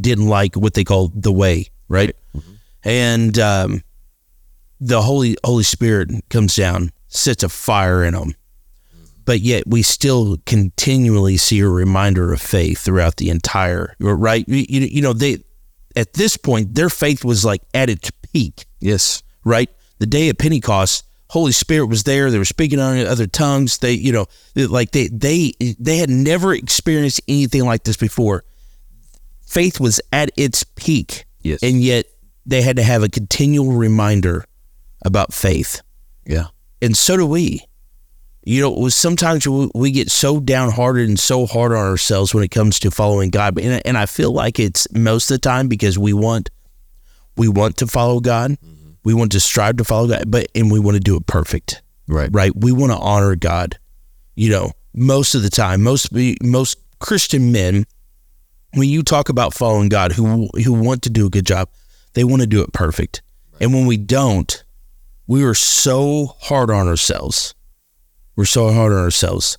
didn't 0.00 0.28
like 0.28 0.56
what 0.56 0.72
they 0.72 0.84
called 0.84 1.22
the 1.22 1.30
way, 1.30 1.68
right? 1.88 2.16
And 2.84 3.38
um, 3.38 3.82
the 4.80 5.02
Holy 5.02 5.36
Holy 5.44 5.64
Spirit 5.64 6.10
comes 6.30 6.56
down, 6.56 6.92
sets 7.08 7.42
a 7.42 7.48
fire 7.48 8.04
in 8.04 8.14
them. 8.14 8.34
But 9.24 9.40
yet 9.40 9.64
we 9.66 9.82
still 9.82 10.38
continually 10.46 11.36
see 11.36 11.60
a 11.60 11.68
reminder 11.68 12.32
of 12.32 12.40
faith 12.40 12.80
throughout 12.80 13.16
the 13.16 13.28
entire 13.28 13.94
right. 13.98 14.44
You, 14.48 14.64
you 14.80 15.02
know 15.02 15.12
they 15.12 15.38
at 15.96 16.14
this 16.14 16.36
point 16.36 16.74
their 16.74 16.88
faith 16.88 17.24
was 17.24 17.44
like 17.44 17.62
at 17.74 17.90
its 17.90 18.10
peak 18.22 18.64
Yes. 18.80 19.22
right? 19.44 19.68
The 19.98 20.06
day 20.06 20.28
of 20.30 20.38
Pentecost, 20.38 21.04
Holy 21.30 21.52
Spirit 21.52 21.86
was 21.88 22.04
there. 22.04 22.30
They 22.30 22.38
were 22.38 22.44
speaking 22.46 22.78
on 22.80 22.96
other 23.06 23.26
tongues. 23.26 23.78
They, 23.78 23.92
you 23.92 24.12
know, 24.12 24.26
like 24.54 24.92
they 24.92 25.08
they 25.08 25.52
they 25.78 25.98
had 25.98 26.08
never 26.08 26.54
experienced 26.54 27.20
anything 27.28 27.64
like 27.64 27.84
this 27.84 27.96
before. 27.98 28.44
faith 29.46 29.78
was 29.80 30.00
at 30.12 30.30
its 30.36 30.62
peak. 30.64 31.26
Yes. 31.42 31.62
And 31.62 31.82
yet 31.82 32.06
they 32.46 32.62
had 32.62 32.76
to 32.76 32.82
have 32.82 33.02
a 33.02 33.08
continual 33.08 33.72
reminder 33.72 34.44
about 35.02 35.32
faith. 35.32 35.82
Yeah. 36.26 36.46
And 36.80 36.96
so 36.96 37.16
do 37.16 37.26
we. 37.26 37.64
You 38.44 38.62
know, 38.62 38.88
sometimes 38.88 39.46
we, 39.46 39.70
we 39.74 39.90
get 39.90 40.10
so 40.10 40.40
downhearted 40.40 41.08
and 41.08 41.18
so 41.18 41.44
hard 41.44 41.72
on 41.72 41.78
ourselves 41.78 42.32
when 42.32 42.42
it 42.42 42.50
comes 42.50 42.78
to 42.80 42.90
following 42.90 43.30
God. 43.30 43.58
And, 43.58 43.82
and 43.84 43.98
I 43.98 44.06
feel 44.06 44.32
like 44.32 44.58
it's 44.58 44.90
most 44.92 45.30
of 45.30 45.34
the 45.34 45.40
time 45.40 45.68
because 45.68 45.98
we 45.98 46.12
want 46.12 46.50
we 47.36 47.48
want 47.48 47.76
to 47.78 47.86
follow 47.86 48.20
God. 48.20 48.52
Mm-hmm. 48.52 48.90
We 49.04 49.14
want 49.14 49.32
to 49.32 49.40
strive 49.40 49.76
to 49.76 49.84
follow 49.84 50.08
God, 50.08 50.30
but 50.30 50.48
and 50.54 50.70
we 50.70 50.80
want 50.80 50.96
to 50.96 51.00
do 51.00 51.16
it 51.16 51.26
perfect. 51.26 51.82
Right. 52.06 52.30
Right. 52.32 52.52
We 52.54 52.72
want 52.72 52.92
to 52.92 52.98
honor 52.98 53.36
God. 53.36 53.78
You 54.34 54.50
know, 54.50 54.72
most 54.94 55.34
of 55.34 55.42
the 55.42 55.50
time, 55.50 55.82
most 55.82 56.10
most 56.42 56.78
Christian 57.00 57.52
men, 57.52 57.86
when 58.74 58.88
you 58.88 59.02
talk 59.02 59.28
about 59.28 59.54
following 59.54 59.88
God, 59.88 60.12
who 60.12 60.48
who 60.64 60.72
want 60.72 61.02
to 61.02 61.10
do 61.10 61.26
a 61.26 61.30
good 61.30 61.46
job, 61.46 61.68
they 62.14 62.24
want 62.24 62.40
to 62.42 62.46
do 62.46 62.62
it 62.62 62.72
perfect. 62.72 63.22
And 63.60 63.74
when 63.74 63.86
we 63.86 63.96
don't, 63.96 64.62
we 65.28 65.44
are 65.44 65.54
so 65.54 66.34
hard 66.40 66.70
on 66.70 66.88
ourselves. 66.88 67.54
We're 68.34 68.44
so 68.46 68.72
hard 68.72 68.92
on 68.92 68.98
ourselves, 68.98 69.58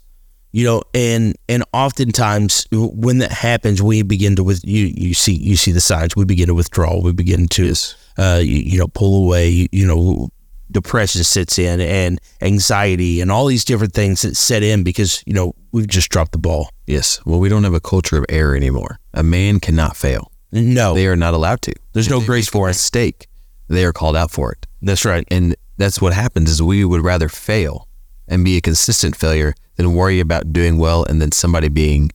you 0.52 0.66
know. 0.66 0.82
And 0.94 1.36
and 1.48 1.64
oftentimes 1.74 2.66
when 2.72 3.20
that 3.20 3.32
happens, 3.32 3.82
we 3.82 4.02
begin 4.02 4.36
to 4.38 4.44
with 4.44 4.62
you 4.66 4.86
you 4.86 5.14
see 5.14 5.34
you 5.34 5.56
see 5.56 5.72
the 5.72 5.82
signs. 5.82 6.16
We 6.16 6.26
begin 6.26 6.48
to 6.48 6.54
withdraw. 6.56 7.00
We 7.02 7.12
begin 7.14 7.48
to 7.50 7.74
uh, 8.18 8.40
you, 8.44 8.58
you 8.58 8.80
know 8.80 8.88
pull 8.88 9.24
away. 9.26 9.50
You, 9.50 9.68
you 9.72 9.86
know 9.88 10.30
depression 10.72 11.24
sits 11.24 11.58
in 11.58 11.82
and 11.82 12.20
anxiety 12.42 13.22
and 13.22 13.32
all 13.32 13.48
these 13.48 13.66
different 13.66 13.92
things 13.94 14.22
that 14.22 14.38
set 14.38 14.62
in 14.62 14.84
because 14.84 15.24
you 15.26 15.34
know 15.34 15.54
we've 15.72 15.88
just 15.88 16.10
dropped 16.10 16.32
the 16.32 16.38
ball. 16.38 16.70
Yes. 16.88 17.20
Well, 17.26 17.40
we 17.40 17.50
don't 17.50 17.64
have 17.64 17.74
a 17.74 17.80
culture 17.82 18.18
of 18.18 18.26
error 18.30 18.56
anymore. 18.56 19.00
A 19.14 19.24
man 19.24 19.60
cannot 19.60 19.98
fail. 19.98 20.32
No, 20.52 20.94
They 20.96 21.06
are 21.08 21.16
not 21.16 21.34
allowed 21.36 21.62
to. 21.64 21.74
there's 21.94 22.10
no 22.10 22.20
If 22.22 22.26
grace 22.26 22.48
for 22.50 22.68
a 22.68 22.70
it. 22.72 22.76
Mistake. 22.76 23.28
They 23.68 23.84
are 23.86 23.94
called 23.94 24.16
out 24.16 24.32
for 24.32 24.52
it. 24.52 24.66
That's 24.82 25.06
right. 25.06 25.26
And 25.30 25.56
that's 25.78 26.02
what 26.02 26.14
happens 26.14 26.50
is 26.50 26.62
we 26.62 26.86
would 26.86 27.02
rather 27.02 27.30
fail 27.30 27.88
and 28.28 28.46
be 28.46 28.58
a 28.58 28.62
consistent 28.62 29.16
failure 29.16 29.54
than 29.76 29.94
worry 29.94 30.20
about 30.20 30.54
doing 30.54 30.78
well 30.78 31.04
and 31.04 31.22
then 31.22 31.32
somebody 31.32 31.70
being 31.70 32.12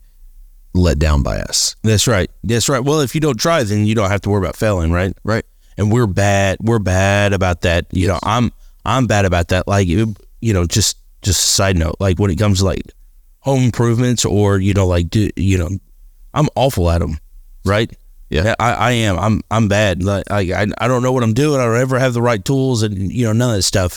let 0.74 0.98
down 0.98 1.22
by 1.22 1.38
us. 1.38 1.76
That's 1.82 2.06
right. 2.06 2.30
That's 2.42 2.68
right. 2.68 2.80
Well, 2.80 3.00
if 3.00 3.14
you 3.14 3.20
don't 3.20 3.38
try, 3.38 3.62
then 3.62 3.86
you 3.86 3.94
don't 3.94 4.10
have 4.10 4.20
to 4.22 4.30
worry 4.30 4.40
about 4.40 4.56
failing, 4.56 4.92
right? 4.92 5.16
Right. 5.24 5.44
And 5.76 5.90
we're 5.90 6.06
bad. 6.06 6.58
We're 6.60 6.78
bad 6.78 7.32
about 7.32 7.62
that. 7.62 7.86
You 7.90 8.08
know, 8.08 8.18
I'm 8.22 8.52
I'm 8.84 9.06
bad 9.06 9.24
about 9.24 9.48
that. 9.48 9.66
Like 9.66 9.88
you, 9.88 10.14
you 10.40 10.52
know, 10.52 10.66
just 10.66 10.98
just 11.22 11.40
side 11.40 11.76
note. 11.76 11.96
Like 12.00 12.18
when 12.18 12.30
it 12.30 12.36
comes 12.36 12.58
to 12.58 12.66
like 12.66 12.82
home 13.40 13.64
improvements 13.64 14.24
or 14.24 14.58
you 14.58 14.74
know, 14.74 14.86
like 14.86 15.10
do 15.10 15.30
you 15.36 15.58
know, 15.58 15.70
I'm 16.32 16.48
awful 16.54 16.90
at 16.90 16.98
them. 16.98 17.18
Right. 17.64 17.92
Yeah. 18.34 18.54
I, 18.58 18.72
I 18.72 18.90
am. 18.92 19.16
I'm 19.16 19.40
I'm 19.50 19.68
bad. 19.68 20.02
Like 20.02 20.28
I, 20.28 20.62
I 20.62 20.66
I 20.78 20.88
don't 20.88 21.02
know 21.04 21.12
what 21.12 21.22
I'm 21.22 21.34
doing. 21.34 21.60
I 21.60 21.66
don't 21.66 21.76
ever 21.76 22.00
have 22.00 22.14
the 22.14 22.22
right 22.22 22.44
tools 22.44 22.82
and 22.82 23.12
you 23.12 23.24
know 23.26 23.32
none 23.32 23.50
of 23.50 23.56
that 23.56 23.62
stuff. 23.62 23.96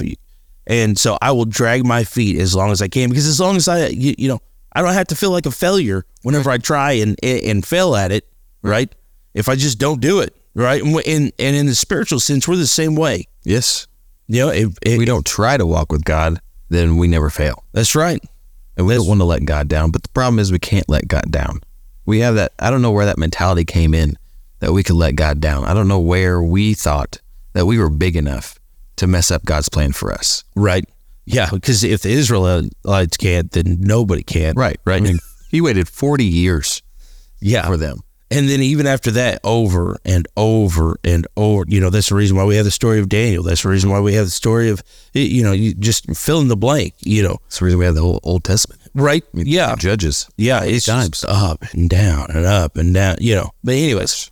And 0.68 1.00
so 1.00 1.18
I 1.22 1.32
will 1.32 1.46
drag 1.46 1.86
my 1.86 2.04
feet 2.04 2.40
as 2.40 2.54
long 2.54 2.72
as 2.72 2.82
I 2.82 2.88
can 2.88 3.10
because 3.10 3.26
as 3.26 3.40
long 3.40 3.56
as 3.56 3.68
I 3.68 3.88
you, 3.88 4.14
you 4.18 4.28
know 4.28 4.40
I 4.74 4.84
don't 4.84 4.94
have 4.94 5.08
to 5.08 5.16
feel 5.16 5.32
like 5.32 5.48
a 5.48 5.52
failure 5.52 6.06
whenever 6.22 6.52
I 6.52 6.60
try 6.60 6.92
and 6.94 7.18
and 7.24 7.66
fail 7.66 7.96
at 7.96 8.12
it. 8.12 8.28
Right. 8.62 8.94
If 9.34 9.50
I 9.50 9.56
just 9.56 9.80
don't 9.80 10.02
do 10.02 10.20
it. 10.20 10.36
Right. 10.54 10.84
And 10.84 10.96
and, 11.08 11.32
and 11.40 11.56
in 11.56 11.66
the 11.66 11.74
spiritual 11.76 12.20
sense, 12.20 12.48
we're 12.48 12.58
the 12.58 12.68
same 12.68 12.96
way. 12.96 13.26
Yes. 13.44 13.88
You 14.28 14.46
know, 14.46 14.50
if, 14.50 14.78
If 14.84 15.00
we 15.00 15.06
don't 15.06 15.26
try 15.26 15.58
to 15.58 15.66
walk 15.66 15.92
with 15.92 16.04
God, 16.04 16.40
then 16.70 16.98
we 16.98 17.08
never 17.08 17.32
fail. 17.32 17.64
that's 17.72 17.96
right. 17.96 18.22
And 18.76 18.86
we 18.86 18.94
don't 18.94 19.08
want 19.08 19.22
to 19.22 19.26
let 19.26 19.46
God 19.46 19.68
down. 19.68 19.90
But 19.90 20.04
the 20.04 20.10
problem 20.10 20.38
is 20.38 20.52
we 20.52 20.60
can't 20.60 20.88
let 20.88 21.08
God 21.08 21.32
down. 21.32 21.62
We 22.06 22.20
have 22.20 22.36
that 22.36 22.52
I 22.60 22.70
don't 22.70 22.84
know 22.84 22.92
where 22.92 23.08
that 23.08 23.18
mentality 23.18 23.66
came 23.66 23.96
in 23.96 24.16
that 24.60 24.74
we 24.74 24.84
could 24.84 24.96
let 24.96 25.16
God 25.16 25.40
down. 25.40 25.66
I 25.66 25.74
don't 25.74 25.88
know 25.88 26.00
where 26.00 26.42
we 26.42 26.74
thought 26.74 27.20
that 27.54 27.66
we 27.66 27.78
were 27.78 27.90
big 27.90 28.16
enough 28.16 28.60
to 28.98 29.08
mess 29.08 29.32
up 29.32 29.46
God's 29.46 29.70
plan 29.70 29.92
for 29.92 30.12
us. 30.12 30.44
Right. 30.56 30.86
Yeah. 31.26 31.50
Because 31.52 31.84
if 31.84 32.02
the 32.02 32.10
Israelites 32.10 33.18
can't, 33.18 33.52
then 33.52 33.78
nobody 33.82 34.24
can. 34.24 34.56
Right. 34.56 34.80
Right. 34.86 35.02
I 35.02 35.04
mean, 35.04 35.20
he 35.52 35.62
waited 35.62 35.88
40 35.88 36.24
years 36.26 36.82
yeah. 37.40 37.66
for 37.68 37.78
them. 37.78 38.00
And 38.30 38.50
then 38.50 38.62
even 38.62 38.88
after 38.88 39.10
that, 39.12 39.40
over 39.46 39.98
and 40.04 40.28
over 40.36 40.98
and 41.06 41.26
over, 41.38 41.64
you 41.68 41.80
know, 41.80 41.90
that's 41.90 42.10
the 42.10 42.16
reason 42.16 42.36
why 42.36 42.44
we 42.44 42.58
have 42.58 42.66
the 42.66 42.72
story 42.72 43.00
of 43.00 43.08
Daniel. 43.08 43.42
That's 43.42 43.64
the 43.64 43.70
reason 43.70 43.90
why 43.90 44.02
we 44.02 44.16
have 44.16 44.26
the 44.26 44.32
story 44.32 44.70
of, 44.70 44.84
you 45.14 45.44
know, 45.44 45.54
you 45.54 45.74
just 45.74 46.14
fill 46.14 46.42
in 46.42 46.50
the 46.50 46.58
blank, 46.58 46.94
you 47.00 47.24
know, 47.24 47.38
That's 47.44 47.60
the 47.60 47.66
reason 47.66 47.80
we 47.80 47.86
have 47.86 47.96
the 47.96 48.02
whole 48.02 48.20
Old 48.24 48.44
Testament. 48.44 48.82
right? 48.94 49.24
I 49.34 49.38
mean, 49.38 49.46
Yeah. 49.48 49.76
Judges. 49.78 50.30
Yeah. 50.36 50.64
It's 50.64 50.86
times. 50.86 51.24
up 51.24 51.64
and 51.72 51.90
down 51.90 52.28
and 52.32 52.46
up 52.46 52.76
and 52.76 52.94
down, 52.94 53.16
you 53.22 53.34
know. 53.36 53.52
But, 53.64 53.76
anyways, 53.76 54.30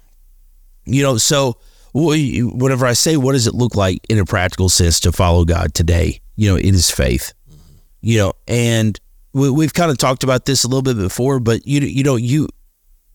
you 0.85 1.03
know, 1.03 1.17
so 1.17 1.57
wh- 1.93 2.15
whenever 2.53 2.85
I 2.85 2.93
say, 2.93 3.17
what 3.17 3.33
does 3.33 3.47
it 3.47 3.55
look 3.55 3.75
like 3.75 3.99
in 4.09 4.19
a 4.19 4.25
practical 4.25 4.69
sense 4.69 4.99
to 5.01 5.11
follow 5.11 5.45
God 5.45 5.73
today? 5.73 6.21
You 6.35 6.51
know, 6.51 6.57
it 6.57 6.65
is 6.65 6.91
faith, 6.91 7.33
mm-hmm. 7.49 7.61
you 8.01 8.17
know, 8.19 8.33
and 8.47 8.99
we, 9.33 9.49
we've 9.49 9.73
kind 9.73 9.91
of 9.91 9.97
talked 9.97 10.23
about 10.23 10.45
this 10.45 10.63
a 10.63 10.67
little 10.67 10.81
bit 10.81 10.97
before, 10.97 11.39
but 11.39 11.65
you, 11.65 11.81
you 11.81 12.03
know, 12.03 12.15
you, 12.15 12.49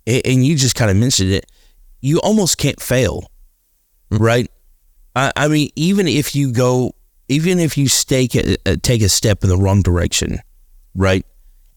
and 0.06 0.44
you 0.44 0.56
just 0.56 0.74
kind 0.74 0.90
of 0.90 0.96
mentioned 0.96 1.30
it, 1.30 1.46
you 2.00 2.18
almost 2.20 2.58
can't 2.58 2.80
fail, 2.80 3.30
mm-hmm. 4.10 4.22
right? 4.22 4.50
I, 5.14 5.32
I 5.36 5.48
mean, 5.48 5.70
even 5.76 6.08
if 6.08 6.34
you 6.34 6.52
go, 6.52 6.94
even 7.28 7.58
if 7.58 7.76
you 7.76 7.88
stake 7.88 8.34
a, 8.34 8.56
a, 8.66 8.72
uh, 8.72 8.76
take 8.82 9.02
a 9.02 9.08
step 9.08 9.44
in 9.44 9.50
the 9.50 9.56
wrong 9.56 9.82
direction, 9.82 10.38
right? 10.94 11.24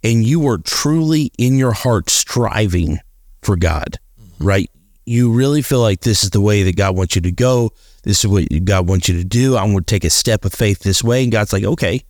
And 0.04 0.24
you 0.24 0.48
are 0.48 0.58
truly 0.58 1.32
in 1.38 1.58
your 1.58 1.74
heart 1.74 2.10
striving 2.10 3.00
for 3.41 3.56
God, 3.56 4.00
mm-hmm. 4.20 4.46
right? 4.46 4.72
You 5.06 5.34
really 5.34 5.62
feel 5.62 5.82
like 5.82 6.01
this 6.01 6.24
is 6.24 6.30
the 6.30 6.41
way 6.41 6.64
that 6.64 6.78
God 6.78 6.95
wants 6.95 7.16
you 7.16 7.22
to 7.24 7.32
go. 7.32 7.72
This 8.04 8.24
is 8.24 8.28
what 8.28 8.47
God 8.64 8.88
wants 8.88 9.10
you 9.10 9.18
to 9.18 9.24
do. 9.24 9.58
I'm 9.58 9.72
going 9.72 9.80
to 9.80 9.84
take 9.84 10.04
a 10.04 10.10
step 10.10 10.45
of 10.45 10.54
faith 10.54 10.80
this 10.80 11.04
way. 11.04 11.24
And 11.24 11.32
God's 11.32 11.51
like, 11.51 11.64
okay, 11.64 12.04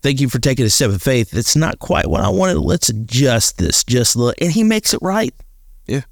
thank 0.00 0.20
you 0.20 0.28
for 0.28 0.38
taking 0.38 0.64
a 0.64 0.70
step 0.70 0.90
of 0.90 1.00
faith. 1.00 1.36
It's 1.36 1.54
not 1.54 1.78
quite 1.78 2.08
what 2.08 2.20
I 2.20 2.28
wanted. 2.28 2.58
Let's 2.58 2.88
adjust 2.88 3.58
this 3.58 3.84
just 3.84 4.16
a 4.16 4.18
little. 4.18 4.34
And 4.40 4.50
he 4.52 4.64
makes 4.64 4.94
it 4.94 5.00
right. 5.00 5.34
Yeah. 5.86 6.02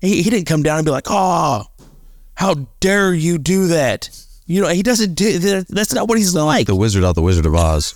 He, 0.00 0.22
he 0.22 0.30
didn't 0.30 0.46
come 0.46 0.62
down 0.62 0.78
and 0.78 0.84
be 0.84 0.90
like, 0.90 1.06
oh, 1.08 1.64
how 2.34 2.54
dare 2.80 3.14
you 3.14 3.38
do 3.38 3.68
that? 3.68 4.10
You 4.46 4.62
know, 4.62 4.68
he 4.68 4.82
doesn't 4.82 5.14
do 5.14 5.38
that. 5.38 5.68
That's 5.68 5.92
not 5.94 6.08
what 6.08 6.18
he's 6.18 6.34
like. 6.34 6.66
The 6.66 6.76
wizard 6.76 7.04
out 7.04 7.14
the 7.14 7.22
Wizard 7.22 7.46
of 7.46 7.54
Oz. 7.54 7.94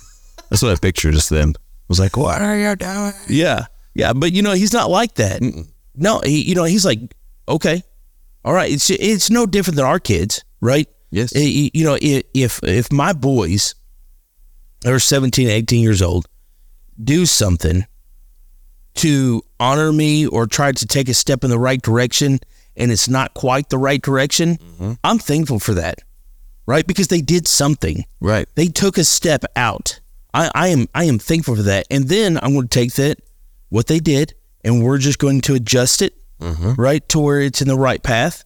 That's 0.49 0.61
what 0.61 0.71
I 0.71 0.75
pictured 0.75 1.13
just 1.13 1.29
then. 1.29 1.53
I 1.57 1.61
was 1.87 1.99
like, 1.99 2.17
what 2.17 2.41
are 2.41 2.57
you 2.57 2.75
doing? 2.75 3.13
Yeah. 3.27 3.65
Yeah. 3.93 4.13
But, 4.13 4.33
you 4.33 4.41
know, 4.41 4.53
he's 4.53 4.73
not 4.73 4.89
like 4.89 5.15
that. 5.15 5.41
No, 5.95 6.19
he, 6.19 6.41
you 6.41 6.55
know, 6.55 6.63
he's 6.63 6.85
like, 6.85 6.99
okay, 7.47 7.83
all 8.45 8.53
right. 8.53 8.71
It's, 8.71 8.89
it's 8.89 9.29
no 9.29 9.45
different 9.45 9.75
than 9.77 9.85
our 9.85 9.99
kids, 9.99 10.43
right? 10.61 10.87
Yes. 11.11 11.35
Eh, 11.35 11.69
You 11.73 11.83
know, 11.85 11.95
i- 11.95 12.23
if, 12.33 12.59
if 12.63 12.91
my 12.91 13.13
boys 13.13 13.75
are 14.85 14.99
17, 14.99 15.47
18 15.49 15.81
years 15.81 16.01
old, 16.01 16.27
do 17.01 17.25
something 17.25 17.85
to 18.95 19.41
honor 19.59 19.91
me 19.91 20.27
or 20.27 20.45
try 20.45 20.71
to 20.71 20.85
take 20.85 21.09
a 21.09 21.13
step 21.13 21.43
in 21.43 21.49
the 21.49 21.57
right 21.59 21.81
direction 21.81 22.39
and 22.75 22.91
it's 22.91 23.07
not 23.07 23.33
quite 23.33 23.69
the 23.69 23.77
right 23.77 24.01
direction, 24.01 24.57
I'm 25.03 25.19
thankful 25.19 25.59
for 25.59 25.73
that, 25.75 25.99
right? 26.65 26.85
Because 26.85 27.07
they 27.07 27.21
did 27.21 27.47
something. 27.47 28.05
Right. 28.19 28.47
They 28.55 28.67
took 28.67 28.97
a 28.97 29.03
step 29.03 29.45
out. 29.55 29.99
I, 30.33 30.49
I 30.55 30.67
am 30.69 30.87
I 30.95 31.03
am 31.05 31.19
thankful 31.19 31.55
for 31.55 31.61
that. 31.63 31.85
And 31.91 32.09
then 32.09 32.39
I'm 32.41 32.53
going 32.53 32.67
to 32.67 32.79
take 32.79 32.93
that 32.95 33.19
what 33.69 33.85
they 33.87 33.99
did 33.99 34.33
and 34.63 34.83
we're 34.83 34.97
just 34.97 35.19
going 35.19 35.41
to 35.41 35.53
adjust 35.55 36.01
it 36.01 36.15
Mm-hmm. 36.43 36.73
right 36.81 37.07
to 37.09 37.19
where 37.19 37.41
it's 37.41 37.61
in 37.61 37.67
the 37.67 37.77
right 37.77 38.01
path. 38.03 38.43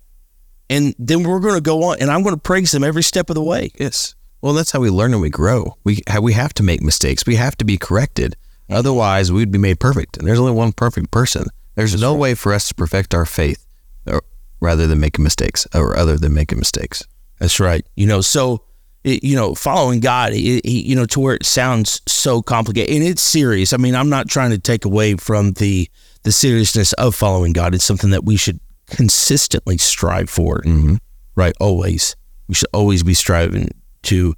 And 0.69 0.93
then 0.99 1.23
we're 1.23 1.39
going 1.39 1.55
to 1.55 1.61
go 1.61 1.83
on 1.83 1.97
and 1.99 2.11
I'm 2.11 2.23
going 2.23 2.35
to 2.35 2.41
praise 2.41 2.71
them 2.71 2.83
every 2.83 3.03
step 3.03 3.29
of 3.29 3.35
the 3.35 3.43
way. 3.43 3.71
Yes. 3.79 4.15
Well, 4.41 4.53
that's 4.53 4.71
how 4.71 4.79
we 4.81 4.89
learn 4.89 5.13
and 5.13 5.21
we 5.21 5.29
grow. 5.29 5.77
We 5.83 6.01
we 6.21 6.33
have 6.33 6.53
to 6.55 6.63
make 6.63 6.81
mistakes. 6.81 7.25
We 7.25 7.35
have 7.35 7.55
to 7.57 7.65
be 7.65 7.77
corrected. 7.77 8.35
Otherwise, 8.69 9.31
we'd 9.31 9.51
be 9.51 9.57
made 9.57 9.79
perfect. 9.79 10.17
And 10.17 10.27
there's 10.27 10.39
only 10.39 10.51
one 10.51 10.73
perfect 10.73 11.09
person. 11.09 11.45
There's 11.75 11.99
no 11.99 12.13
way 12.13 12.35
for 12.35 12.53
us 12.53 12.67
to 12.67 12.75
perfect 12.75 13.13
our 13.13 13.25
faith, 13.25 13.65
or, 14.05 14.21
rather 14.59 14.87
than 14.87 14.99
making 14.99 15.23
mistakes, 15.23 15.65
or 15.73 15.95
other 15.97 16.17
than 16.17 16.33
making 16.33 16.59
mistakes. 16.59 17.03
That's 17.39 17.59
right. 17.59 17.85
You 17.95 18.07
know, 18.07 18.21
so 18.21 18.63
it, 19.03 19.23
you 19.23 19.35
know, 19.35 19.55
following 19.55 20.01
God, 20.01 20.33
it, 20.33 20.37
it- 20.39 20.69
you 20.69 20.95
know, 20.95 21.05
to 21.07 21.19
where 21.19 21.35
it 21.35 21.45
sounds 21.45 22.01
so 22.07 22.41
complicated 22.41 22.93
and 22.95 23.03
it's 23.05 23.21
serious. 23.21 23.73
I 23.73 23.77
mean, 23.77 23.95
I'm 23.95 24.09
not 24.09 24.27
trying 24.27 24.51
to 24.51 24.59
take 24.59 24.85
away 24.85 25.15
from 25.15 25.53
the 25.53 25.89
the 26.23 26.31
seriousness 26.31 26.93
of 26.93 27.15
following 27.15 27.53
God. 27.53 27.73
It's 27.75 27.83
something 27.83 28.09
that 28.11 28.23
we 28.25 28.37
should 28.37 28.59
consistently 28.87 29.77
strive 29.77 30.29
for. 30.29 30.59
Mm-hmm. 30.61 30.95
Right? 31.35 31.53
Always, 31.59 32.15
we 32.47 32.55
should 32.55 32.69
always 32.73 33.03
be 33.03 33.13
striving 33.13 33.69
to 34.03 34.33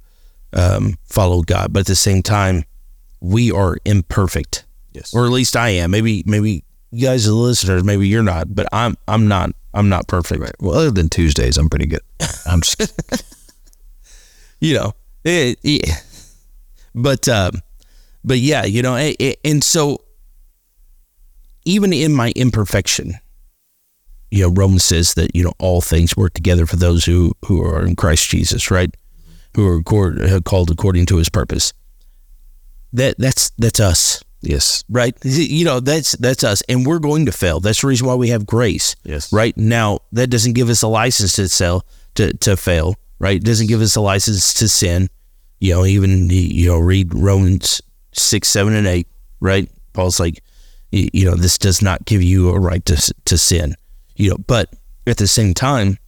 um, 0.52 0.96
follow 1.04 1.42
God, 1.42 1.72
but 1.72 1.80
at 1.80 1.86
the 1.86 1.94
same 1.96 2.22
time, 2.22 2.64
we 3.20 3.50
are 3.52 3.76
imperfect. 3.84 4.64
Yes. 4.92 5.14
or 5.14 5.24
at 5.24 5.30
least 5.30 5.54
I 5.56 5.68
am. 5.68 5.92
Maybe, 5.92 6.24
maybe 6.26 6.64
you 6.90 7.06
guys, 7.06 7.24
the 7.24 7.32
listeners, 7.32 7.84
maybe 7.84 8.08
you're 8.08 8.24
not, 8.24 8.52
but 8.52 8.66
I'm, 8.72 8.96
I'm 9.06 9.28
not, 9.28 9.52
I'm 9.72 9.88
not 9.88 10.08
perfect. 10.08 10.40
Right. 10.40 10.54
Well, 10.58 10.74
other 10.76 10.90
than 10.90 11.08
Tuesdays, 11.08 11.56
I'm 11.56 11.68
pretty 11.68 11.86
good. 11.86 12.00
I'm 12.44 12.60
just 12.60 12.92
you 14.60 14.74
know, 14.74 14.92
it, 15.24 15.58
it- 15.62 16.04
but 16.94 17.28
um, 17.28 17.62
but 18.24 18.38
yeah, 18.38 18.64
you 18.64 18.82
know, 18.82 18.96
it, 18.96 19.14
it- 19.20 19.38
and 19.44 19.62
so 19.62 19.98
even 21.64 21.92
in 21.92 22.12
my 22.12 22.32
imperfection, 22.36 23.14
you 24.30 24.42
know 24.42 24.50
Romans 24.54 24.84
says 24.84 25.14
that 25.14 25.34
you 25.34 25.42
know 25.44 25.52
all 25.58 25.80
things 25.80 26.16
work 26.16 26.34
together 26.34 26.66
for 26.66 26.76
those 26.76 27.04
who 27.04 27.32
who 27.46 27.62
are 27.62 27.84
in 27.84 27.96
Christ 27.96 28.28
Jesus, 28.28 28.70
right? 28.70 28.94
Who 29.56 29.66
are 29.66 29.76
accord, 29.78 30.22
uh, 30.22 30.40
called 30.40 30.70
according 30.70 31.06
to 31.06 31.16
His 31.16 31.28
purpose. 31.28 31.72
That 32.92 33.16
that's 33.18 33.50
that's 33.58 33.80
us, 33.80 34.22
Yes. 34.42 34.84
right? 34.88 35.14
You 35.24 35.64
know 35.64 35.80
that's 35.80 36.12
that's 36.12 36.44
us, 36.44 36.62
and 36.68 36.86
we're 36.86 36.98
going 36.98 37.26
to 37.26 37.32
fail. 37.32 37.60
That's 37.60 37.80
the 37.82 37.86
reason 37.88 38.06
why 38.06 38.14
we 38.14 38.28
have 38.30 38.46
grace. 38.46 38.96
Yes. 39.04 39.32
Right 39.32 39.56
now, 39.56 40.00
that 40.12 40.28
doesn't 40.28 40.54
give 40.54 40.68
us 40.70 40.82
a 40.82 40.88
license 40.88 41.34
to 41.34 41.48
sell 41.48 41.84
to 42.14 42.32
to 42.38 42.56
fail. 42.56 42.94
Right? 43.18 43.36
It 43.36 43.44
doesn't 43.44 43.66
give 43.66 43.82
us 43.82 43.96
a 43.96 44.00
license 44.00 44.54
to 44.54 44.68
sin. 44.68 45.08
You 45.58 45.74
know, 45.74 45.84
even 45.84 46.30
you 46.30 46.68
know, 46.68 46.78
read 46.78 47.14
Romans 47.14 47.82
six, 48.12 48.48
seven, 48.48 48.74
and 48.74 48.86
eight. 48.86 49.08
Right? 49.40 49.68
Paul's 49.92 50.18
like, 50.18 50.42
you 50.90 51.24
know, 51.24 51.34
this 51.36 51.58
does 51.58 51.82
not 51.82 52.04
give 52.04 52.22
you 52.22 52.50
a 52.50 52.58
right 52.58 52.84
to 52.86 53.14
to 53.24 53.38
sin. 53.38 53.74
You 54.16 54.30
know, 54.30 54.36
but 54.46 54.72
at 55.06 55.16
the 55.16 55.26
same 55.26 55.54
time, 55.54 55.98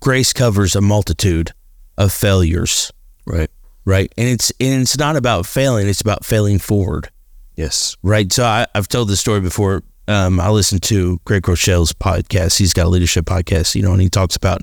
grace 0.00 0.32
covers 0.32 0.74
a 0.74 0.80
multitude 0.80 1.52
of 1.98 2.12
failures. 2.12 2.92
Right. 3.26 3.50
Right? 3.84 4.12
And 4.16 4.28
it's 4.28 4.50
and 4.60 4.82
it's 4.82 4.98
not 4.98 5.16
about 5.16 5.46
failing. 5.46 5.88
It's 5.88 6.00
about 6.00 6.24
failing 6.24 6.58
forward 6.58 7.10
Yes. 7.56 7.96
right? 8.02 8.30
So 8.30 8.44
I, 8.44 8.66
I've 8.74 8.88
told 8.88 9.08
this 9.08 9.20
story 9.20 9.40
before. 9.40 9.82
Um, 10.08 10.38
I 10.38 10.50
listened 10.50 10.82
to 10.84 11.18
Craig 11.24 11.42
Groeschel's 11.42 11.92
podcast. 11.92 12.58
He's 12.58 12.72
got 12.72 12.86
a 12.86 12.88
leadership 12.88 13.24
podcast, 13.24 13.74
you 13.74 13.82
know, 13.82 13.92
and 13.92 14.00
he 14.00 14.08
talks 14.08 14.36
about 14.36 14.62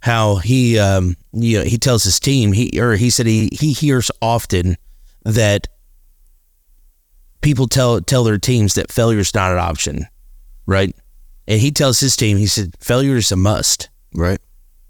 how 0.00 0.36
he, 0.36 0.78
um, 0.78 1.16
you 1.32 1.58
know, 1.58 1.64
he 1.64 1.78
tells 1.78 2.04
his 2.04 2.20
team 2.20 2.52
he 2.52 2.78
or 2.80 2.94
he 2.94 3.10
said 3.10 3.26
he 3.26 3.48
he 3.52 3.72
hears 3.72 4.10
often 4.20 4.76
that 5.24 5.66
people 7.42 7.66
tell 7.68 8.00
tell 8.00 8.24
their 8.24 8.38
teams 8.38 8.74
that 8.74 8.90
failure 8.90 9.18
is 9.18 9.34
not 9.34 9.52
an 9.52 9.58
option, 9.58 10.06
right? 10.66 10.94
And 11.46 11.60
he 11.60 11.70
tells 11.70 12.00
his 12.00 12.16
team, 12.16 12.38
he 12.38 12.46
said, 12.46 12.74
failure 12.80 13.16
is 13.16 13.30
a 13.32 13.36
must. 13.36 13.90
Right. 14.14 14.40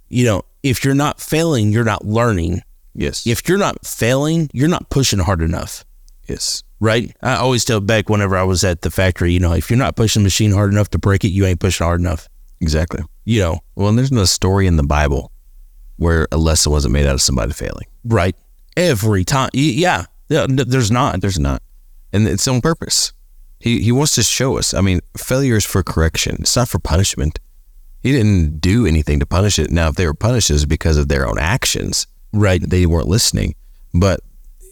You 0.09 0.25
know, 0.25 0.43
if 0.63 0.85
you're 0.85 0.95
not 0.95 1.21
failing, 1.21 1.73
you're 1.73 1.85
not 1.85 2.05
learning. 2.05 2.63
Yes. 2.95 3.27
If 3.27 3.49
you're 3.49 3.59
not 3.59 3.85
failing, 3.87 4.51
you're 4.53 4.69
not 4.69 4.91
pushing 4.91 5.19
hard 5.19 5.41
enough 5.41 5.85
yes. 6.33 6.63
right? 6.81 7.15
I 7.23 7.37
always 7.37 7.65
tell 7.65 7.81
Beck 7.81 8.09
whenever 8.09 8.37
I 8.37 8.43
was 8.43 8.65
at 8.65 8.83
the 8.83 8.91
factory, 8.91 9.33
you 9.33 9.41
know, 9.41 9.53
if 9.53 9.71
you're 9.71 9.79
not 9.79 9.97
pushing 9.97 10.23
the 10.23 10.27
machine 10.27 10.53
hard 10.53 10.73
enough 10.73 10.91
to 10.91 10.99
break 10.99 11.25
it, 11.25 11.29
you 11.29 11.45
ain't 11.47 11.61
pushing 11.61 11.85
hard 11.85 12.01
enough. 12.01 12.29
Exactly. 12.61 13.03
You 13.25 13.41
know, 13.41 13.61
Well, 13.75 13.89
and 13.89 13.99
there's 13.99 14.13
no 14.13 14.25
story 14.25 14.67
in 14.67 14.77
the 14.77 14.83
Bible 14.83 15.33
where 15.97 16.27
a 16.33 16.37
lesson 16.37 16.73
wasn't 16.73 16.93
made 16.93 17.07
out 17.07 17.15
of 17.15 17.23
somebody 17.23 17.53
failing. 17.53 17.87
right? 18.05 18.35
Every 18.77 19.25
time, 19.25 19.51
yeah, 19.53 20.07
yeah. 20.31 20.47
There's 20.49 20.91
not. 20.91 21.21
There's 21.21 21.39
not. 21.39 21.63
And 22.13 22.29
it's 22.29 22.47
on 22.49 22.61
purpose. 22.61 23.13
He 23.59 23.81
he 23.83 23.93
wants 23.93 24.15
to 24.17 24.23
show 24.23 24.59
us. 24.59 24.75
I 24.75 24.81
mean, 24.81 25.01
failure 25.17 25.57
is 25.57 25.65
for 25.65 25.83
correction. 25.83 26.37
It's 26.41 26.57
not 26.57 26.69
for 26.69 26.79
punishment. 26.79 27.39
He 28.01 28.11
didn't 28.13 28.61
do 28.61 28.85
anything 28.87 29.21
to 29.21 29.27
punish 29.27 29.59
it. 29.59 29.71
Now, 29.71 29.89
if 29.89 29.95
they 29.95 30.07
were 30.07 30.15
punished, 30.15 30.51
it 30.51 30.55
was 30.55 30.67
because 30.67 30.97
of 30.97 31.09
their 31.09 31.27
own 31.27 31.39
actions. 31.39 32.07
Right. 32.33 32.61
They 32.61 32.85
weren't 32.87 33.07
listening. 33.07 33.55
But 33.95 34.21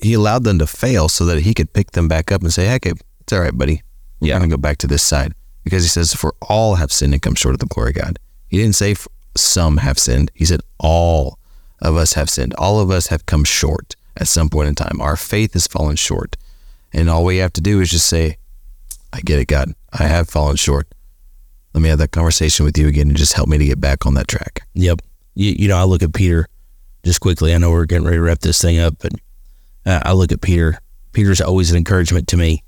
he 0.02 0.14
allowed 0.14 0.44
them 0.44 0.58
to 0.58 0.66
fail 0.66 1.08
so 1.08 1.24
that 1.26 1.42
he 1.42 1.54
could 1.54 1.72
pick 1.72 1.92
them 1.92 2.08
back 2.08 2.32
up 2.32 2.42
and 2.42 2.52
say, 2.52 2.66
"Hey, 2.66 2.80
it's 3.20 3.32
all 3.32 3.40
right, 3.40 3.56
buddy. 3.56 3.82
We're 4.18 4.28
Yeah. 4.28 4.38
gonna 4.38 4.48
go 4.48 4.56
back 4.56 4.78
to 4.78 4.86
this 4.86 5.02
side." 5.02 5.34
Because 5.62 5.82
he 5.82 5.88
says, 5.88 6.12
"For 6.14 6.34
all 6.40 6.76
have 6.76 6.92
sinned 6.92 7.12
and 7.12 7.22
come 7.22 7.34
short 7.34 7.54
of 7.54 7.60
the 7.60 7.66
glory 7.66 7.90
of 7.90 7.96
God." 7.96 8.18
He 8.48 8.56
didn't 8.56 8.76
say 8.76 8.96
some 9.36 9.76
have 9.78 9.98
sinned. 9.98 10.30
He 10.34 10.44
said 10.44 10.60
all 10.78 11.38
of 11.80 11.96
us 11.96 12.14
have 12.14 12.28
sinned. 12.28 12.54
All 12.54 12.80
of 12.80 12.90
us 12.90 13.06
have 13.08 13.26
come 13.26 13.44
short 13.44 13.94
at 14.16 14.26
some 14.26 14.48
point 14.48 14.68
in 14.68 14.74
time. 14.74 15.00
Our 15.00 15.16
faith 15.16 15.52
has 15.52 15.66
fallen 15.68 15.96
short. 15.96 16.36
And 16.92 17.08
all 17.08 17.24
we 17.24 17.38
have 17.38 17.52
to 17.54 17.60
do 17.60 17.80
is 17.80 17.90
just 17.90 18.06
say, 18.06 18.36
I 19.12 19.20
get 19.20 19.38
it, 19.38 19.46
God. 19.46 19.74
I 19.92 20.04
have 20.04 20.28
fallen 20.28 20.56
short. 20.56 20.86
Let 21.74 21.82
me 21.82 21.88
have 21.88 21.98
that 21.98 22.10
conversation 22.10 22.64
with 22.64 22.76
you 22.76 22.88
again 22.88 23.08
and 23.08 23.16
just 23.16 23.34
help 23.34 23.48
me 23.48 23.58
to 23.58 23.64
get 23.64 23.80
back 23.80 24.06
on 24.06 24.14
that 24.14 24.28
track. 24.28 24.62
Yep. 24.74 25.00
You, 25.34 25.54
you 25.58 25.68
know, 25.68 25.76
I 25.76 25.84
look 25.84 26.02
at 26.02 26.12
Peter 26.12 26.46
just 27.04 27.20
quickly. 27.20 27.54
I 27.54 27.58
know 27.58 27.70
we're 27.70 27.86
getting 27.86 28.04
ready 28.04 28.16
to 28.16 28.22
wrap 28.22 28.40
this 28.40 28.60
thing 28.60 28.78
up, 28.78 28.96
but 28.98 29.12
uh, 29.86 30.00
I 30.04 30.12
look 30.12 30.32
at 30.32 30.40
Peter. 30.40 30.78
Peter's 31.12 31.40
always 31.40 31.70
an 31.70 31.76
encouragement 31.76 32.28
to 32.28 32.36
me. 32.36 32.64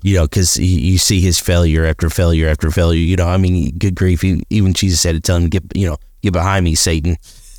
You 0.00 0.14
know, 0.14 0.22
because 0.24 0.56
you, 0.56 0.64
you 0.64 0.98
see 0.98 1.20
his 1.20 1.40
failure 1.40 1.84
after 1.84 2.08
failure 2.08 2.48
after 2.48 2.70
failure. 2.70 3.00
You 3.00 3.16
know, 3.16 3.26
I 3.26 3.36
mean, 3.36 3.76
good 3.78 3.96
grief. 3.96 4.22
Even 4.22 4.72
Jesus 4.72 5.02
had 5.02 5.16
to 5.16 5.20
tell 5.20 5.36
him, 5.36 5.48
"Get, 5.48 5.64
you 5.74 5.88
know, 5.88 5.96
get 6.22 6.32
behind 6.32 6.64
me, 6.64 6.76
Satan." 6.76 7.16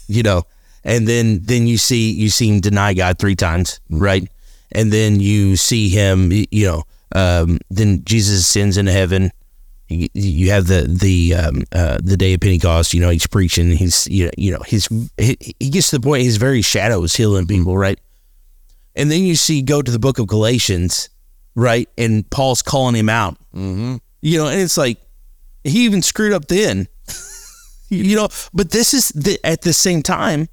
You 0.07 0.23
know, 0.23 0.43
and 0.85 1.05
then 1.05 1.41
then 1.43 1.67
you 1.67 1.77
see 1.77 2.11
you 2.11 2.29
see 2.29 2.47
him 2.47 2.61
deny 2.61 2.93
God 2.93 3.19
three 3.19 3.35
times, 3.35 3.81
right? 3.89 4.25
And 4.71 4.91
then 4.91 5.19
you 5.19 5.55
see 5.55 5.89
him, 5.89 6.31
you 6.31 6.65
know, 6.65 6.83
um, 7.15 7.59
then 7.69 8.03
Jesus 8.03 8.41
ascends 8.41 8.77
into 8.77 8.91
heaven. 8.91 9.31
You, 9.87 10.07
you 10.13 10.51
have 10.51 10.67
the 10.67 10.81
the 10.83 11.33
um, 11.33 11.63
uh, 11.71 11.97
the 12.03 12.15
day 12.15 12.33
of 12.33 12.41
Pentecost. 12.41 12.93
You 12.93 13.01
know, 13.01 13.09
he's 13.09 13.25
preaching. 13.25 13.71
He's 13.71 14.07
you 14.07 14.25
know, 14.25 14.31
you 14.37 14.51
know 14.51 14.61
his 14.65 14.87
he, 15.17 15.37
he 15.59 15.69
gets 15.69 15.89
to 15.89 15.97
the 15.97 16.03
point. 16.03 16.23
His 16.23 16.37
very 16.37 16.61
shadow 16.61 17.01
is 17.03 17.15
healing 17.15 17.47
people, 17.47 17.75
right? 17.75 17.99
And 18.95 19.09
then 19.09 19.23
you 19.23 19.35
see 19.35 19.61
go 19.61 19.81
to 19.81 19.91
the 19.91 19.99
book 19.99 20.19
of 20.19 20.27
Galatians, 20.27 21.09
right? 21.55 21.89
And 21.97 22.29
Paul's 22.29 22.61
calling 22.61 22.95
him 22.95 23.09
out. 23.09 23.35
Mm-hmm. 23.55 23.97
You 24.21 24.37
know, 24.37 24.47
and 24.47 24.61
it's 24.61 24.77
like 24.77 24.99
he 25.63 25.85
even 25.85 26.01
screwed 26.01 26.33
up 26.33 26.47
then. 26.47 26.87
you 27.89 28.15
know, 28.15 28.29
but 28.53 28.71
this 28.71 28.93
is 28.93 29.09
the, 29.09 29.39
at 29.43 29.61
the 29.61 29.73
same 29.73 30.03
time. 30.03 30.49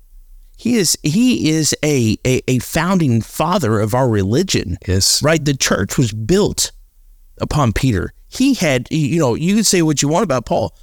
He 0.56 0.76
is 0.76 0.96
he 1.02 1.50
is 1.50 1.74
a, 1.84 2.16
a 2.26 2.40
a 2.48 2.58
founding 2.60 3.20
father 3.20 3.78
of 3.80 3.94
our 3.94 4.08
religion 4.08 4.78
Yes. 4.86 5.22
right? 5.22 5.44
The 5.44 5.54
church 5.56 5.98
was 5.98 6.12
built 6.12 6.72
upon 7.40 7.72
Peter. 7.72 8.12
He 8.28 8.54
had, 8.54 8.88
you 8.90 9.18
know, 9.18 9.34
you 9.34 9.54
can 9.54 9.64
say 9.64 9.82
what 9.82 10.00
you 10.02 10.08
want 10.08 10.24
about 10.24 10.46
Paul. 10.46 10.74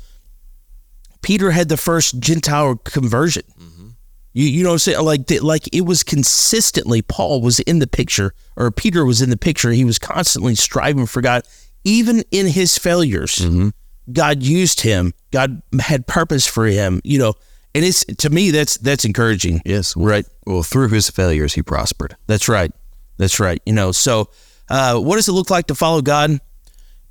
Peter 1.22 1.52
had 1.52 1.70
the 1.70 1.78
first 1.78 2.20
Gentile 2.20 2.76
conversion. 2.76 3.44
Mm-hmm. 3.60 3.88
You, 4.34 4.46
you 4.48 4.64
know 4.64 4.70
what 4.70 4.74
I'm 4.74 4.80
saying? 4.80 5.06
Like, 5.06 5.28
the- 5.28 5.40
like 5.40 5.68
it 5.74 5.82
was 5.86 6.04
consistently 6.04 7.02
Paul 7.02 7.42
was 7.42 7.60
in 7.62 7.80
the 7.80 7.88
picture, 7.88 8.34
or 8.56 8.72
Peter 8.72 9.06
was 9.06 9.22
in 9.22 9.30
the 9.30 9.38
picture. 9.38 9.72
He 9.72 9.86
was 9.86 10.00
constantly 10.00 10.56
striving 10.56 11.06
for 11.06 11.22
God, 11.22 11.44
even 11.84 12.24
in 12.32 12.48
his 12.48 12.78
failures. 12.78 13.36
Mm-hmm. 13.36 13.70
God 14.12 14.44
used 14.44 14.82
him. 14.82 15.14
God 15.32 15.62
had 15.80 16.08
purpose 16.08 16.46
for 16.46 16.66
him. 16.66 17.00
You 17.04 17.20
know, 17.20 17.34
and 17.76 17.84
it's 17.86 18.04
to 18.06 18.30
me 18.30 18.52
that's 18.52 18.78
that's 18.78 19.06
encouraging. 19.06 19.62
Yes. 19.66 19.96
Right. 19.98 20.26
Well, 20.46 20.64
through 20.64 20.90
his 20.90 21.10
failures, 21.10 21.54
he 21.54 21.62
prospered. 21.62 22.16
That's 22.28 22.48
right. 22.50 22.72
That's 23.18 23.40
right. 23.40 23.62
You 23.66 23.74
know, 23.74 23.92
so 23.92 24.30
uh, 24.70 25.00
what 25.00 25.16
does 25.18 25.28
it 25.28 25.34
look 25.34 25.50
like 25.50 25.68
to 25.68 25.76
follow 25.76 26.02
God? 26.02 26.40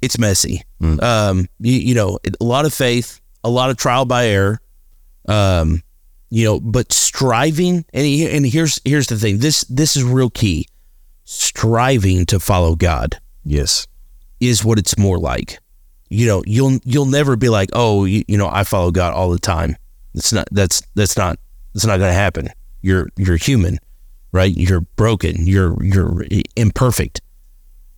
It's 0.01 0.19
messy. 0.19 0.63
Um, 0.81 1.47
you, 1.61 1.75
you 1.75 1.95
know, 1.95 2.19
a 2.41 2.45
lot 2.45 2.65
of 2.65 2.75
faith, 2.75 3.21
a 3.45 3.49
lot 3.51 3.71
of 3.71 3.77
trial 3.77 4.05
by 4.05 4.27
error. 4.27 4.61
Um, 5.29 5.83
you 6.29 6.45
know, 6.45 6.59
but 6.61 6.93
striving 6.93 7.85
and 7.93 8.07
and 8.07 8.45
here's 8.47 8.81
here's 8.85 9.07
the 9.07 9.17
thing. 9.17 9.39
This 9.39 9.63
this 9.65 9.97
is 9.97 10.03
real 10.03 10.31
key. 10.31 10.67
Striving 11.25 12.27
to 12.27 12.41
follow 12.41 12.75
God 12.75 13.21
Yes. 13.45 13.87
is 14.41 14.65
what 14.65 14.79
it's 14.79 14.99
more 14.99 15.19
like. 15.19 15.59
You 16.11 16.27
know, 16.27 16.43
you'll 16.47 16.79
you'll 16.85 17.07
never 17.07 17.37
be 17.37 17.49
like, 17.49 17.71
oh, 17.73 18.05
you, 18.05 18.25
you 18.29 18.37
know, 18.37 18.49
I 18.49 18.65
follow 18.65 18.91
God 18.91 19.15
all 19.15 19.31
the 19.31 19.39
time. 19.39 19.77
It's 20.15 20.33
not 20.33 20.49
that's 20.51 20.83
that's 20.95 21.17
not 21.17 21.39
that's 21.73 21.87
not 21.87 21.99
going 21.99 22.11
to 22.11 22.15
happen. 22.15 22.49
You're 22.83 23.09
you're 23.17 23.37
human, 23.37 23.79
right? 24.33 24.55
You're 24.55 24.83
broken. 24.83 25.47
You're 25.47 25.83
you're 25.83 26.25
imperfect. 26.57 27.21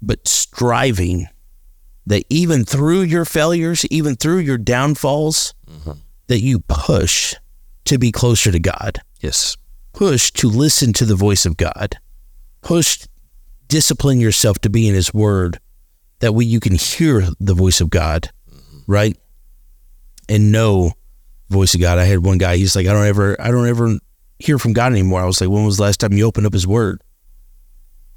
But 0.01 0.27
striving 0.29 1.29
that 2.07 2.25
even 2.29 2.65
through 2.65 3.03
your 3.03 3.25
failures, 3.25 3.87
even 3.87 4.17
through 4.17 4.39
your 4.39 4.59
downfalls, 4.59 5.55
mm-hmm. 5.69 5.93
that 6.27 6.41
you 6.41 6.61
push 6.61 7.35
to 7.87 7.99
be 7.99 8.13
closer 8.13 8.51
to 8.53 8.59
God 8.59 9.01
Yes. 9.21 9.57
push 9.93 10.31
to 10.33 10.49
listen 10.49 10.93
to 10.95 11.05
the 11.07 11.15
voice 11.15 11.47
of 11.47 11.57
God. 11.57 11.97
Push, 12.61 13.07
discipline 13.69 14.21
yourself 14.21 14.59
to 14.61 14.71
be 14.71 14.89
in 14.89 14.95
His 14.95 15.15
Word. 15.15 15.59
That 16.21 16.33
way 16.33 16.45
you 16.45 16.61
can 16.61 16.75
hear 16.75 17.27
the 17.41 17.55
voice 17.55 17.81
of 17.81 17.91
God, 17.91 18.31
mm-hmm. 18.51 18.79
right? 18.87 19.17
And 20.29 20.53
know 20.53 20.93
voice 21.49 21.75
of 21.75 21.81
God. 21.81 21.99
I 21.99 22.05
had 22.05 22.25
one 22.25 22.39
guy. 22.39 22.57
He's 22.57 22.77
like, 22.77 22.87
I 22.87 22.93
don't 22.93 23.07
ever, 23.07 23.41
I 23.41 23.51
don't 23.51 23.69
ever 23.69 23.99
hear 24.39 24.59
from 24.59 24.73
God 24.73 24.93
anymore. 24.93 25.21
I 25.21 25.27
was 25.27 25.41
like, 25.41 25.51
when 25.51 25.65
was 25.65 25.77
the 25.77 25.85
last 25.85 26.01
time 26.01 26.13
you 26.13 26.27
opened 26.27 26.47
up 26.47 26.53
His 26.53 26.67
Word? 26.67 27.01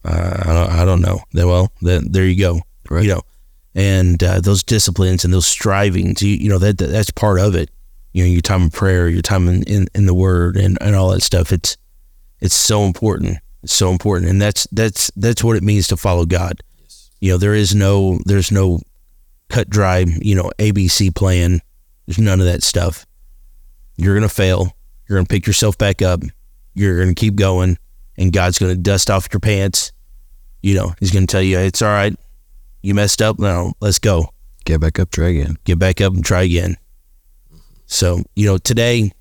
Uh, 0.03 0.43
I 0.45 0.53
don't, 0.53 0.69
I 0.71 0.85
don't 0.85 1.01
know. 1.01 1.19
Well, 1.33 1.71
then 1.81 2.11
there 2.11 2.25
you 2.25 2.39
go. 2.39 2.61
Right. 2.89 3.03
You 3.03 3.15
know, 3.15 3.21
and 3.75 4.21
uh, 4.23 4.41
those 4.41 4.63
disciplines 4.63 5.23
and 5.23 5.33
those 5.33 5.45
strivings, 5.45 6.21
you, 6.21 6.35
you 6.35 6.49
know, 6.49 6.57
that, 6.57 6.77
that 6.79 6.87
that's 6.87 7.11
part 7.11 7.39
of 7.39 7.55
it. 7.55 7.69
You 8.13 8.23
know, 8.23 8.29
your 8.29 8.41
time 8.41 8.63
in 8.63 8.69
prayer, 8.71 9.07
your 9.07 9.21
time 9.21 9.47
in, 9.47 9.61
in, 9.63 9.87
in 9.93 10.05
the 10.07 10.13
Word, 10.15 10.57
and, 10.57 10.77
and 10.81 10.95
all 10.95 11.09
that 11.09 11.21
stuff. 11.21 11.51
It's 11.51 11.77
it's 12.39 12.55
so 12.55 12.83
important. 12.83 13.37
It's 13.61 13.73
so 13.73 13.91
important, 13.91 14.31
and 14.31 14.41
that's 14.41 14.67
that's 14.71 15.11
that's 15.15 15.43
what 15.43 15.57
it 15.57 15.63
means 15.63 15.87
to 15.89 15.97
follow 15.97 16.25
God. 16.25 16.61
You 17.19 17.33
know, 17.33 17.37
there 17.37 17.53
is 17.53 17.75
no 17.75 18.19
there's 18.25 18.51
no 18.51 18.79
cut 19.49 19.69
dry 19.69 20.05
you 20.21 20.33
know 20.33 20.51
ABC 20.57 21.13
plan. 21.13 21.61
There's 22.07 22.17
none 22.17 22.39
of 22.39 22.47
that 22.47 22.63
stuff. 22.63 23.05
You're 23.97 24.15
gonna 24.15 24.29
fail. 24.29 24.75
You're 25.07 25.17
gonna 25.17 25.27
pick 25.27 25.47
yourself 25.47 25.77
back 25.77 26.01
up. 26.01 26.21
You're 26.73 26.99
gonna 26.99 27.15
keep 27.15 27.35
going, 27.35 27.77
and 28.17 28.31
God's 28.31 28.59
gonna 28.59 28.75
dust 28.75 29.09
off 29.09 29.27
your 29.31 29.39
pants. 29.39 29.91
You 30.61 30.75
know, 30.75 30.93
He's 30.99 31.11
gonna 31.11 31.27
tell 31.27 31.41
you 31.41 31.59
it's 31.59 31.81
all 31.81 31.89
right. 31.89 32.15
You 32.81 32.93
messed 32.93 33.21
up. 33.21 33.39
Now 33.39 33.73
let's 33.81 33.99
go. 33.99 34.29
Get 34.67 34.81
back 34.81 34.99
up, 34.99 35.11
try 35.11 35.29
again. 35.29 35.57
get 35.63 35.79
back 35.79 36.01
up 36.01 36.13
and 36.13 36.25
try 36.25 36.43
again. 36.43 36.75
So, 37.85 38.21
you 38.35 38.45
know, 38.45 38.57
today, 38.57 39.13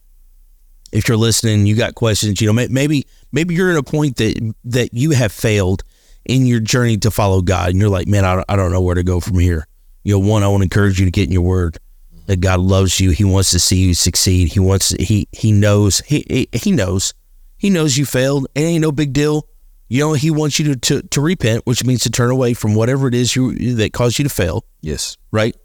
if 0.90 1.06
you're 1.06 1.16
listening, 1.16 1.66
you 1.66 1.76
got 1.76 1.94
questions, 1.94 2.40
you 2.40 2.52
know, 2.52 2.66
maybe, 2.68 3.06
maybe 3.30 3.54
you're 3.54 3.70
at 3.70 3.76
a 3.76 3.82
point 3.84 4.16
that, 4.16 4.54
that 4.64 4.92
you 4.92 5.12
have 5.12 5.30
failed 5.30 5.84
in 6.24 6.46
your 6.46 6.58
journey 6.58 6.96
to 6.96 7.12
follow 7.12 7.42
God 7.42 7.70
and 7.70 7.78
you're 7.78 7.88
like, 7.88 8.08
man, 8.08 8.24
I 8.24 8.34
don't, 8.34 8.44
I 8.48 8.56
don't 8.56 8.72
know 8.72 8.80
where 8.80 8.96
to 8.96 9.04
go 9.04 9.20
from 9.20 9.38
here. 9.38 9.68
You 10.02 10.14
know, 10.14 10.18
one, 10.18 10.42
I 10.42 10.48
want 10.48 10.62
to 10.62 10.64
encourage 10.64 10.98
you 10.98 11.04
to 11.04 11.12
get 11.12 11.28
in 11.28 11.32
your 11.32 11.42
word 11.42 11.78
that 12.26 12.40
God 12.40 12.60
loves 12.60 13.00
you. 13.00 13.10
He 13.10 13.24
wants 13.24 13.50
to 13.52 13.58
see 13.58 13.76
you 13.76 13.94
succeed. 13.94 14.52
He 14.52 14.60
wants, 14.60 14.90
he, 15.00 15.28
he 15.32 15.52
knows, 15.52 16.00
he, 16.00 16.24
he, 16.28 16.48
he 16.52 16.72
knows, 16.72 17.14
he 17.56 17.70
knows 17.70 17.96
you 17.96 18.04
failed. 18.04 18.46
It 18.54 18.60
ain't 18.60 18.82
no 18.82 18.92
big 18.92 19.12
deal. 19.12 19.48
You 19.88 20.00
know, 20.00 20.12
he 20.14 20.30
wants 20.32 20.58
you 20.58 20.74
to, 20.74 20.76
to, 20.76 21.02
to 21.08 21.20
repent, 21.20 21.64
which 21.64 21.84
means 21.84 22.02
to 22.02 22.10
turn 22.10 22.30
away 22.30 22.54
from 22.54 22.74
whatever 22.74 23.06
it 23.06 23.14
is 23.14 23.36
you, 23.36 23.74
that 23.76 23.92
caused 23.92 24.18
you 24.18 24.24
to 24.24 24.28
fail 24.28 24.64
Yes. 24.82 25.16
right? 25.30 25.56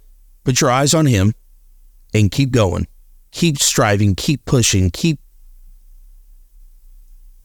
Put 0.44 0.62
your 0.62 0.70
eyes 0.70 0.94
on 0.94 1.06
him 1.08 1.34
and 2.14 2.30
keep 2.32 2.52
going. 2.52 2.88
Keep 3.32 3.58
striving, 3.60 4.14
keep 4.16 4.46
pushing, 4.46 4.92
keep 4.92 5.20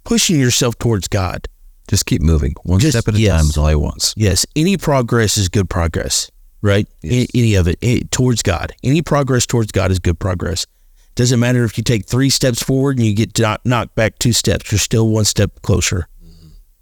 pushing 0.05 0.39
yourself 0.39 0.79
towards 0.79 1.09
God. 1.09 1.49
Just 1.89 2.07
keep 2.07 2.21
moving. 2.21 2.55
One 2.65 2.81
Just- 2.81 2.99
step 2.99 3.09
at 3.09 3.15
a 3.19 3.21
yes. 3.21 3.41
time 3.41 3.47
is 3.51 3.57
all 3.57 3.69
he 3.69 3.75
wants. 3.75 4.13
Yes, 4.17 4.45
any 4.57 4.77
progress 4.77 5.37
is 5.37 5.49
good 5.49 5.71
progress, 5.71 6.31
right? 6.63 6.89
Yes. 7.03 7.29
Any 7.35 7.55
of 7.55 7.69
it 7.69 7.79
eh, 7.83 8.01
towards 8.11 8.43
God. 8.43 8.75
Any 8.83 9.03
progress 9.03 9.47
towards 9.47 9.73
God 9.73 9.91
is 9.91 9.99
good 9.99 10.19
progress. 10.19 10.67
Doesn't 11.15 11.41
matter 11.41 11.65
if 11.65 11.79
you 11.79 11.85
take 11.85 12.07
three 12.07 12.29
steps 12.29 12.63
forward 12.63 12.99
and 12.99 13.07
you 13.07 13.15
get 13.15 13.39
knocked 13.65 13.95
back 13.95 14.19
two 14.19 14.33
steps. 14.33 14.71
You're 14.71 14.79
still 14.79 15.09
one 15.09 15.25
step 15.25 15.63
closer. 15.63 16.09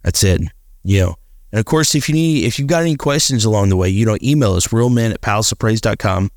That's 0.03 0.23
it. 0.25 0.43
You 0.83 1.01
know. 1.01 1.15
And 1.53 1.61
of 1.61 1.67
course, 1.67 1.95
if 1.95 2.09
you 2.09 2.17
need, 2.17 2.45
if 2.45 2.59
you've 2.59 2.67
got 2.67 2.83
any 2.83 2.97
questions 2.97 3.45
along 3.45 3.69
the 3.69 3.77
way, 3.77 3.89
you 3.89 4.05
know, 4.05 4.19
email 4.21 4.55
us 4.55 4.69
realmen 4.69 5.13
at 5.13 5.21
palaceofpraise.com. 5.21 6.31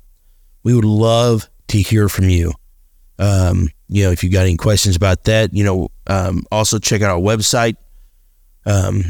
We 0.62 0.74
would 0.74 0.84
love 0.84 1.48
to 1.68 1.80
hear 1.80 2.08
from 2.08 2.28
you. 2.28 2.52
Um, 3.18 3.68
you 3.88 4.04
know, 4.04 4.12
if 4.12 4.22
you've 4.22 4.32
got 4.32 4.42
any 4.42 4.56
questions 4.56 4.94
about 4.94 5.24
that, 5.24 5.52
you 5.52 5.64
know, 5.64 5.88
um, 6.06 6.44
also 6.52 6.78
check 6.78 7.02
out 7.02 7.10
our 7.10 7.18
website, 7.18 7.76
um, 8.64 9.02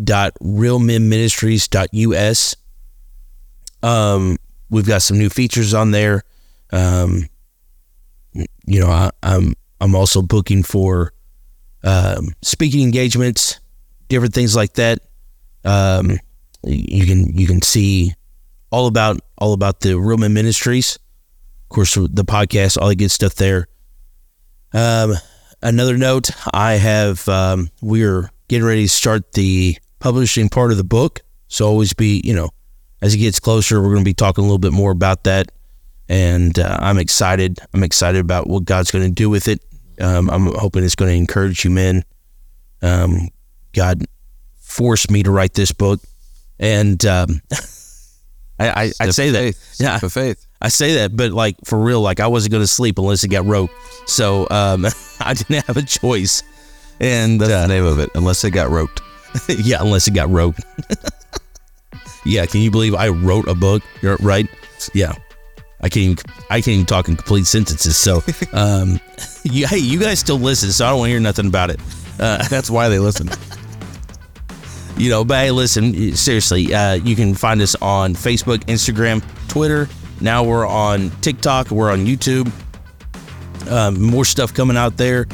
www.realmenministries.us. 0.00 2.56
Um, 3.82 4.36
we've 4.70 4.86
got 4.86 5.02
some 5.02 5.18
new 5.18 5.28
features 5.28 5.74
on 5.74 5.90
there. 5.90 6.22
Um, 6.72 7.28
you 8.32 8.80
know, 8.80 8.88
I, 8.88 9.10
I'm 9.22 9.54
I'm 9.80 9.94
also 9.94 10.22
booking 10.22 10.62
for 10.62 11.12
um, 11.84 12.28
speaking 12.42 12.82
engagements, 12.82 13.60
different 14.08 14.34
things 14.34 14.56
like 14.56 14.74
that. 14.74 15.00
Um, 15.64 16.18
you 16.64 17.06
can 17.06 17.36
you 17.36 17.46
can 17.46 17.62
see 17.62 18.14
all 18.70 18.86
about 18.86 19.20
all 19.38 19.52
about 19.52 19.80
the 19.80 19.98
Real 19.98 20.18
Men 20.18 20.34
Ministries. 20.34 20.98
Of 21.64 21.68
course, 21.70 21.94
the 21.94 22.24
podcast, 22.24 22.78
all 22.78 22.88
the 22.88 22.96
good 22.96 23.10
stuff 23.10 23.34
there. 23.34 23.66
Um, 24.72 25.14
another 25.62 25.96
note, 25.96 26.30
I 26.52 26.74
have 26.74 27.28
um, 27.28 27.70
we're 27.80 28.30
getting 28.48 28.66
ready 28.66 28.84
to 28.84 28.88
start 28.88 29.32
the 29.32 29.76
publishing 29.98 30.48
part 30.48 30.70
of 30.70 30.76
the 30.76 30.84
book. 30.84 31.22
So 31.48 31.66
always 31.66 31.92
be, 31.92 32.20
you 32.24 32.34
know, 32.34 32.50
as 33.02 33.14
it 33.14 33.18
gets 33.18 33.40
closer, 33.40 33.80
we're 33.80 33.92
going 33.92 34.04
to 34.04 34.04
be 34.04 34.14
talking 34.14 34.42
a 34.42 34.46
little 34.46 34.58
bit 34.58 34.72
more 34.72 34.90
about 34.90 35.24
that, 35.24 35.52
and 36.08 36.58
uh, 36.58 36.78
I'm 36.80 36.98
excited. 36.98 37.58
I'm 37.74 37.82
excited 37.82 38.20
about 38.20 38.46
what 38.46 38.64
God's 38.64 38.90
going 38.90 39.04
to 39.04 39.10
do 39.10 39.28
with 39.28 39.48
it. 39.48 39.62
Um, 40.00 40.30
I'm 40.30 40.46
hoping 40.54 40.82
it's 40.82 40.94
going 40.94 41.10
to 41.10 41.16
encourage 41.16 41.64
you 41.64 41.70
men. 41.70 42.04
Um, 42.82 43.28
God 43.72 44.04
forced 44.60 45.10
me 45.10 45.22
to 45.22 45.30
write 45.30 45.54
this 45.54 45.72
book, 45.72 46.00
and 46.58 47.04
um, 47.04 47.40
I, 48.58 48.68
I, 48.68 48.92
I 49.00 49.10
say 49.10 49.30
that, 49.30 49.54
yeah, 49.78 49.98
For 49.98 50.08
faith. 50.08 50.46
I 50.60 50.68
say 50.68 50.94
that, 50.94 51.14
but 51.14 51.32
like 51.32 51.56
for 51.64 51.78
real, 51.78 52.00
like 52.00 52.18
I 52.18 52.28
wasn't 52.28 52.52
going 52.52 52.62
to 52.62 52.68
sleep 52.68 52.98
unless 52.98 53.22
it 53.24 53.28
got 53.28 53.44
wrote. 53.44 53.70
So 54.06 54.46
um, 54.50 54.86
I 55.20 55.34
didn't 55.34 55.66
have 55.66 55.76
a 55.76 55.82
choice, 55.82 56.42
and 56.98 57.40
That's 57.40 57.52
uh, 57.52 57.62
the 57.62 57.68
name 57.68 57.84
of 57.84 57.98
it, 57.98 58.10
unless 58.14 58.42
it 58.44 58.52
got 58.52 58.70
roped. 58.70 59.02
yeah, 59.48 59.80
unless 59.80 60.08
it 60.08 60.14
got 60.14 60.28
wrote. 60.30 60.56
yeah, 62.24 62.46
can 62.46 62.60
you 62.60 62.70
believe 62.70 62.94
I 62.94 63.08
wrote 63.08 63.48
a 63.48 63.54
book? 63.54 63.82
You're 64.02 64.16
right. 64.16 64.46
Yeah, 64.94 65.14
I 65.80 65.88
can't. 65.88 65.96
Even, 65.96 66.16
I 66.50 66.60
can't 66.60 66.68
even 66.68 66.86
talk 66.86 67.08
in 67.08 67.16
complete 67.16 67.46
sentences. 67.46 67.96
So, 67.96 68.22
um, 68.52 69.00
you, 69.44 69.66
hey, 69.66 69.78
you 69.78 69.98
guys 69.98 70.20
still 70.20 70.38
listen, 70.38 70.70
so 70.70 70.86
I 70.86 70.90
don't 70.90 70.98
want 70.98 71.08
to 71.08 71.12
hear 71.12 71.20
nothing 71.20 71.46
about 71.46 71.70
it. 71.70 71.80
That's 72.18 72.70
why 72.70 72.88
they 72.88 72.98
listen. 72.98 73.28
you 74.96 75.10
know, 75.10 75.24
but 75.24 75.38
hey, 75.38 75.50
listen, 75.50 76.14
seriously, 76.14 76.74
uh, 76.74 76.94
you 76.94 77.14
can 77.16 77.34
find 77.34 77.60
us 77.60 77.74
on 77.76 78.14
Facebook, 78.14 78.58
Instagram, 78.66 79.22
Twitter. 79.48 79.88
Now 80.20 80.42
we're 80.44 80.66
on 80.66 81.10
TikTok. 81.20 81.70
We're 81.70 81.90
on 81.90 82.06
YouTube. 82.06 82.50
Um, 83.70 84.00
more 84.00 84.24
stuff 84.24 84.54
coming 84.54 84.76
out 84.76 84.96
there, 84.96 85.26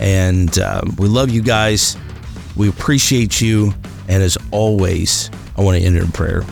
and 0.00 0.58
um, 0.58 0.94
we 0.98 1.08
love 1.08 1.30
you 1.30 1.42
guys. 1.42 1.96
We 2.58 2.68
appreciate 2.68 3.40
you, 3.40 3.72
and 4.08 4.22
as 4.22 4.36
always, 4.50 5.30
I 5.56 5.62
want 5.62 5.78
to 5.78 5.84
end 5.84 5.96
in 5.96 6.10
prayer. 6.12 6.44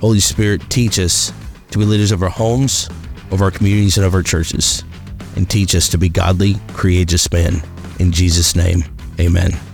Holy 0.00 0.20
Spirit, 0.20 0.62
teach 0.70 0.98
us 0.98 1.32
to 1.70 1.78
be 1.78 1.84
leaders 1.84 2.12
of 2.12 2.22
our 2.22 2.30
homes, 2.30 2.88
of 3.30 3.42
our 3.42 3.50
communities, 3.50 3.98
and 3.98 4.06
of 4.06 4.14
our 4.14 4.22
churches, 4.22 4.84
and 5.36 5.48
teach 5.48 5.74
us 5.74 5.88
to 5.90 5.98
be 5.98 6.08
godly, 6.08 6.56
courageous 6.68 7.30
men. 7.30 7.62
In 7.98 8.10
Jesus' 8.10 8.56
name, 8.56 8.82
Amen. 9.20 9.67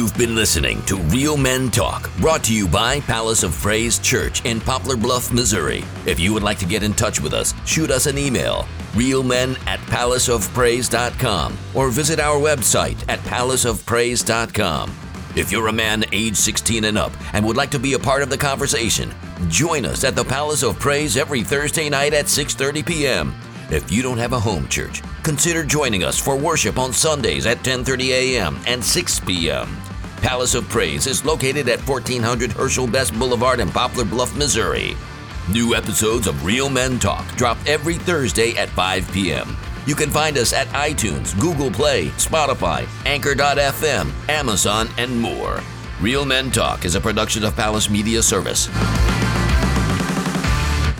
You've 0.00 0.16
been 0.16 0.34
listening 0.34 0.80
to 0.86 0.96
Real 0.96 1.36
Men 1.36 1.70
Talk, 1.70 2.10
brought 2.20 2.42
to 2.44 2.54
you 2.54 2.66
by 2.66 3.00
Palace 3.00 3.42
of 3.42 3.52
Praise 3.52 3.98
Church 3.98 4.42
in 4.46 4.58
Poplar 4.58 4.96
Bluff, 4.96 5.30
Missouri. 5.30 5.84
If 6.06 6.18
you 6.18 6.32
would 6.32 6.42
like 6.42 6.58
to 6.60 6.64
get 6.64 6.82
in 6.82 6.94
touch 6.94 7.20
with 7.20 7.34
us, 7.34 7.52
shoot 7.66 7.90
us 7.90 8.06
an 8.06 8.16
email, 8.16 8.66
realmen 8.94 9.58
at 9.66 9.78
palaceofpraise.com, 9.80 11.58
or 11.74 11.90
visit 11.90 12.18
our 12.18 12.40
website 12.40 12.96
at 13.10 13.18
palaceofpraise.com. 13.18 14.90
If 15.36 15.52
you're 15.52 15.68
a 15.68 15.72
man 15.72 16.06
age 16.12 16.36
16 16.36 16.84
and 16.84 16.96
up 16.96 17.12
and 17.34 17.44
would 17.44 17.58
like 17.58 17.70
to 17.72 17.78
be 17.78 17.92
a 17.92 17.98
part 17.98 18.22
of 18.22 18.30
the 18.30 18.38
conversation, 18.38 19.12
join 19.48 19.84
us 19.84 20.02
at 20.02 20.16
the 20.16 20.24
Palace 20.24 20.62
of 20.62 20.78
Praise 20.78 21.18
every 21.18 21.42
Thursday 21.42 21.90
night 21.90 22.14
at 22.14 22.24
6:30 22.24 22.86
p.m. 22.86 23.34
If 23.70 23.92
you 23.92 24.02
don't 24.02 24.16
have 24.16 24.32
a 24.32 24.40
home 24.40 24.66
church, 24.68 25.02
consider 25.22 25.62
joining 25.62 26.04
us 26.04 26.18
for 26.18 26.36
worship 26.36 26.78
on 26.78 26.94
Sundays 26.94 27.44
at 27.44 27.58
10:30 27.58 28.08
a.m. 28.08 28.58
and 28.66 28.82
6 28.82 29.20
p.m. 29.20 29.68
Palace 30.20 30.54
of 30.54 30.68
Praise 30.68 31.06
is 31.06 31.24
located 31.24 31.68
at 31.68 31.80
1400 31.88 32.52
Herschel 32.52 32.86
Best 32.86 33.18
Boulevard 33.18 33.58
in 33.58 33.70
Poplar 33.70 34.04
Bluff, 34.04 34.36
Missouri. 34.36 34.94
New 35.50 35.74
episodes 35.74 36.26
of 36.26 36.44
Real 36.44 36.68
Men 36.68 36.98
Talk 36.98 37.26
drop 37.36 37.56
every 37.66 37.94
Thursday 37.94 38.54
at 38.56 38.68
5 38.68 39.10
p.m. 39.12 39.56
You 39.86 39.94
can 39.94 40.10
find 40.10 40.36
us 40.36 40.52
at 40.52 40.66
iTunes, 40.68 41.38
Google 41.40 41.70
Play, 41.70 42.08
Spotify, 42.10 42.86
Anchor.fm, 43.06 44.12
Amazon, 44.28 44.88
and 44.98 45.18
more. 45.18 45.62
Real 46.02 46.26
Men 46.26 46.50
Talk 46.50 46.84
is 46.84 46.96
a 46.96 47.00
production 47.00 47.42
of 47.42 47.56
Palace 47.56 47.88
Media 47.88 48.22
Service. 48.22 48.68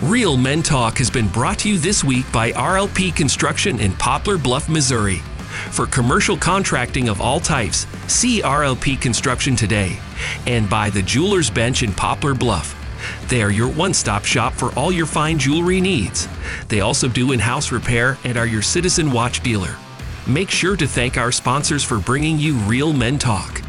Real 0.01 0.35
Men 0.35 0.63
Talk 0.63 0.97
has 0.97 1.11
been 1.11 1.27
brought 1.27 1.59
to 1.59 1.69
you 1.69 1.77
this 1.77 2.03
week 2.03 2.29
by 2.31 2.51
RLP 2.53 3.15
Construction 3.15 3.79
in 3.79 3.93
Poplar 3.93 4.39
Bluff, 4.39 4.67
Missouri. 4.67 5.21
For 5.69 5.85
commercial 5.85 6.35
contracting 6.35 7.09
of 7.09 7.21
all 7.21 7.39
types, 7.39 7.85
see 8.07 8.41
RLP 8.41 8.99
Construction 8.99 9.55
today. 9.55 9.99
And 10.47 10.69
by 10.69 10.89
the 10.89 11.01
Jeweler's 11.01 11.49
Bench 11.49 11.83
in 11.83 11.93
Poplar 11.93 12.33
Bluff. 12.33 12.77
They 13.29 13.41
are 13.41 13.51
your 13.51 13.69
one 13.69 13.93
stop 13.93 14.25
shop 14.25 14.53
for 14.53 14.71
all 14.73 14.91
your 14.91 15.05
fine 15.05 15.39
jewelry 15.39 15.81
needs. 15.81 16.27
They 16.67 16.81
also 16.81 17.07
do 17.07 17.31
in 17.31 17.39
house 17.39 17.71
repair 17.71 18.17
and 18.23 18.37
are 18.37 18.45
your 18.45 18.61
citizen 18.61 19.11
watch 19.11 19.41
dealer. 19.41 19.75
Make 20.27 20.49
sure 20.49 20.75
to 20.75 20.87
thank 20.87 21.17
our 21.17 21.31
sponsors 21.31 21.83
for 21.83 21.99
bringing 21.99 22.37
you 22.37 22.53
Real 22.53 22.93
Men 22.93 23.17
Talk. 23.17 23.61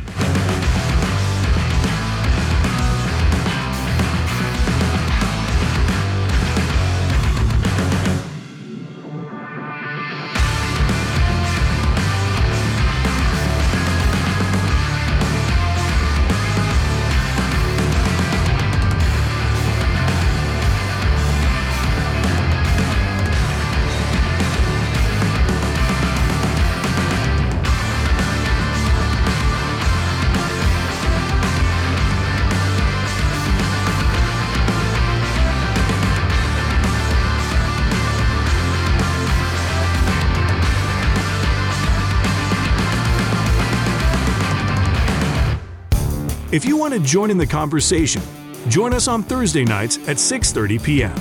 Want 46.93 47.07
to 47.07 47.11
join 47.11 47.31
in 47.31 47.39
the 47.39 47.47
conversation, 47.47 48.21
join 48.69 48.93
us 48.93 49.09
on 49.09 49.23
Thursday 49.23 49.65
nights 49.65 49.97
at 50.09 50.19
6:30 50.19 50.83
p.m. 50.83 51.17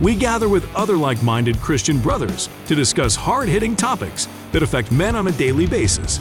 We 0.00 0.14
gather 0.14 0.48
with 0.48 0.74
other 0.74 0.96
like-minded 0.96 1.60
Christian 1.60 1.98
brothers 1.98 2.48
to 2.66 2.74
discuss 2.74 3.14
hard-hitting 3.14 3.76
topics 3.76 4.28
that 4.52 4.62
affect 4.62 4.90
men 4.90 5.14
on 5.14 5.28
a 5.28 5.32
daily 5.32 5.66
basis 5.66 6.20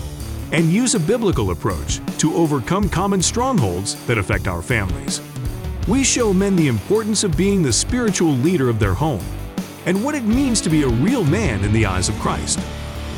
and 0.51 0.65
use 0.65 0.95
a 0.95 0.99
biblical 0.99 1.51
approach 1.51 2.01
to 2.17 2.35
overcome 2.35 2.89
common 2.89 3.21
strongholds 3.21 3.95
that 4.05 4.17
affect 4.17 4.49
our 4.49 4.61
families. 4.61 5.21
We 5.87 6.03
show 6.03 6.33
men 6.33 6.57
the 6.57 6.67
importance 6.67 7.23
of 7.23 7.37
being 7.37 7.63
the 7.63 7.71
spiritual 7.71 8.33
leader 8.33 8.69
of 8.69 8.79
their 8.79 8.93
home 8.93 9.25
and 9.85 10.03
what 10.03 10.13
it 10.13 10.25
means 10.25 10.59
to 10.59 10.69
be 10.69 10.83
a 10.83 10.95
real 11.07 11.23
man 11.23 11.63
in 11.63 11.71
the 11.71 11.85
eyes 11.85 12.09
of 12.09 12.19
Christ. 12.19 12.59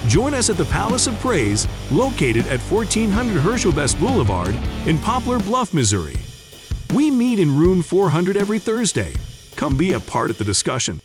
Join 0.08 0.36
us 0.36 0.52
at 0.52 0.58
the 0.58 0.66
Palace 0.66 1.08
of 1.08 1.20
Praise, 1.20 1.68
located 1.92 2.46
at 2.48 2.60
1400 2.60 3.40
Herschel 3.40 3.72
Best 3.72 4.00
Boulevard 4.00 4.56
in 4.86 5.00
Poplar 5.00 5.40
Bluff, 5.40 5.74
Missouri. 5.74 6.16
We 6.94 7.10
meet 7.10 7.40
in 7.40 7.58
room 7.58 7.82
400 7.82 8.38
every 8.38 8.60
Thursday. 8.60 9.14
Come 9.56 9.76
be 9.76 9.94
a 9.94 10.00
part 10.00 10.30
of 10.30 10.38
the 10.38 10.44
discussion. 10.44 11.02